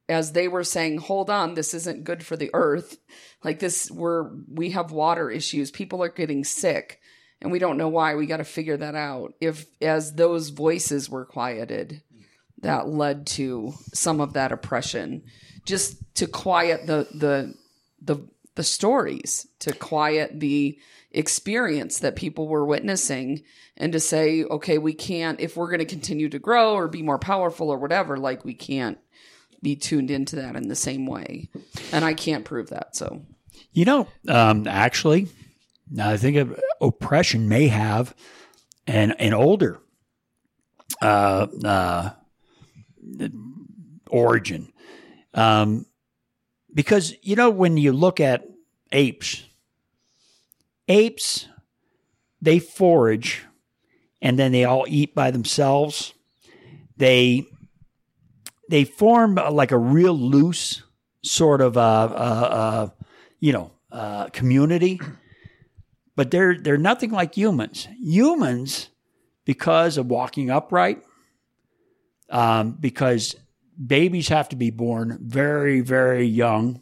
as 0.10 0.34
they 0.34 0.48
were 0.48 0.64
saying 0.64 0.98
hold 0.98 1.30
on 1.30 1.54
this 1.54 1.74
isn't 1.74 2.04
good 2.04 2.24
for 2.24 2.36
the 2.36 2.50
earth. 2.54 2.98
Like 3.44 3.60
this 3.60 3.90
we're 3.90 4.30
we 4.48 4.72
have 4.72 4.92
water 4.92 5.30
issues. 5.30 5.72
People 5.72 6.04
are 6.04 6.10
getting 6.10 6.44
sick 6.44 7.00
and 7.42 7.52
we 7.52 7.60
don't 7.60 7.78
know 7.78 7.90
why. 7.90 8.16
We 8.16 8.28
got 8.28 8.38
to 8.38 8.44
figure 8.44 8.78
that 8.78 8.96
out. 8.96 9.34
If 9.42 9.66
as 9.82 10.14
those 10.14 10.50
voices 10.50 11.10
were 11.10 11.26
quieted 11.26 12.02
that 12.62 12.88
led 12.88 13.26
to 13.26 13.74
some 13.94 14.22
of 14.22 14.34
that 14.34 14.52
oppression, 14.52 15.24
just 15.66 15.98
to 16.16 16.28
quiet 16.28 16.86
the 16.86 17.08
the 17.14 17.56
the 18.02 18.28
the 18.56 18.64
stories, 18.64 19.48
to 19.60 19.74
quiet 19.74 20.40
the 20.40 20.78
experience 21.12 22.00
that 22.00 22.16
people 22.16 22.48
were 22.48 22.66
witnessing 22.66 23.44
and 23.78 23.94
to 23.94 24.00
say, 24.00 24.44
okay, 24.44 24.78
we 24.78 24.94
can't 24.94 25.40
if 25.40 25.58
we're 25.58 25.68
going 25.68 25.80
to 25.80 25.86
continue 25.86 26.30
to 26.30 26.40
grow 26.40 26.74
or 26.74 26.88
be 26.88 27.02
more 27.02 27.20
powerful 27.20 27.70
or 27.70 27.78
whatever, 27.78 28.18
like 28.18 28.46
we 28.46 28.54
can't 28.54 28.98
be 29.62 29.76
tuned 29.76 30.10
into 30.10 30.36
that 30.38 30.56
in 30.56 30.68
the 30.68 30.76
same 30.76 31.06
way. 31.06 31.50
And 31.92 32.04
I 32.04 32.14
can't 32.14 32.46
prove 32.46 32.70
that. 32.70 32.96
So 32.96 33.22
You 33.74 33.86
know, 33.86 34.08
um, 34.28 34.68
actually, 34.68 35.28
now 35.90 36.10
I 36.10 36.18
think 36.18 36.38
of 36.38 36.60
oppression 36.80 37.48
may 37.48 37.68
have 37.68 38.16
an 38.88 39.12
an 39.12 39.34
older 39.34 39.80
uh, 41.02 41.48
uh, 41.64 42.10
origin, 44.10 44.72
um, 45.34 45.86
because 46.74 47.14
you 47.22 47.36
know 47.36 47.50
when 47.50 47.78
you 47.78 47.94
look 47.94 48.20
at 48.20 48.46
apes, 48.92 49.44
apes 50.92 51.48
they 52.42 52.60
forage 52.60 53.46
and 54.22 54.38
then 54.38 54.52
they 54.52 54.66
all 54.66 54.86
eat 54.88 55.16
by 55.16 55.32
themselves. 55.32 56.14
They 56.98 57.46
they 58.70 58.84
form 58.84 59.38
uh, 59.38 59.52
like 59.52 59.72
a 59.72 59.78
real 59.78 60.14
loose 60.14 60.84
sort 61.24 61.62
of 61.62 61.78
uh, 61.78 61.82
uh, 61.82 62.48
uh, 62.52 62.90
you 63.40 63.54
know 63.54 63.72
uh, 63.92 64.28
community, 64.28 65.00
but 66.16 66.32
they're 66.32 66.58
they're 66.58 66.78
nothing 66.78 67.12
like 67.12 67.36
humans. 67.36 67.88
Humans, 68.00 68.90
because 69.46 69.98
of 69.98 70.08
walking 70.08 70.50
upright, 70.50 71.02
um, 72.30 72.78
because 72.80 73.36
babies 73.84 74.28
have 74.30 74.50
to 74.50 74.56
be 74.56 74.70
born 74.70 75.18
very 75.22 75.82
very 75.82 76.26
young 76.26 76.82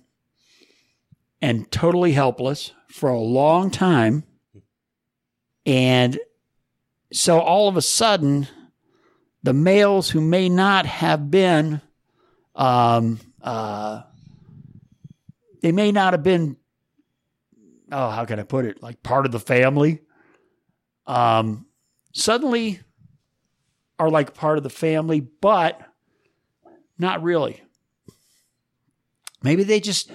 and 1.41 1.71
totally 1.71 2.11
helpless 2.11 2.73
for 2.91 3.09
a 3.09 3.19
long 3.19 3.71
time, 3.71 4.23
and 5.65 6.19
so 7.11 7.39
all 7.39 7.67
of 7.67 7.77
a 7.77 7.81
sudden, 7.81 8.47
the 9.43 9.53
males 9.53 10.09
who 10.09 10.21
may 10.21 10.49
not 10.49 10.85
have 10.85 11.31
been 11.31 11.81
um, 12.55 13.19
uh, 13.41 14.01
they 15.61 15.71
may 15.71 15.91
not 15.91 16.13
have 16.13 16.23
been 16.23 16.57
oh 17.91 18.09
how 18.09 18.25
can 18.25 18.39
i 18.39 18.43
put 18.43 18.65
it? 18.65 18.81
Like 18.81 19.01
part 19.03 19.25
of 19.25 19.31
the 19.31 19.39
family. 19.39 20.01
Um 21.07 21.65
suddenly 22.13 22.79
are 23.97 24.09
like 24.09 24.33
part 24.33 24.57
of 24.57 24.63
the 24.63 24.69
family 24.69 25.19
but 25.19 25.81
not 26.97 27.23
really. 27.23 27.61
Maybe 29.41 29.63
they 29.63 29.79
just 29.79 30.11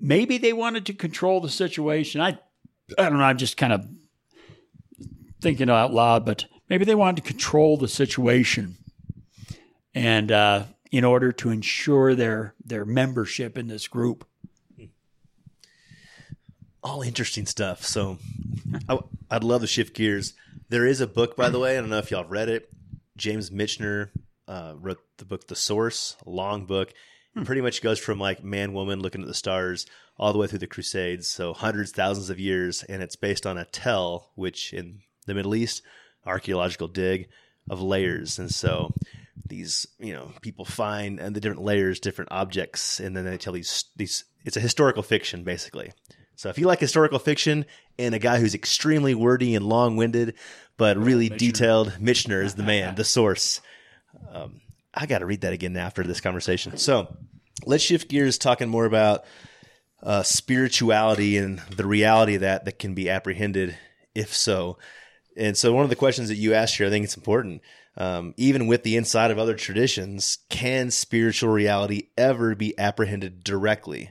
maybe 0.00 0.38
they 0.38 0.52
wanted 0.52 0.86
to 0.86 0.92
control 0.92 1.40
the 1.40 1.48
situation 1.48 2.20
i 2.20 2.38
i 2.98 3.02
don't 3.08 3.18
know 3.18 3.24
i'm 3.24 3.38
just 3.38 3.56
kind 3.56 3.72
of 3.72 3.86
thinking 5.40 5.70
out 5.70 5.92
loud 5.92 6.24
but 6.24 6.46
maybe 6.68 6.84
they 6.84 6.94
wanted 6.94 7.22
to 7.22 7.28
control 7.28 7.76
the 7.76 7.88
situation 7.88 8.76
and 9.94 10.32
uh 10.32 10.64
in 10.90 11.04
order 11.04 11.32
to 11.32 11.50
ensure 11.50 12.14
their 12.14 12.54
their 12.64 12.84
membership 12.84 13.58
in 13.58 13.68
this 13.68 13.86
group 13.88 14.24
all 16.82 17.02
interesting 17.02 17.46
stuff. 17.46 17.84
So 17.84 18.18
I, 18.88 18.98
I'd 19.30 19.44
love 19.44 19.60
to 19.62 19.66
shift 19.66 19.94
gears. 19.94 20.34
There 20.68 20.86
is 20.86 21.00
a 21.00 21.06
book, 21.06 21.36
by 21.36 21.50
the 21.50 21.58
way. 21.58 21.76
I 21.76 21.80
don't 21.80 21.90
know 21.90 21.98
if 21.98 22.10
y'all 22.10 22.24
read 22.24 22.48
it. 22.48 22.70
James 23.16 23.50
Michener 23.50 24.10
uh, 24.46 24.74
wrote 24.76 25.00
the 25.18 25.24
book 25.24 25.48
The 25.48 25.56
Source, 25.56 26.16
long 26.24 26.66
book. 26.66 26.92
It 27.36 27.44
pretty 27.44 27.60
much 27.60 27.82
goes 27.82 27.98
from 27.98 28.18
like 28.18 28.42
man, 28.42 28.72
woman 28.72 29.00
looking 29.00 29.22
at 29.22 29.28
the 29.28 29.34
stars 29.34 29.86
all 30.16 30.32
the 30.32 30.38
way 30.38 30.46
through 30.46 30.58
the 30.58 30.66
Crusades. 30.66 31.28
So 31.28 31.52
hundreds, 31.52 31.92
thousands 31.92 32.30
of 32.30 32.40
years. 32.40 32.82
And 32.82 33.02
it's 33.02 33.16
based 33.16 33.46
on 33.46 33.58
a 33.58 33.64
tell, 33.64 34.30
which 34.34 34.72
in 34.72 35.00
the 35.26 35.34
Middle 35.34 35.54
East, 35.54 35.82
archaeological 36.26 36.88
dig 36.88 37.28
of 37.70 37.80
layers. 37.80 38.38
And 38.38 38.52
so 38.52 38.92
these, 39.46 39.86
you 39.98 40.12
know, 40.12 40.32
people 40.42 40.64
find 40.64 41.20
and 41.20 41.36
the 41.36 41.40
different 41.40 41.62
layers, 41.62 42.00
different 42.00 42.32
objects, 42.32 43.00
and 43.00 43.16
then 43.16 43.24
they 43.24 43.38
tell 43.38 43.52
these, 43.52 43.84
these, 43.96 44.24
it's 44.44 44.56
a 44.56 44.60
historical 44.60 45.02
fiction 45.02 45.44
basically. 45.44 45.92
So 46.34 46.48
if 46.48 46.58
you 46.58 46.66
like 46.66 46.80
historical 46.80 47.18
fiction 47.18 47.66
and 47.98 48.14
a 48.14 48.18
guy 48.20 48.38
who's 48.38 48.54
extremely 48.54 49.14
wordy 49.14 49.54
and 49.54 49.66
long 49.66 49.96
winded, 49.96 50.34
but 50.76 50.96
really 50.96 51.28
detailed, 51.28 51.94
Michener 52.00 52.44
is 52.44 52.54
the 52.54 52.62
man, 52.62 52.94
the 52.94 53.04
source. 53.04 53.60
Um, 54.32 54.60
I 54.98 55.06
got 55.06 55.18
to 55.18 55.26
read 55.26 55.42
that 55.42 55.52
again 55.52 55.76
after 55.76 56.02
this 56.02 56.20
conversation. 56.20 56.76
So 56.76 57.16
let's 57.64 57.84
shift 57.84 58.08
gears, 58.08 58.36
talking 58.36 58.68
more 58.68 58.84
about 58.84 59.24
uh, 60.02 60.24
spirituality 60.24 61.38
and 61.38 61.60
the 61.60 61.86
reality 61.86 62.34
of 62.34 62.40
that 62.40 62.64
that 62.64 62.80
can 62.80 62.94
be 62.94 63.08
apprehended, 63.08 63.78
if 64.14 64.34
so. 64.34 64.76
And 65.36 65.56
so 65.56 65.72
one 65.72 65.84
of 65.84 65.90
the 65.90 65.96
questions 65.96 66.28
that 66.28 66.34
you 66.34 66.52
asked 66.52 66.76
here, 66.76 66.88
I 66.88 66.90
think 66.90 67.04
it's 67.04 67.16
important. 67.16 67.62
Um, 67.96 68.34
even 68.36 68.66
with 68.66 68.82
the 68.82 68.96
inside 68.96 69.30
of 69.30 69.38
other 69.38 69.54
traditions, 69.54 70.38
can 70.48 70.90
spiritual 70.90 71.50
reality 71.50 72.08
ever 72.16 72.56
be 72.56 72.76
apprehended 72.76 73.44
directly? 73.44 74.10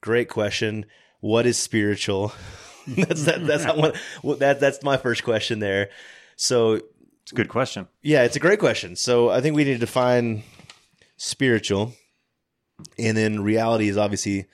Great 0.00 0.28
question 0.28 0.86
what 1.20 1.46
is 1.46 1.58
spiritual? 1.58 2.32
that's 2.86 3.24
that, 3.24 3.46
that's 3.46 3.64
not 3.64 3.76
one. 3.76 3.92
Well, 4.22 4.36
that 4.36 4.60
that's 4.60 4.82
my 4.82 4.96
first 4.96 5.24
question 5.24 5.58
there. 5.58 5.90
So 6.36 6.80
It's 7.26 7.32
a 7.32 7.34
good 7.34 7.48
question. 7.48 7.88
yeah, 8.02 8.22
it's 8.22 8.36
a 8.36 8.40
great 8.40 8.60
question. 8.60 8.94
So 8.94 9.30
I 9.30 9.40
think 9.40 9.56
we 9.56 9.64
need 9.64 9.72
to 9.74 9.78
define 9.78 10.44
spiritual, 11.16 11.92
and 12.98 13.16
then 13.16 13.42
reality 13.42 13.88
is 13.88 13.96
obviously 13.96 14.46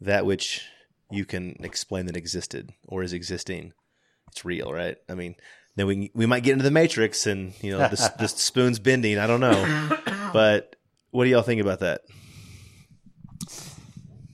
that 0.00 0.24
which 0.24 0.62
you 1.10 1.24
can 1.24 1.56
explain 1.60 2.06
that 2.06 2.16
existed 2.16 2.70
or 2.86 3.02
is 3.02 3.12
existing. 3.12 3.72
It's 4.28 4.44
real, 4.44 4.72
right? 4.72 4.96
I 5.08 5.14
mean, 5.14 5.34
then 5.74 5.88
we 5.88 6.12
we 6.14 6.24
might 6.26 6.44
get 6.44 6.52
into 6.52 6.62
the 6.62 6.70
matrix, 6.70 7.26
and 7.26 7.52
you 7.62 7.72
know, 7.72 7.78
the, 7.88 8.12
the 8.20 8.28
spoon's 8.46 8.78
bending. 8.78 9.18
I 9.18 9.26
don't 9.26 9.40
know, 9.40 9.98
but 10.32 10.76
what 11.10 11.24
do 11.24 11.30
y'all 11.30 11.42
think 11.42 11.60
about 11.60 11.80
that? 11.80 12.02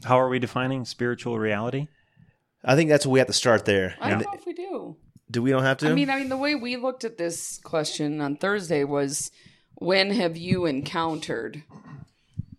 How 0.04 0.20
are 0.20 0.28
we 0.28 0.38
defining 0.38 0.84
spiritual 0.84 1.38
reality? 1.38 1.88
I 2.62 2.76
think 2.76 2.90
that's 2.90 3.06
what 3.06 3.12
we 3.12 3.18
have 3.20 3.28
to 3.28 3.32
start 3.32 3.64
there. 3.64 3.96
I 4.00 4.10
don't 4.10 4.18
And 4.18 4.26
know 4.26 4.38
if 4.38 4.44
we 4.46 4.52
do. 4.52 4.96
Do 5.30 5.42
we 5.42 5.50
don't 5.50 5.64
have 5.64 5.78
to? 5.78 5.88
I 5.88 5.94
mean, 5.94 6.10
I 6.10 6.18
mean, 6.18 6.28
the 6.28 6.36
way 6.36 6.54
we 6.54 6.76
looked 6.76 7.04
at 7.04 7.18
this 7.18 7.58
question 7.58 8.20
on 8.20 8.36
Thursday 8.36 8.84
was, 8.84 9.30
when 9.74 10.10
have 10.12 10.36
you 10.36 10.66
encountered 10.66 11.64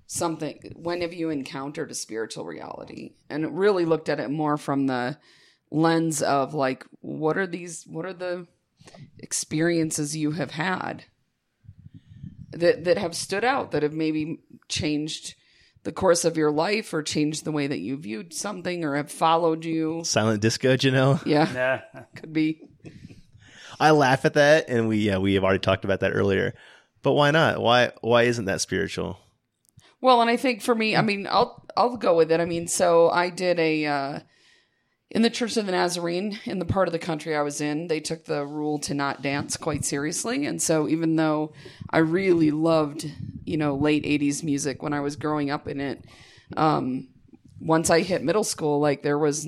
something? 0.05 0.73
When 0.75 1.01
have 1.01 1.13
you 1.13 1.29
encountered 1.29 1.91
a 1.91 1.95
spiritual 1.95 2.45
reality? 2.45 3.13
And 3.29 3.43
it 3.43 3.51
really 3.51 3.85
looked 3.85 4.09
at 4.09 4.19
it 4.19 4.29
more 4.29 4.57
from 4.57 4.87
the 4.87 5.17
lens 5.71 6.21
of 6.21 6.53
like, 6.53 6.85
what 7.01 7.37
are 7.37 7.47
these? 7.47 7.85
What 7.87 8.05
are 8.05 8.13
the 8.13 8.47
experiences 9.19 10.15
you 10.15 10.31
have 10.31 10.51
had 10.51 11.05
that 12.51 12.83
that 12.83 12.97
have 12.97 13.15
stood 13.15 13.45
out? 13.45 13.71
That 13.71 13.83
have 13.83 13.93
maybe 13.93 14.39
changed 14.67 15.35
the 15.87 15.93
course 15.93 16.25
of 16.25 16.35
your 16.35 16.51
life 16.51 16.93
or 16.93 17.01
changed 17.01 17.45
the 17.45 17.51
way 17.53 17.65
that 17.65 17.79
you 17.79 17.95
viewed 17.95 18.33
something 18.33 18.83
or 18.83 18.97
have 18.97 19.09
followed 19.09 19.63
you? 19.63 20.01
Silent 20.03 20.41
disco, 20.41 20.75
Janelle. 20.75 21.25
Yeah, 21.25 21.49
yeah 21.53 22.03
could 22.13 22.33
be. 22.33 22.61
I 23.79 23.91
laugh 23.91 24.25
at 24.25 24.33
that, 24.33 24.65
and 24.67 24.89
we 24.89 24.97
yeah 24.97 25.19
we 25.19 25.35
have 25.35 25.45
already 25.45 25.59
talked 25.59 25.85
about 25.85 26.01
that 26.01 26.11
earlier. 26.11 26.53
But 27.03 27.13
why 27.13 27.31
not? 27.31 27.61
Why 27.61 27.93
why 28.01 28.23
isn't 28.23 28.43
that 28.45 28.59
spiritual? 28.59 29.17
Well, 30.01 30.19
and 30.19 30.29
I 30.29 30.35
think 30.35 30.61
for 30.61 30.75
me, 30.75 30.93
I 30.93 31.01
mean, 31.01 31.25
I'll 31.25 31.63
I'll 31.77 31.95
go 31.95 32.17
with 32.17 32.33
it. 32.33 32.41
I 32.41 32.45
mean, 32.45 32.67
so 32.67 33.09
I 33.09 33.29
did 33.29 33.57
a 33.57 33.85
uh, 33.85 34.19
in 35.09 35.21
the 35.21 35.29
Church 35.29 35.55
of 35.55 35.67
the 35.67 35.71
Nazarene 35.71 36.37
in 36.43 36.59
the 36.59 36.65
part 36.65 36.89
of 36.89 36.91
the 36.91 36.99
country 36.99 37.33
I 37.33 37.43
was 37.43 37.61
in. 37.61 37.87
They 37.87 38.01
took 38.01 38.25
the 38.25 38.45
rule 38.45 38.77
to 38.79 38.93
not 38.93 39.21
dance 39.21 39.55
quite 39.55 39.85
seriously, 39.85 40.45
and 40.45 40.61
so 40.61 40.89
even 40.89 41.15
though 41.15 41.53
I 41.89 41.99
really 41.99 42.51
loved 42.51 43.09
you 43.47 43.57
know 43.57 43.75
late 43.75 44.03
'80s 44.03 44.43
music 44.43 44.81
when 44.83 44.93
I 44.93 45.01
was 45.01 45.15
growing 45.15 45.49
up 45.49 45.67
in 45.67 45.79
it, 45.79 46.03
um, 46.55 47.07
once 47.59 47.89
I 47.89 48.01
hit 48.01 48.23
middle 48.23 48.43
school, 48.43 48.79
like 48.79 49.03
there 49.03 49.17
was 49.17 49.47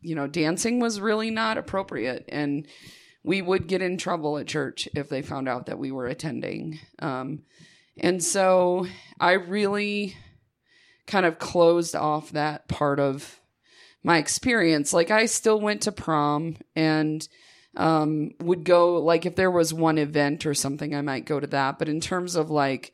you 0.00 0.14
know 0.14 0.26
dancing 0.26 0.80
was 0.80 1.00
really 1.00 1.30
not 1.30 1.58
appropriate, 1.58 2.24
and 2.28 2.66
we 3.24 3.42
would 3.42 3.66
get 3.66 3.82
in 3.82 3.98
trouble 3.98 4.38
at 4.38 4.46
church 4.46 4.88
if 4.94 5.08
they 5.08 5.22
found 5.22 5.48
out 5.48 5.66
that 5.66 5.78
we 5.78 5.90
were 5.90 6.06
attending. 6.06 6.78
Um, 7.00 7.42
and 7.98 8.22
so 8.22 8.86
I 9.18 9.32
really 9.32 10.16
kind 11.06 11.26
of 11.26 11.38
closed 11.38 11.96
off 11.96 12.30
that 12.32 12.68
part 12.68 13.00
of 13.00 13.40
my 14.02 14.18
experience. 14.18 14.92
Like 14.92 15.10
I 15.10 15.26
still 15.26 15.60
went 15.60 15.82
to 15.82 15.92
prom 15.92 16.56
and 16.76 17.26
um, 17.76 18.30
would 18.40 18.64
go 18.64 19.02
like 19.02 19.26
if 19.26 19.34
there 19.34 19.50
was 19.50 19.74
one 19.74 19.98
event 19.98 20.46
or 20.46 20.54
something, 20.54 20.94
I 20.94 21.02
might 21.02 21.26
go 21.26 21.40
to 21.40 21.46
that. 21.48 21.78
But 21.78 21.88
in 21.88 22.00
terms 22.00 22.36
of 22.36 22.50
like 22.50 22.92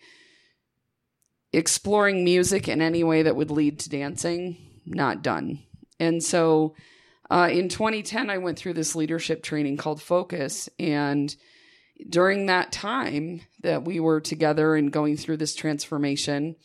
exploring 1.53 2.25
music 2.25 2.69
in 2.69 2.81
any 2.81 3.05
way 3.05 3.23
that 3.23 3.37
would 3.37 3.51
lead 3.51 3.79
to 3.81 3.91
dancing, 3.91 4.57
not 4.87 5.23
done. 5.23 5.63
And 6.01 6.23
so 6.23 6.75
uh, 7.31 7.49
in 7.51 7.69
2010, 7.69 8.31
I 8.31 8.39
went 8.39 8.59
through 8.59 8.75
this 8.75 8.95
leadership 8.95 9.43
training 9.43 9.77
called 9.77 10.03
Focus, 10.03 10.69
and 10.79 11.35
during 12.09 12.47
that 12.47 12.73
time 12.73 13.43
that 13.63 13.85
we 13.85 14.01
were 14.01 14.21
together 14.21 14.75
and 14.75 14.93
going 14.93 15.17
through 15.17 15.37
this 15.37 15.55
transformation, 15.55 16.57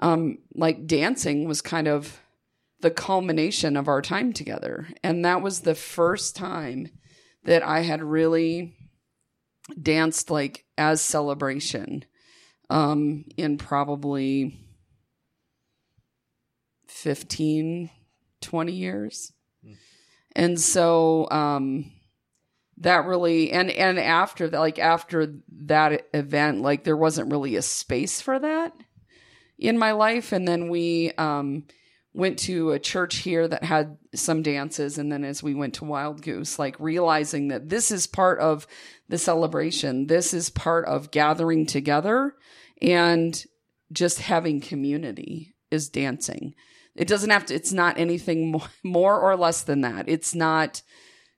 um, 0.00 0.38
like 0.54 0.86
dancing 0.86 1.46
was 1.46 1.62
kind 1.62 1.86
of 1.86 2.20
the 2.80 2.90
culmination 2.90 3.76
of 3.76 3.88
our 3.88 4.02
time 4.02 4.32
together. 4.32 4.88
And 5.04 5.24
that 5.24 5.40
was 5.40 5.60
the 5.60 5.74
first 5.74 6.34
time 6.34 6.90
that 7.44 7.62
I 7.62 7.80
had 7.80 8.02
really 8.02 8.74
danced 9.80 10.30
like 10.30 10.64
as 10.76 11.00
celebration 11.00 12.04
um, 12.72 13.26
in 13.36 13.58
probably 13.58 14.58
15, 16.88 17.90
20 18.40 18.72
years. 18.72 19.32
And 20.34 20.58
so 20.58 21.28
um, 21.30 21.92
that 22.78 23.04
really 23.04 23.52
and 23.52 23.70
and 23.70 23.98
after 23.98 24.48
that 24.48 24.58
like 24.58 24.78
after 24.78 25.34
that 25.66 26.08
event 26.14 26.62
like 26.62 26.84
there 26.84 26.96
wasn't 26.96 27.30
really 27.30 27.56
a 27.56 27.62
space 27.62 28.22
for 28.22 28.38
that 28.38 28.72
in 29.58 29.76
my 29.76 29.92
life. 29.92 30.32
And 30.32 30.48
then 30.48 30.70
we 30.70 31.12
um 31.18 31.64
went 32.14 32.38
to 32.38 32.72
a 32.72 32.78
church 32.78 33.16
here 33.16 33.46
that 33.46 33.64
had 33.64 33.98
some 34.14 34.42
dances. 34.42 34.96
And 34.96 35.12
then 35.12 35.24
as 35.24 35.42
we 35.42 35.54
went 35.54 35.74
to 35.74 35.84
wild 35.84 36.22
goose 36.22 36.58
like 36.58 36.80
realizing 36.80 37.48
that 37.48 37.68
this 37.68 37.90
is 37.90 38.06
part 38.06 38.38
of 38.38 38.66
the 39.10 39.18
celebration. 39.18 40.06
This 40.06 40.32
is 40.32 40.48
part 40.48 40.86
of 40.86 41.10
gathering 41.10 41.66
together 41.66 42.34
and 42.82 43.44
just 43.92 44.20
having 44.20 44.60
community 44.60 45.54
is 45.70 45.88
dancing. 45.88 46.54
It 46.94 47.08
doesn't 47.08 47.30
have 47.30 47.46
to 47.46 47.54
it's 47.54 47.72
not 47.72 47.98
anything 47.98 48.60
more, 48.82 49.18
or 49.18 49.36
less 49.36 49.62
than 49.62 49.80
that. 49.82 50.08
It's 50.08 50.34
not 50.34 50.82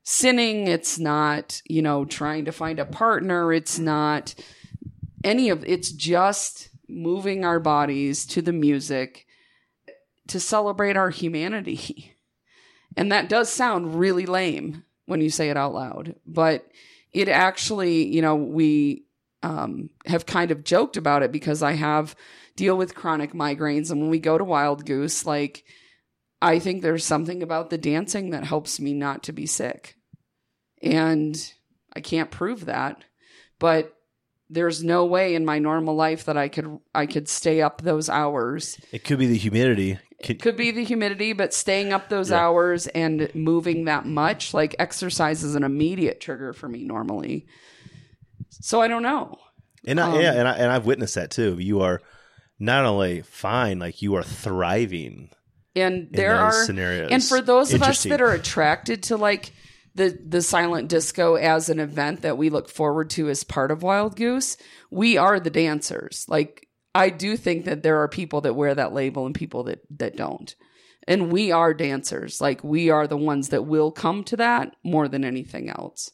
sinning. 0.02 0.66
It's 0.66 0.98
not 0.98 1.62
you 1.66 1.82
know 1.82 2.04
trying 2.04 2.46
to 2.46 2.52
find 2.52 2.80
a 2.80 2.84
partner. 2.84 3.52
It's 3.52 3.78
not 3.78 4.34
any 5.22 5.50
of 5.50 5.64
it's 5.64 5.92
just 5.92 6.70
moving 6.88 7.44
our 7.44 7.60
bodies 7.60 8.26
to 8.26 8.42
the 8.42 8.52
music 8.52 9.26
to 10.28 10.40
celebrate 10.40 10.96
our 10.96 11.10
humanity. 11.10 12.10
And 12.96 13.10
that 13.10 13.28
does 13.28 13.52
sound 13.52 13.98
really 13.98 14.24
lame 14.24 14.84
when 15.06 15.20
you 15.20 15.28
say 15.28 15.50
it 15.50 15.56
out 15.56 15.74
loud, 15.74 16.14
but 16.24 16.64
it 17.12 17.28
actually, 17.28 18.06
you 18.06 18.22
know, 18.22 18.36
we 18.36 19.04
um, 19.44 19.90
have 20.06 20.24
kind 20.24 20.50
of 20.50 20.64
joked 20.64 20.96
about 20.96 21.22
it 21.22 21.30
because 21.30 21.62
I 21.62 21.72
have 21.72 22.16
deal 22.56 22.76
with 22.76 22.94
chronic 22.94 23.32
migraines, 23.32 23.90
and 23.90 24.00
when 24.00 24.10
we 24.10 24.18
go 24.18 24.38
to 24.38 24.44
Wild 24.44 24.86
Goose, 24.86 25.26
like 25.26 25.64
I 26.40 26.58
think 26.58 26.80
there's 26.82 27.04
something 27.04 27.42
about 27.42 27.68
the 27.70 27.78
dancing 27.78 28.30
that 28.30 28.44
helps 28.44 28.80
me 28.80 28.94
not 28.94 29.22
to 29.24 29.32
be 29.32 29.46
sick, 29.46 29.96
and 30.82 31.36
I 31.94 32.00
can't 32.00 32.30
prove 32.30 32.64
that, 32.64 33.04
but 33.58 33.94
there's 34.48 34.82
no 34.84 35.04
way 35.04 35.34
in 35.34 35.44
my 35.44 35.58
normal 35.58 35.94
life 35.94 36.24
that 36.24 36.36
I 36.36 36.48
could 36.48 36.78
I 36.94 37.06
could 37.06 37.28
stay 37.28 37.60
up 37.60 37.82
those 37.82 38.08
hours. 38.08 38.78
It 38.92 39.04
could 39.04 39.18
be 39.18 39.26
the 39.26 39.36
humidity. 39.36 39.98
Could, 40.22 40.40
Could 40.40 40.56
be 40.56 40.70
the 40.70 40.84
humidity, 40.84 41.34
but 41.34 41.52
staying 41.52 41.92
up 41.92 42.08
those 42.08 42.30
Yeah. 42.30 42.38
hours 42.38 42.86
and 42.86 43.30
moving 43.34 43.84
that 43.86 44.06
much, 44.06 44.54
like 44.54 44.74
exercise 44.78 45.42
is 45.42 45.54
an 45.54 45.64
immediate 45.64 46.18
trigger 46.20 46.54
for 46.54 46.66
me 46.66 46.84
normally. 46.84 47.46
So 48.64 48.80
I 48.80 48.88
don't 48.88 49.02
know. 49.02 49.36
and 49.86 50.00
I, 50.00 50.10
um, 50.10 50.20
yeah, 50.22 50.32
and 50.32 50.48
I, 50.48 50.52
and 50.56 50.72
I've 50.72 50.86
witnessed 50.86 51.16
that 51.16 51.30
too. 51.30 51.58
You 51.58 51.82
are 51.82 52.00
not 52.58 52.86
only 52.86 53.20
fine, 53.20 53.78
like 53.78 54.00
you 54.00 54.14
are 54.14 54.22
thriving 54.22 55.28
And 55.76 55.94
in 55.94 56.08
there 56.12 56.38
those 56.38 56.54
are 56.54 56.64
scenarios. 56.64 57.10
and 57.12 57.22
for 57.22 57.42
those 57.42 57.74
of 57.74 57.82
us 57.82 58.04
that 58.04 58.22
are 58.22 58.32
attracted 58.32 59.02
to 59.04 59.18
like 59.18 59.52
the 59.94 60.18
the 60.26 60.40
silent 60.40 60.88
disco 60.88 61.34
as 61.34 61.68
an 61.68 61.78
event 61.78 62.22
that 62.22 62.38
we 62.38 62.48
look 62.48 62.70
forward 62.70 63.10
to 63.10 63.28
as 63.28 63.44
part 63.44 63.70
of 63.70 63.82
Wild 63.82 64.16
Goose, 64.16 64.56
we 64.90 65.18
are 65.18 65.38
the 65.38 65.50
dancers. 65.50 66.24
Like 66.26 66.66
I 66.94 67.10
do 67.10 67.36
think 67.36 67.66
that 67.66 67.82
there 67.82 68.00
are 68.00 68.08
people 68.08 68.40
that 68.40 68.54
wear 68.54 68.74
that 68.74 68.94
label 68.94 69.26
and 69.26 69.34
people 69.34 69.64
that 69.64 69.80
that 69.98 70.16
don't. 70.16 70.54
And 71.06 71.30
we 71.30 71.52
are 71.52 71.74
dancers. 71.74 72.40
Like 72.40 72.64
we 72.64 72.88
are 72.88 73.06
the 73.06 73.18
ones 73.18 73.50
that 73.50 73.66
will 73.66 73.92
come 73.92 74.24
to 74.24 74.38
that 74.38 74.74
more 74.82 75.06
than 75.06 75.22
anything 75.22 75.68
else. 75.68 76.10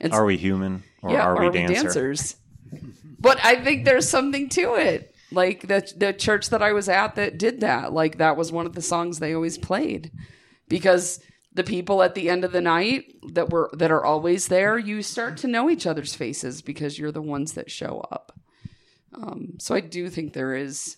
And 0.00 0.12
Are 0.12 0.24
we 0.24 0.36
human 0.36 0.82
or 1.02 1.12
yeah, 1.12 1.22
are 1.22 1.38
we 1.38 1.46
are 1.46 1.50
we 1.50 1.58
dancer? 1.58 1.82
dancers? 1.82 2.36
But 3.18 3.44
I 3.44 3.56
think 3.56 3.84
there's 3.84 4.08
something 4.08 4.48
to 4.50 4.74
it. 4.74 5.14
Like 5.30 5.68
the 5.68 5.90
the 5.96 6.12
church 6.12 6.50
that 6.50 6.62
I 6.62 6.72
was 6.72 6.88
at 6.88 7.14
that 7.14 7.38
did 7.38 7.60
that. 7.60 7.92
Like 7.92 8.18
that 8.18 8.36
was 8.36 8.52
one 8.52 8.66
of 8.66 8.74
the 8.74 8.82
songs 8.82 9.18
they 9.18 9.34
always 9.34 9.58
played 9.58 10.10
because 10.68 11.20
the 11.54 11.64
people 11.64 12.02
at 12.02 12.14
the 12.14 12.28
end 12.28 12.44
of 12.44 12.52
the 12.52 12.60
night 12.60 13.04
that 13.32 13.50
were 13.50 13.70
that 13.74 13.90
are 13.90 14.04
always 14.04 14.48
there, 14.48 14.78
you 14.78 15.02
start 15.02 15.36
to 15.38 15.48
know 15.48 15.70
each 15.70 15.86
other's 15.86 16.14
faces 16.14 16.62
because 16.62 16.98
you're 16.98 17.12
the 17.12 17.22
ones 17.22 17.52
that 17.52 17.70
show 17.70 18.04
up. 18.10 18.38
Um, 19.14 19.54
so 19.58 19.74
I 19.74 19.80
do 19.80 20.08
think 20.08 20.32
there 20.32 20.54
is 20.54 20.96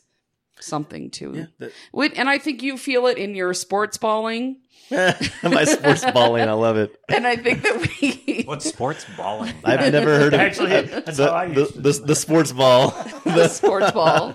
something 0.61 1.11
to 1.11 1.47
that- 1.59 1.73
Wait, 1.93 2.13
and 2.17 2.29
I 2.29 2.39
think 2.39 2.63
you 2.63 2.77
feel 2.77 3.07
it 3.07 3.19
in 3.19 3.35
your 3.35 3.55
sports 3.55 3.97
balling, 3.99 4.59
my 4.91 5.65
sports 5.65 6.05
balling, 6.13 6.49
I 6.49 6.53
love 6.53 6.77
it. 6.77 6.95
and 7.09 7.27
I 7.27 7.37
think 7.37 7.63
that 7.63 7.89
we 8.01 8.43
What's 8.47 8.67
sports 8.69 9.07
balling? 9.17 9.55
I've 9.65 9.93
never 9.93 10.19
heard 10.19 10.35
of 10.35 10.41
Actually, 10.41 10.83
that's 10.83 11.17
the, 11.17 11.27
how 11.29 11.35
I 11.35 11.49
the, 11.49 11.61
used 11.63 11.75
to 11.75 11.81
the, 11.81 11.93
the 12.07 12.15
sports 12.15 12.53
ball. 12.53 12.91
the 13.25 13.49
sports 13.49 13.91
ball. 13.93 14.33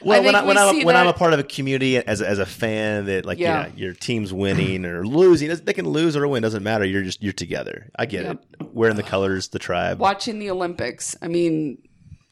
Well, 0.00 0.20
I 0.20 0.24
when, 0.24 0.34
I, 0.36 0.44
when, 0.44 0.56
we 0.56 0.62
I'm, 0.62 0.74
see 0.76 0.84
when 0.84 0.96
I'm 0.96 1.08
a 1.08 1.12
part 1.12 1.32
of 1.32 1.40
a 1.40 1.42
community 1.42 1.96
as, 1.96 2.20
a- 2.20 2.28
as 2.28 2.38
a 2.38 2.46
fan 2.46 3.06
that 3.06 3.24
like 3.26 3.38
Yeah. 3.38 3.66
yeah. 3.66 3.72
your 3.74 3.92
team's 3.94 4.32
winning 4.32 4.84
or 4.84 5.04
losing, 5.04 5.48
they 5.64 5.72
can 5.72 5.88
lose 5.88 6.16
or 6.16 6.26
win, 6.28 6.42
doesn't 6.42 6.62
matter. 6.62 6.84
You're 6.84 7.02
just 7.02 7.20
you're 7.22 7.32
together. 7.32 7.90
I 7.98 8.06
get 8.06 8.24
Yep. 8.24 8.44
it. 8.60 8.66
Wearing 8.72 8.96
the 8.96 9.02
colors, 9.02 9.48
the 9.48 9.58
tribe. 9.58 9.98
watching 9.98 10.38
the 10.38 10.50
Olympics. 10.50 11.16
I 11.20 11.26
mean, 11.26 11.78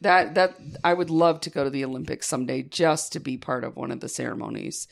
that 0.00 0.34
that 0.34 0.56
I 0.84 0.94
would 0.94 1.10
love 1.10 1.40
to 1.42 1.50
go 1.50 1.64
to 1.64 1.70
the 1.70 1.84
Olympics 1.84 2.26
someday 2.26 2.62
just 2.62 3.12
to 3.12 3.20
be 3.20 3.36
part 3.36 3.64
of 3.64 3.76
one 3.76 3.90
of 3.90 4.00
the 4.00 4.08
ceremonies 4.08 4.88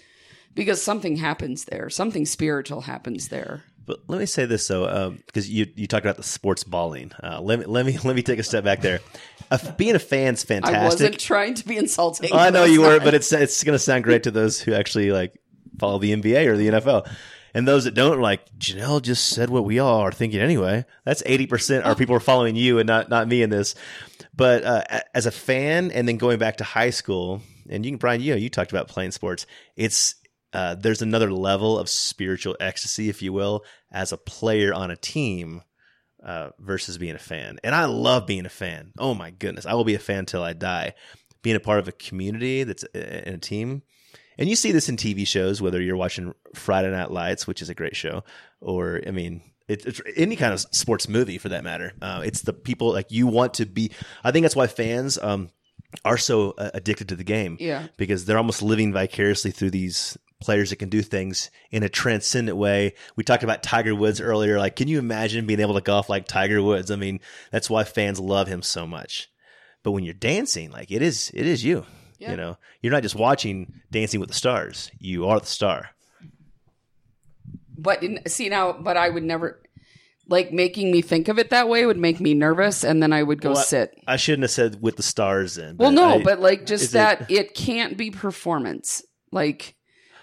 because 0.54 0.82
something 0.82 1.16
happens 1.16 1.64
there. 1.64 1.90
Something 1.90 2.26
spiritual 2.26 2.82
happens 2.82 3.28
there. 3.28 3.64
But 3.86 4.00
let 4.08 4.18
me 4.18 4.26
say 4.26 4.46
this 4.46 4.66
though, 4.66 5.14
because 5.26 5.50
you 5.50 5.66
you 5.76 5.86
talked 5.86 6.06
about 6.06 6.16
the 6.16 6.22
sports 6.22 6.64
balling. 6.64 7.12
Uh, 7.22 7.40
let 7.40 7.58
me 7.58 7.66
let 7.66 7.84
me 7.84 7.98
let 8.04 8.16
me 8.16 8.22
take 8.22 8.38
a 8.38 8.42
step 8.42 8.64
back 8.64 8.80
there. 8.80 9.00
Uh, 9.50 9.58
being 9.72 9.94
a 9.94 9.98
fan's 9.98 10.42
fantastic. 10.42 10.78
I 10.78 10.84
wasn't 10.84 11.18
trying 11.18 11.54
to 11.54 11.66
be 11.66 11.76
insulting. 11.76 12.30
Oh, 12.32 12.38
I 12.38 12.50
know 12.50 12.64
you 12.64 12.80
were, 12.80 12.98
but 12.98 13.12
it's 13.14 13.30
it's 13.32 13.62
going 13.62 13.74
to 13.74 13.78
sound 13.78 14.04
great 14.04 14.22
to 14.22 14.30
those 14.30 14.60
who 14.60 14.72
actually 14.72 15.10
like 15.10 15.38
follow 15.78 15.98
the 15.98 16.14
NBA 16.14 16.46
or 16.46 16.56
the 16.56 16.68
NFL. 16.68 17.10
And 17.52 17.68
those 17.68 17.84
that 17.84 17.94
don't, 17.94 18.20
like 18.20 18.40
Janelle 18.58 19.00
just 19.00 19.28
said 19.28 19.48
what 19.48 19.64
we 19.64 19.78
all 19.78 20.00
are 20.00 20.12
thinking 20.12 20.40
anyway. 20.40 20.84
That's 21.04 21.22
eighty 21.26 21.46
percent 21.46 21.84
are 21.84 21.94
people 21.94 22.16
are 22.16 22.20
following 22.20 22.56
you 22.56 22.78
and 22.78 22.86
not 22.86 23.10
not 23.10 23.28
me 23.28 23.42
in 23.42 23.50
this. 23.50 23.74
But 24.36 24.64
uh, 24.64 24.82
as 25.14 25.26
a 25.26 25.30
fan, 25.30 25.90
and 25.92 26.08
then 26.08 26.16
going 26.16 26.38
back 26.38 26.56
to 26.56 26.64
high 26.64 26.90
school, 26.90 27.40
and 27.68 27.84
you 27.84 27.92
can 27.92 27.98
Brian, 27.98 28.20
you 28.20 28.32
know, 28.32 28.38
you 28.38 28.48
talked 28.48 28.72
about 28.72 28.88
playing 28.88 29.12
sports. 29.12 29.46
It's 29.76 30.16
uh, 30.52 30.74
there's 30.76 31.02
another 31.02 31.32
level 31.32 31.78
of 31.78 31.88
spiritual 31.88 32.56
ecstasy, 32.60 33.08
if 33.08 33.22
you 33.22 33.32
will, 33.32 33.64
as 33.92 34.12
a 34.12 34.16
player 34.16 34.72
on 34.72 34.90
a 34.90 34.96
team 34.96 35.62
uh, 36.22 36.50
versus 36.58 36.98
being 36.98 37.14
a 37.14 37.18
fan. 37.18 37.58
And 37.62 37.74
I 37.74 37.84
love 37.86 38.26
being 38.26 38.46
a 38.46 38.50
fan. 38.50 38.92
Oh 38.98 39.14
my 39.14 39.30
goodness, 39.30 39.66
I 39.66 39.74
will 39.74 39.84
be 39.84 39.94
a 39.94 40.00
fan 40.00 40.26
till 40.26 40.42
I 40.42 40.52
die. 40.52 40.94
Being 41.42 41.56
a 41.56 41.60
part 41.60 41.78
of 41.78 41.88
a 41.88 41.92
community 41.92 42.64
that's 42.64 42.84
uh, 42.84 43.22
in 43.26 43.34
a 43.34 43.38
team, 43.38 43.82
and 44.38 44.48
you 44.48 44.56
see 44.56 44.72
this 44.72 44.88
in 44.88 44.96
TV 44.96 45.26
shows, 45.26 45.60
whether 45.60 45.80
you're 45.80 45.96
watching 45.96 46.34
Friday 46.54 46.90
Night 46.90 47.10
Lights, 47.10 47.46
which 47.46 47.60
is 47.60 47.68
a 47.68 47.74
great 47.74 47.94
show, 47.94 48.24
or 48.60 49.02
I 49.06 49.10
mean. 49.10 49.42
It, 49.68 49.86
it's 49.86 50.00
any 50.16 50.36
kind 50.36 50.52
of 50.52 50.60
sports 50.72 51.08
movie 51.08 51.38
for 51.38 51.48
that 51.48 51.64
matter. 51.64 51.92
Uh, 52.02 52.22
it's 52.24 52.42
the 52.42 52.52
people 52.52 52.92
like 52.92 53.10
you 53.10 53.26
want 53.26 53.54
to 53.54 53.66
be. 53.66 53.90
I 54.22 54.30
think 54.30 54.44
that's 54.44 54.56
why 54.56 54.66
fans 54.66 55.18
um, 55.18 55.50
are 56.04 56.18
so 56.18 56.52
uh, 56.58 56.70
addicted 56.74 57.08
to 57.10 57.16
the 57.16 57.24
game 57.24 57.56
Yeah. 57.60 57.86
because 57.96 58.24
they're 58.24 58.36
almost 58.38 58.62
living 58.62 58.92
vicariously 58.92 59.50
through 59.52 59.70
these 59.70 60.18
players 60.42 60.68
that 60.68 60.76
can 60.76 60.90
do 60.90 61.00
things 61.00 61.50
in 61.70 61.82
a 61.82 61.88
transcendent 61.88 62.58
way. 62.58 62.92
We 63.16 63.24
talked 63.24 63.44
about 63.44 63.62
Tiger 63.62 63.94
Woods 63.94 64.20
earlier. 64.20 64.58
Like, 64.58 64.76
can 64.76 64.88
you 64.88 64.98
imagine 64.98 65.46
being 65.46 65.60
able 65.60 65.74
to 65.74 65.80
golf 65.80 66.10
like 66.10 66.26
Tiger 66.26 66.60
Woods? 66.62 66.90
I 66.90 66.96
mean, 66.96 67.20
that's 67.50 67.70
why 67.70 67.84
fans 67.84 68.20
love 68.20 68.46
him 68.48 68.60
so 68.60 68.86
much. 68.86 69.30
But 69.82 69.92
when 69.92 70.04
you're 70.04 70.12
dancing, 70.14 70.70
like 70.70 70.90
it 70.90 71.00
is, 71.00 71.30
it 71.32 71.46
is 71.46 71.64
you. 71.64 71.86
Yeah. 72.18 72.32
You 72.32 72.36
know, 72.36 72.58
you're 72.82 72.92
not 72.92 73.02
just 73.02 73.16
watching 73.16 73.80
Dancing 73.90 74.20
with 74.20 74.28
the 74.28 74.34
Stars. 74.34 74.90
You 74.98 75.26
are 75.28 75.40
the 75.40 75.46
star. 75.46 75.90
But 77.76 78.02
in, 78.02 78.20
see 78.26 78.48
now, 78.48 78.72
but 78.72 78.96
I 78.96 79.08
would 79.08 79.24
never 79.24 79.60
like 80.26 80.52
making 80.52 80.90
me 80.90 81.02
think 81.02 81.28
of 81.28 81.38
it 81.38 81.50
that 81.50 81.68
way 81.68 81.84
would 81.84 81.98
make 81.98 82.18
me 82.20 82.32
nervous, 82.34 82.82
and 82.84 83.02
then 83.02 83.12
I 83.12 83.22
would 83.22 83.42
go 83.42 83.50
Well, 83.50 83.58
I- 83.58 83.62
sit. 83.64 83.94
I 84.06 84.16
shouldn't 84.16 84.44
have 84.44 84.50
said 84.50 84.80
with 84.80 84.96
the 84.96 85.02
stars 85.02 85.58
in. 85.58 85.76
Well, 85.76 85.90
no, 85.92 86.14
I- 86.14 86.22
but 86.22 86.40
like 86.40 86.66
just 86.66 86.86
it- 86.86 86.92
that 86.92 87.30
it 87.30 87.54
can't 87.54 87.96
be 87.96 88.10
performance. 88.10 89.02
Like 89.30 89.74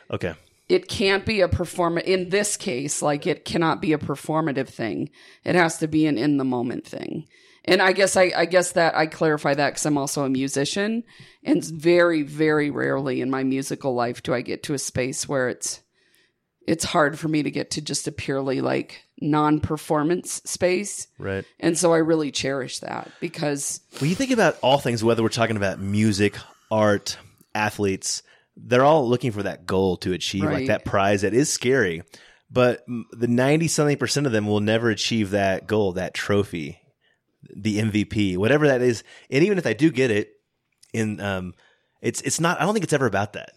okay. 0.09 0.33
it 0.69 0.87
can't 0.87 1.25
be 1.25 1.41
a 1.41 1.47
perform 1.49 1.97
in 1.97 2.29
this 2.29 2.55
case 2.55 3.01
like 3.01 3.27
it 3.27 3.43
cannot 3.43 3.81
be 3.81 3.91
a 3.91 3.97
performative 3.97 4.69
thing 4.69 5.09
it 5.43 5.53
has 5.53 5.77
to 5.79 5.87
be 5.87 6.05
an 6.05 6.17
in 6.17 6.37
the 6.37 6.45
moment 6.45 6.87
thing 6.87 7.27
and 7.65 7.81
i 7.81 7.91
guess 7.91 8.15
i, 8.15 8.31
I 8.33 8.45
guess 8.45 8.71
that 8.71 8.95
i 8.95 9.05
clarify 9.05 9.53
that 9.53 9.71
because 9.71 9.85
i'm 9.85 9.97
also 9.97 10.23
a 10.23 10.29
musician 10.29 11.03
and 11.43 11.61
very 11.65 12.21
very 12.23 12.69
rarely 12.69 13.19
in 13.19 13.29
my 13.29 13.43
musical 13.43 13.93
life 13.93 14.23
do 14.23 14.33
i 14.33 14.39
get 14.39 14.63
to 14.63 14.73
a 14.73 14.79
space 14.79 15.27
where 15.27 15.49
it's 15.49 15.80
it's 16.71 16.85
hard 16.85 17.19
for 17.19 17.27
me 17.27 17.43
to 17.43 17.51
get 17.51 17.71
to 17.71 17.81
just 17.81 18.07
a 18.07 18.13
purely 18.13 18.61
like 18.61 19.03
non-performance 19.19 20.41
space. 20.45 21.07
Right. 21.19 21.43
And 21.59 21.77
so 21.77 21.93
I 21.93 21.97
really 21.97 22.31
cherish 22.31 22.79
that 22.79 23.11
because 23.19 23.81
When 23.99 24.09
you 24.09 24.15
think 24.15 24.31
about 24.31 24.57
all 24.61 24.77
things, 24.77 25.03
whether 25.03 25.21
we're 25.21 25.27
talking 25.27 25.57
about 25.57 25.79
music, 25.79 26.37
art, 26.71 27.17
athletes, 27.53 28.23
they're 28.55 28.85
all 28.85 29.05
looking 29.05 29.33
for 29.33 29.43
that 29.43 29.65
goal 29.65 29.97
to 29.97 30.13
achieve, 30.13 30.45
like 30.45 30.67
that 30.67 30.85
prize 30.85 31.23
that 31.23 31.33
is 31.33 31.51
scary. 31.51 32.03
But 32.49 32.85
the 32.87 33.27
90 33.27 33.67
something 33.67 33.97
percent 33.97 34.25
of 34.25 34.31
them 34.31 34.47
will 34.47 34.61
never 34.61 34.89
achieve 34.89 35.31
that 35.31 35.67
goal, 35.67 35.91
that 35.93 36.13
trophy, 36.13 36.79
the 37.53 37.79
MVP, 37.79 38.37
whatever 38.37 38.69
that 38.69 38.81
is. 38.81 39.03
And 39.29 39.43
even 39.43 39.57
if 39.57 39.65
they 39.65 39.73
do 39.73 39.91
get 39.91 40.09
it, 40.09 40.31
in 40.93 41.19
um, 41.19 41.53
it's 42.01 42.21
it's 42.21 42.39
not. 42.39 42.61
I 42.61 42.63
don't 42.63 42.73
think 42.73 42.83
it's 42.83 42.93
ever 42.93 43.07
about 43.07 43.33
that. 43.33 43.51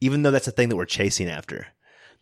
Even 0.00 0.22
though 0.22 0.32
that's 0.32 0.46
the 0.46 0.52
thing 0.52 0.70
that 0.70 0.76
we're 0.76 0.86
chasing 0.86 1.28
after, 1.28 1.66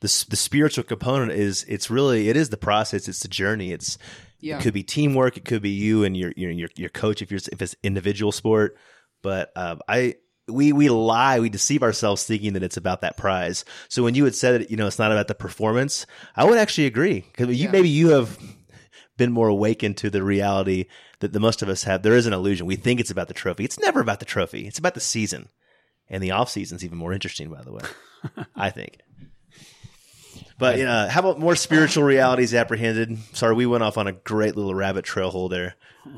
the 0.03 0.26
the 0.30 0.36
spiritual 0.36 0.82
component 0.82 1.30
is 1.32 1.64
it's 1.68 1.88
really 1.88 2.28
it 2.28 2.36
is 2.36 2.50
the 2.50 2.57
process. 2.57 3.09
It's 3.09 3.20
the 3.20 3.28
journey. 3.28 3.70
It's 3.72 3.98
yeah. 4.40 4.59
it 4.59 4.62
could 4.62 4.74
be 4.74 4.82
teamwork. 4.82 5.36
It 5.36 5.44
could 5.44 5.62
be 5.62 5.70
you 5.70 6.03
and 6.03 6.16
your 6.16 6.32
your 6.36 6.50
your, 6.50 6.68
your 6.76 6.88
coach 6.90 7.22
if 7.22 7.30
you're 7.30 7.40
if 7.53 7.62
it's 7.62 7.76
individual 7.84 8.32
sport. 8.32 8.76
But 9.22 9.57
um, 9.57 9.80
I 9.86 10.16
we 10.48 10.72
we 10.72 10.88
lie, 10.88 11.38
we 11.38 11.48
deceive 11.48 11.84
ourselves 11.84 12.24
thinking 12.24 12.55
that 12.55 12.64
it's 12.64 12.76
about 12.76 13.03
that 13.03 13.16
prize. 13.16 13.64
So 13.88 14.03
when 14.03 14.16
you 14.16 14.24
had 14.24 14.34
said 14.34 14.61
it, 14.62 14.70
you 14.72 14.76
know, 14.76 14.88
it's 14.88 14.98
not 14.98 15.12
about 15.12 15.28
the 15.28 15.36
performance, 15.36 16.05
I 16.34 16.44
would 16.44 16.59
actually 16.59 16.86
agree 16.86 17.20
because 17.20 17.48
you 17.57 17.66
Yeah. 17.66 17.70
maybe 17.70 17.88
you 17.88 18.09
have 18.09 18.36
been 19.16 19.30
more 19.30 19.48
awakened 19.48 19.98
to 19.98 20.11
the 20.11 20.24
reality 20.24 20.86
that 21.20 21.32
the 21.32 21.38
most 21.38 21.62
of 21.62 21.68
us 21.68 21.84
have. 21.84 22.03
There 22.03 22.16
is 22.16 22.26
an 22.26 22.32
illusion. 22.32 22.66
We 22.66 22.74
think 22.74 22.98
it's 22.98 23.12
about 23.12 23.28
the 23.28 23.34
trophy. 23.34 23.64
It's 23.64 23.78
never 23.78 24.00
about 24.00 24.18
the 24.18 24.26
trophy. 24.26 24.66
It's 24.66 24.80
about 24.80 24.94
the 24.94 25.00
season, 25.00 25.48
and 26.09 26.20
the 26.20 26.32
off 26.32 26.48
season's 26.50 26.84
even 26.84 26.98
more 26.98 27.12
interesting, 27.12 27.48
by 27.48 27.62
the 27.62 27.72
way. 27.72 27.84
I 28.57 28.70
think. 28.70 28.98
But 30.59 30.78
you 30.78 30.84
know, 30.84 31.09
how 31.09 31.20
about 31.20 31.38
more 31.38 31.57
spiritual 31.57 32.05
realities 32.05 32.55
apprehended? 32.55 33.18
Sorry, 33.34 33.55
we 33.55 33.66
went 33.66 33.82
off 33.82 33.98
on 33.98 34.07
a 34.07 34.12
great 34.12 34.57
little 34.57 34.74
rabbit 34.74 35.05
trail 35.05 35.30
hole 35.30 35.48
there. 35.48 35.76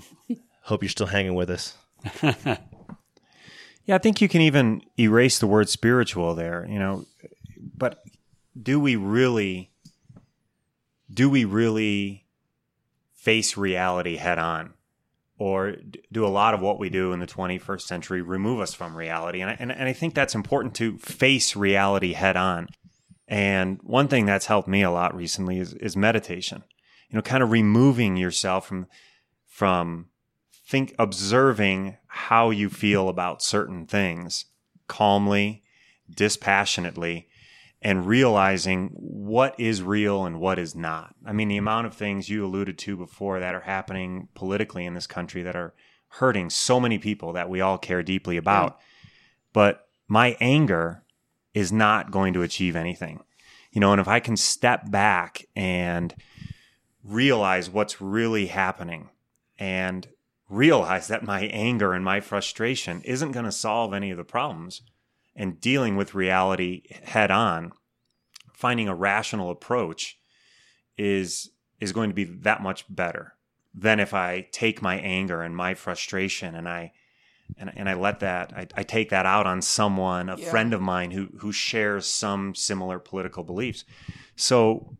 Hope 0.62 0.82
you're 0.82 0.90
still 0.90 1.06
hanging 1.06 1.34
with 1.34 1.50
us. 1.50 1.76
Yeah, 3.86 3.96
I 3.96 3.98
think 3.98 4.20
you 4.20 4.28
can 4.28 4.40
even 4.40 4.82
erase 4.98 5.38
the 5.38 5.46
word 5.46 5.68
spiritual 5.68 6.34
there, 6.34 6.66
you 6.68 6.78
know. 6.78 7.04
But 7.76 8.02
do 8.60 8.80
we 8.80 8.96
really 8.96 9.70
do 11.12 11.28
we 11.28 11.44
really 11.44 12.24
face 13.12 13.56
reality 13.56 14.16
head 14.16 14.38
on? 14.38 14.74
Or 15.36 15.76
do 16.12 16.24
a 16.24 16.28
lot 16.28 16.54
of 16.54 16.60
what 16.60 16.78
we 16.78 16.90
do 16.90 17.12
in 17.12 17.18
the 17.18 17.26
21st 17.26 17.82
century 17.82 18.22
remove 18.22 18.60
us 18.60 18.72
from 18.72 18.96
reality? 18.96 19.40
And 19.40 19.50
I, 19.50 19.56
and, 19.58 19.72
and 19.72 19.88
I 19.88 19.92
think 19.92 20.14
that's 20.14 20.34
important 20.34 20.74
to 20.76 20.96
face 20.98 21.56
reality 21.56 22.12
head 22.12 22.36
on. 22.36 22.68
And 23.26 23.80
one 23.82 24.08
thing 24.08 24.26
that's 24.26 24.46
helped 24.46 24.68
me 24.68 24.82
a 24.82 24.90
lot 24.90 25.14
recently 25.14 25.58
is, 25.58 25.72
is 25.74 25.96
meditation. 25.96 26.62
You 27.08 27.16
know, 27.16 27.22
kind 27.22 27.42
of 27.42 27.50
removing 27.50 28.16
yourself 28.16 28.66
from 28.66 28.86
from 29.46 30.06
think 30.66 30.94
observing 30.98 31.96
how 32.08 32.50
you 32.50 32.68
feel 32.68 33.08
about 33.08 33.42
certain 33.42 33.86
things 33.86 34.46
calmly, 34.88 35.62
dispassionately, 36.10 37.28
and 37.80 38.06
realizing 38.06 38.88
what 38.94 39.54
is 39.58 39.82
real 39.82 40.24
and 40.24 40.40
what 40.40 40.58
is 40.58 40.74
not. 40.74 41.14
I 41.24 41.32
mean, 41.32 41.48
the 41.48 41.58
amount 41.58 41.86
of 41.86 41.94
things 41.94 42.28
you 42.28 42.44
alluded 42.44 42.78
to 42.78 42.96
before 42.96 43.40
that 43.40 43.54
are 43.54 43.60
happening 43.60 44.28
politically 44.34 44.86
in 44.86 44.94
this 44.94 45.06
country 45.06 45.42
that 45.42 45.54
are 45.54 45.74
hurting 46.08 46.50
so 46.50 46.80
many 46.80 46.98
people 46.98 47.34
that 47.34 47.48
we 47.48 47.60
all 47.60 47.78
care 47.78 48.02
deeply 48.02 48.36
about. 48.36 48.80
But 49.52 49.86
my 50.08 50.36
anger 50.40 51.03
is 51.54 51.72
not 51.72 52.10
going 52.10 52.34
to 52.34 52.42
achieve 52.42 52.76
anything. 52.76 53.22
You 53.72 53.80
know, 53.80 53.92
and 53.92 54.00
if 54.00 54.08
I 54.08 54.20
can 54.20 54.36
step 54.36 54.90
back 54.90 55.46
and 55.56 56.14
realize 57.02 57.70
what's 57.70 58.00
really 58.00 58.46
happening 58.46 59.10
and 59.58 60.06
realize 60.48 61.08
that 61.08 61.24
my 61.24 61.42
anger 61.42 61.92
and 61.94 62.04
my 62.04 62.20
frustration 62.20 63.00
isn't 63.02 63.32
going 63.32 63.44
to 63.44 63.52
solve 63.52 63.94
any 63.94 64.10
of 64.10 64.16
the 64.16 64.24
problems 64.24 64.82
and 65.34 65.60
dealing 65.60 65.96
with 65.96 66.14
reality 66.14 66.82
head 67.04 67.30
on 67.30 67.72
finding 68.52 68.88
a 68.88 68.94
rational 68.94 69.50
approach 69.50 70.18
is 70.96 71.50
is 71.80 71.92
going 71.92 72.08
to 72.08 72.14
be 72.14 72.24
that 72.24 72.62
much 72.62 72.84
better 72.88 73.34
than 73.74 73.98
if 73.98 74.14
I 74.14 74.48
take 74.52 74.80
my 74.80 74.96
anger 74.96 75.42
and 75.42 75.56
my 75.56 75.74
frustration 75.74 76.54
and 76.54 76.68
I 76.68 76.92
and, 77.58 77.70
and 77.76 77.88
I 77.88 77.94
let 77.94 78.20
that 78.20 78.52
I, 78.56 78.66
I 78.76 78.82
take 78.82 79.10
that 79.10 79.26
out 79.26 79.46
on 79.46 79.62
someone, 79.62 80.28
a 80.28 80.36
Yeah. 80.38 80.50
friend 80.50 80.72
of 80.74 80.80
mine 80.80 81.10
who 81.12 81.28
who 81.38 81.52
shares 81.52 82.06
some 82.06 82.54
similar 82.54 82.98
political 82.98 83.44
beliefs. 83.44 83.84
So 84.36 84.96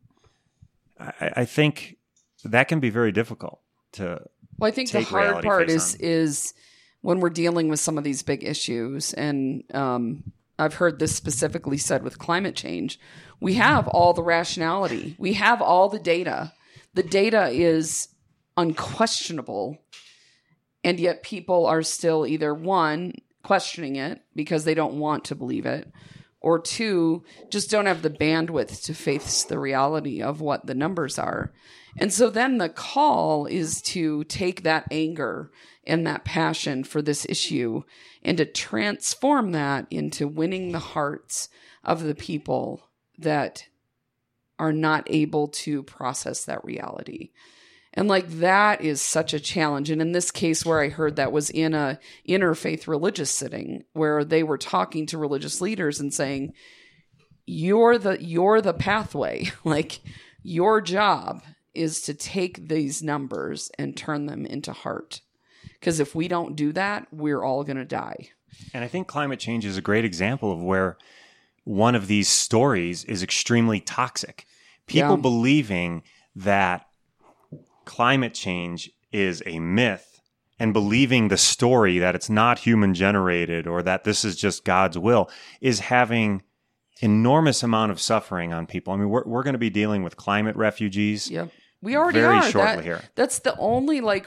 I, 0.99 1.31
I 1.39 1.45
think 1.45 1.97
that 2.45 2.69
can 2.69 2.81
be 2.81 2.91
very 2.91 3.13
difficult 3.13 3.61
to 3.93 4.23
Well, 4.59 4.69
I 4.69 4.71
think 4.71 4.91
the 4.91 5.03
hard 5.03 5.45
part 5.45 5.69
is 5.71 5.95
on. 5.95 6.01
is 6.01 6.55
when 7.01 7.21
we're 7.21 7.31
dealing 7.31 7.69
with 7.69 7.81
some 7.81 7.99
of 7.99 8.05
these 8.05 8.23
big 8.23 8.45
issues, 8.45 9.13
and 9.15 9.65
um, 9.75 10.33
I've 10.59 10.75
heard 10.75 10.99
this 10.99 11.15
specifically 11.15 11.77
said 11.79 12.03
with 12.03 12.19
climate 12.19 12.55
change. 12.57 12.99
We 13.41 13.55
have 13.55 13.89
all 13.89 14.13
the 14.15 14.23
rationality, 14.23 15.17
we 15.19 15.35
have 15.35 15.61
all 15.61 15.89
the 15.89 15.99
data. 15.99 16.53
The 16.95 17.03
data 17.03 17.49
is 17.49 18.09
unquestionable, 18.57 19.79
and 20.85 21.01
yet 21.01 21.23
people 21.23 21.67
are 21.67 21.83
still 21.83 22.27
either 22.27 22.55
one 22.55 23.15
questioning 23.43 23.97
it 23.97 24.21
because 24.37 24.65
they 24.65 24.75
don't 24.75 24.99
want 24.99 25.25
to 25.25 25.35
believe 25.35 25.67
it, 25.67 25.91
or 26.41 26.59
two 26.59 27.25
just 27.51 27.71
don't 27.71 27.87
have 27.87 28.03
the 28.03 28.11
bandwidth 28.11 28.85
to 28.85 28.95
face 28.95 29.45
the 29.45 29.59
reality 29.59 30.23
of 30.23 30.41
what 30.41 30.67
the 30.67 30.75
numbers 30.75 31.19
are. 31.19 31.53
And 31.97 32.13
so 32.13 32.29
then 32.29 32.59
the 32.59 32.69
call 32.69 33.47
is 33.47 33.81
to 33.83 34.25
take 34.25 34.63
that 34.63 34.87
anger 34.91 35.51
and 35.87 36.07
that 36.07 36.25
passion 36.25 36.85
for 36.85 37.01
this 37.01 37.27
issue 37.29 37.83
and 38.23 38.37
to 38.39 38.45
transform 38.45 39.53
that 39.53 39.87
into 39.91 40.27
winning 40.27 40.73
the 40.73 40.79
hearts 40.79 41.49
of 41.83 42.03
the 42.03 42.15
people 42.15 42.89
that 43.19 43.67
are 44.59 44.73
not 44.73 45.07
able 45.09 45.49
to 45.49 45.83
process 45.83 46.45
that 46.45 46.65
reality. 46.65 47.31
And 47.97 48.09
like 48.09 48.29
that 48.29 48.81
is 48.81 49.01
such 49.01 49.33
a 49.33 49.41
challenge. 49.41 49.89
And 49.89 50.03
in 50.03 50.13
this 50.13 50.31
case 50.31 50.67
where 50.67 50.81
I 50.81 50.89
heard 50.89 51.17
that 51.17 51.33
was 51.33 51.49
in 51.51 51.75
a 51.75 51.99
interfaith 52.29 52.89
religious 52.89 53.31
sitting 53.31 53.85
where 53.93 54.25
they 54.25 54.43
were 54.43 54.59
talking 54.59 55.07
to 55.07 55.19
religious 55.19 55.61
leaders 55.61 56.01
and 56.01 56.13
saying, 56.13 56.53
You're 57.47 57.99
the 57.99 58.23
you're 58.23 58.61
the 58.61 58.75
pathway. 58.75 59.51
like 59.65 60.01
your 60.43 60.81
job 60.81 61.43
is 61.73 62.03
to 62.03 62.15
take 62.15 62.69
these 62.69 63.03
numbers 63.03 63.71
and 63.79 63.97
turn 63.97 64.27
them 64.27 64.45
into 64.45 64.73
heart. 64.73 65.21
Because 65.75 66.01
if 66.01 66.15
we 66.15 66.29
don't 66.29 66.57
do 66.57 66.73
that, 66.73 67.07
we're 67.13 67.43
all 67.43 67.63
gonna 67.63 67.85
die. 67.85 68.29
And 68.73 68.83
I 68.85 68.89
think 68.89 69.07
climate 69.07 69.39
change 69.39 69.65
is 69.65 69.77
a 69.77 69.83
great 69.83 70.05
example 70.05 70.53
of 70.53 70.63
where 70.63 70.97
one 71.65 71.95
of 71.95 72.09
these 72.09 72.29
stories 72.29 73.05
is 73.05 73.23
extremely 73.23 73.81
toxic. 73.81 74.47
People 74.87 75.11
Yeah. 75.11 75.17
believing 75.17 76.03
that 76.37 76.87
climate 77.85 78.35
change 78.35 78.91
is 79.13 79.43
a 79.47 79.59
myth 79.59 80.21
and 80.59 80.73
believing 80.73 81.29
the 81.29 81.37
story 81.37 81.99
that 81.99 82.15
it's 82.15 82.31
not 82.31 82.61
human 82.61 82.95
generated 82.95 83.67
or 83.67 83.83
that 83.83 84.05
this 84.05 84.25
is 84.25 84.37
just 84.37 84.65
God's 84.65 84.99
will 84.99 85.29
is 85.61 85.81
having 85.81 86.43
enormous 87.01 87.63
amount 87.63 87.93
of 87.93 88.01
suffering 88.01 88.53
on 88.53 88.67
people. 88.67 88.93
I 88.93 88.97
mean, 88.97 89.09
we're, 89.09 89.25
we're 89.25 89.43
going 89.43 89.55
to 89.55 89.59
be 89.59 89.71
dealing 89.71 90.03
with 90.03 90.17
climate 90.17 90.57
refugees. 90.57 91.31
Yep. 91.31 91.51
We 91.83 91.97
already 91.97 92.21
Very 92.21 92.37
are. 92.37 92.51
shortly 92.51 92.77
That- 92.77 92.85
here. 92.85 93.03
That's 93.15 93.41
the 93.41 93.57
only 93.59 94.01
like 94.01 94.27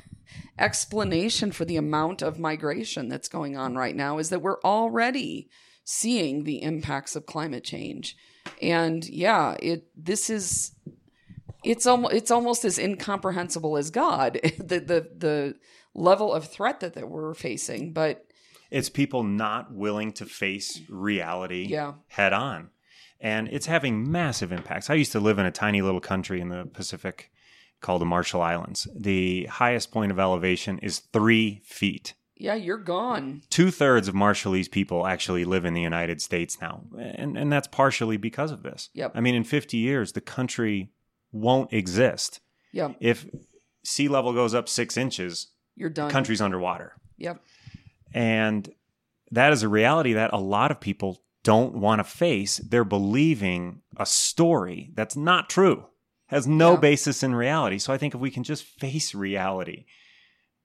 explanation 0.58 1.52
for 1.52 1.64
the 1.64 1.76
amount 1.76 2.22
of 2.22 2.38
migration 2.38 3.08
that's 3.08 3.28
going 3.28 3.56
on 3.56 3.74
right 3.76 3.96
now 3.96 4.18
is 4.18 4.30
that 4.30 4.42
we're 4.42 4.60
already 4.62 5.48
seeing 5.84 6.44
the 6.44 6.62
impacts 6.62 7.16
of 7.16 7.26
climate 7.26 7.64
change. 7.64 8.16
And 8.60 9.04
yeah, 9.08 9.56
it 9.60 9.86
this 9.96 10.30
is 10.30 10.72
it's 11.64 11.86
almost 11.86 12.14
it's 12.14 12.30
almost 12.30 12.64
as 12.64 12.78
incomprehensible 12.78 13.76
as 13.76 13.90
God 13.90 14.34
the 14.58 14.80
the 14.80 15.08
the 15.16 15.54
level 15.94 16.32
of 16.32 16.46
threat 16.48 16.80
that, 16.80 16.94
that 16.94 17.08
we're 17.08 17.34
facing. 17.34 17.92
But 17.92 18.26
It's 18.70 18.88
people 18.88 19.22
not 19.22 19.72
willing 19.72 20.12
to 20.14 20.26
face 20.26 20.80
reality 20.88 21.66
Yeah. 21.68 21.94
head 22.08 22.32
on. 22.32 22.70
And 23.20 23.48
it's 23.48 23.66
having 23.66 24.10
massive 24.10 24.52
impacts. 24.52 24.90
I 24.90 24.94
used 24.94 25.12
to 25.12 25.20
live 25.20 25.38
in 25.38 25.46
a 25.46 25.50
tiny 25.52 25.80
little 25.82 26.00
country 26.00 26.40
in 26.40 26.48
the 26.48 26.66
Pacific 26.66 27.30
called 27.80 28.00
the 28.02 28.06
Marshall 28.06 28.42
Islands. 28.42 28.88
The 28.94 29.44
highest 29.46 29.92
point 29.92 30.10
of 30.10 30.18
elevation 30.18 30.78
is 30.80 30.98
three 30.98 31.60
feet. 31.64 32.14
yeah, 32.36 32.54
you're 32.56 32.76
gone. 32.76 33.42
Two 33.48 33.70
thirds 33.70 34.08
of 34.08 34.14
Marshallese 34.14 34.70
people 34.70 35.06
actually 35.06 35.44
live 35.44 35.64
in 35.64 35.72
the 35.74 35.80
United 35.80 36.20
States 36.20 36.58
now. 36.60 36.82
And, 36.98 37.38
and 37.38 37.52
that's 37.52 37.68
partially 37.68 38.16
because 38.16 38.50
of 38.50 38.62
this. 38.64 38.90
Yep. 38.94 39.12
I 39.14 39.20
mean, 39.20 39.34
in 39.36 39.44
50 39.44 39.76
years, 39.76 40.12
the 40.12 40.20
country 40.20 40.90
won't 41.34 41.72
exist. 41.72 42.40
Yep, 42.72 42.96
If 43.00 43.26
sea 43.84 44.08
level 44.08 44.32
goes 44.32 44.54
up 44.54 44.68
six 44.68 44.96
inches, 44.96 45.48
you're 45.76 45.90
done. 45.90 46.10
country's 46.10 46.40
underwater. 46.40 46.92
Yep. 47.18 47.40
And 48.12 48.72
that 49.30 49.52
is 49.52 49.62
a 49.62 49.68
reality 49.68 50.12
that 50.14 50.32
a 50.32 50.38
lot 50.38 50.70
of 50.70 50.80
people 50.80 51.20
don't 51.42 51.74
want 51.74 51.98
to 52.00 52.04
face, 52.04 52.56
they're 52.58 52.84
believing 52.84 53.82
a 53.98 54.06
story 54.06 54.90
that's 54.94 55.14
not 55.16 55.50
true, 55.50 55.86
has 56.28 56.46
no 56.46 56.72
Yeah. 56.72 56.80
basis 56.80 57.22
in 57.22 57.34
reality. 57.34 57.78
So 57.78 57.92
I 57.92 57.98
think 57.98 58.14
if 58.14 58.20
we 58.20 58.30
can 58.30 58.44
just 58.44 58.64
face 58.64 59.14
reality 59.14 59.84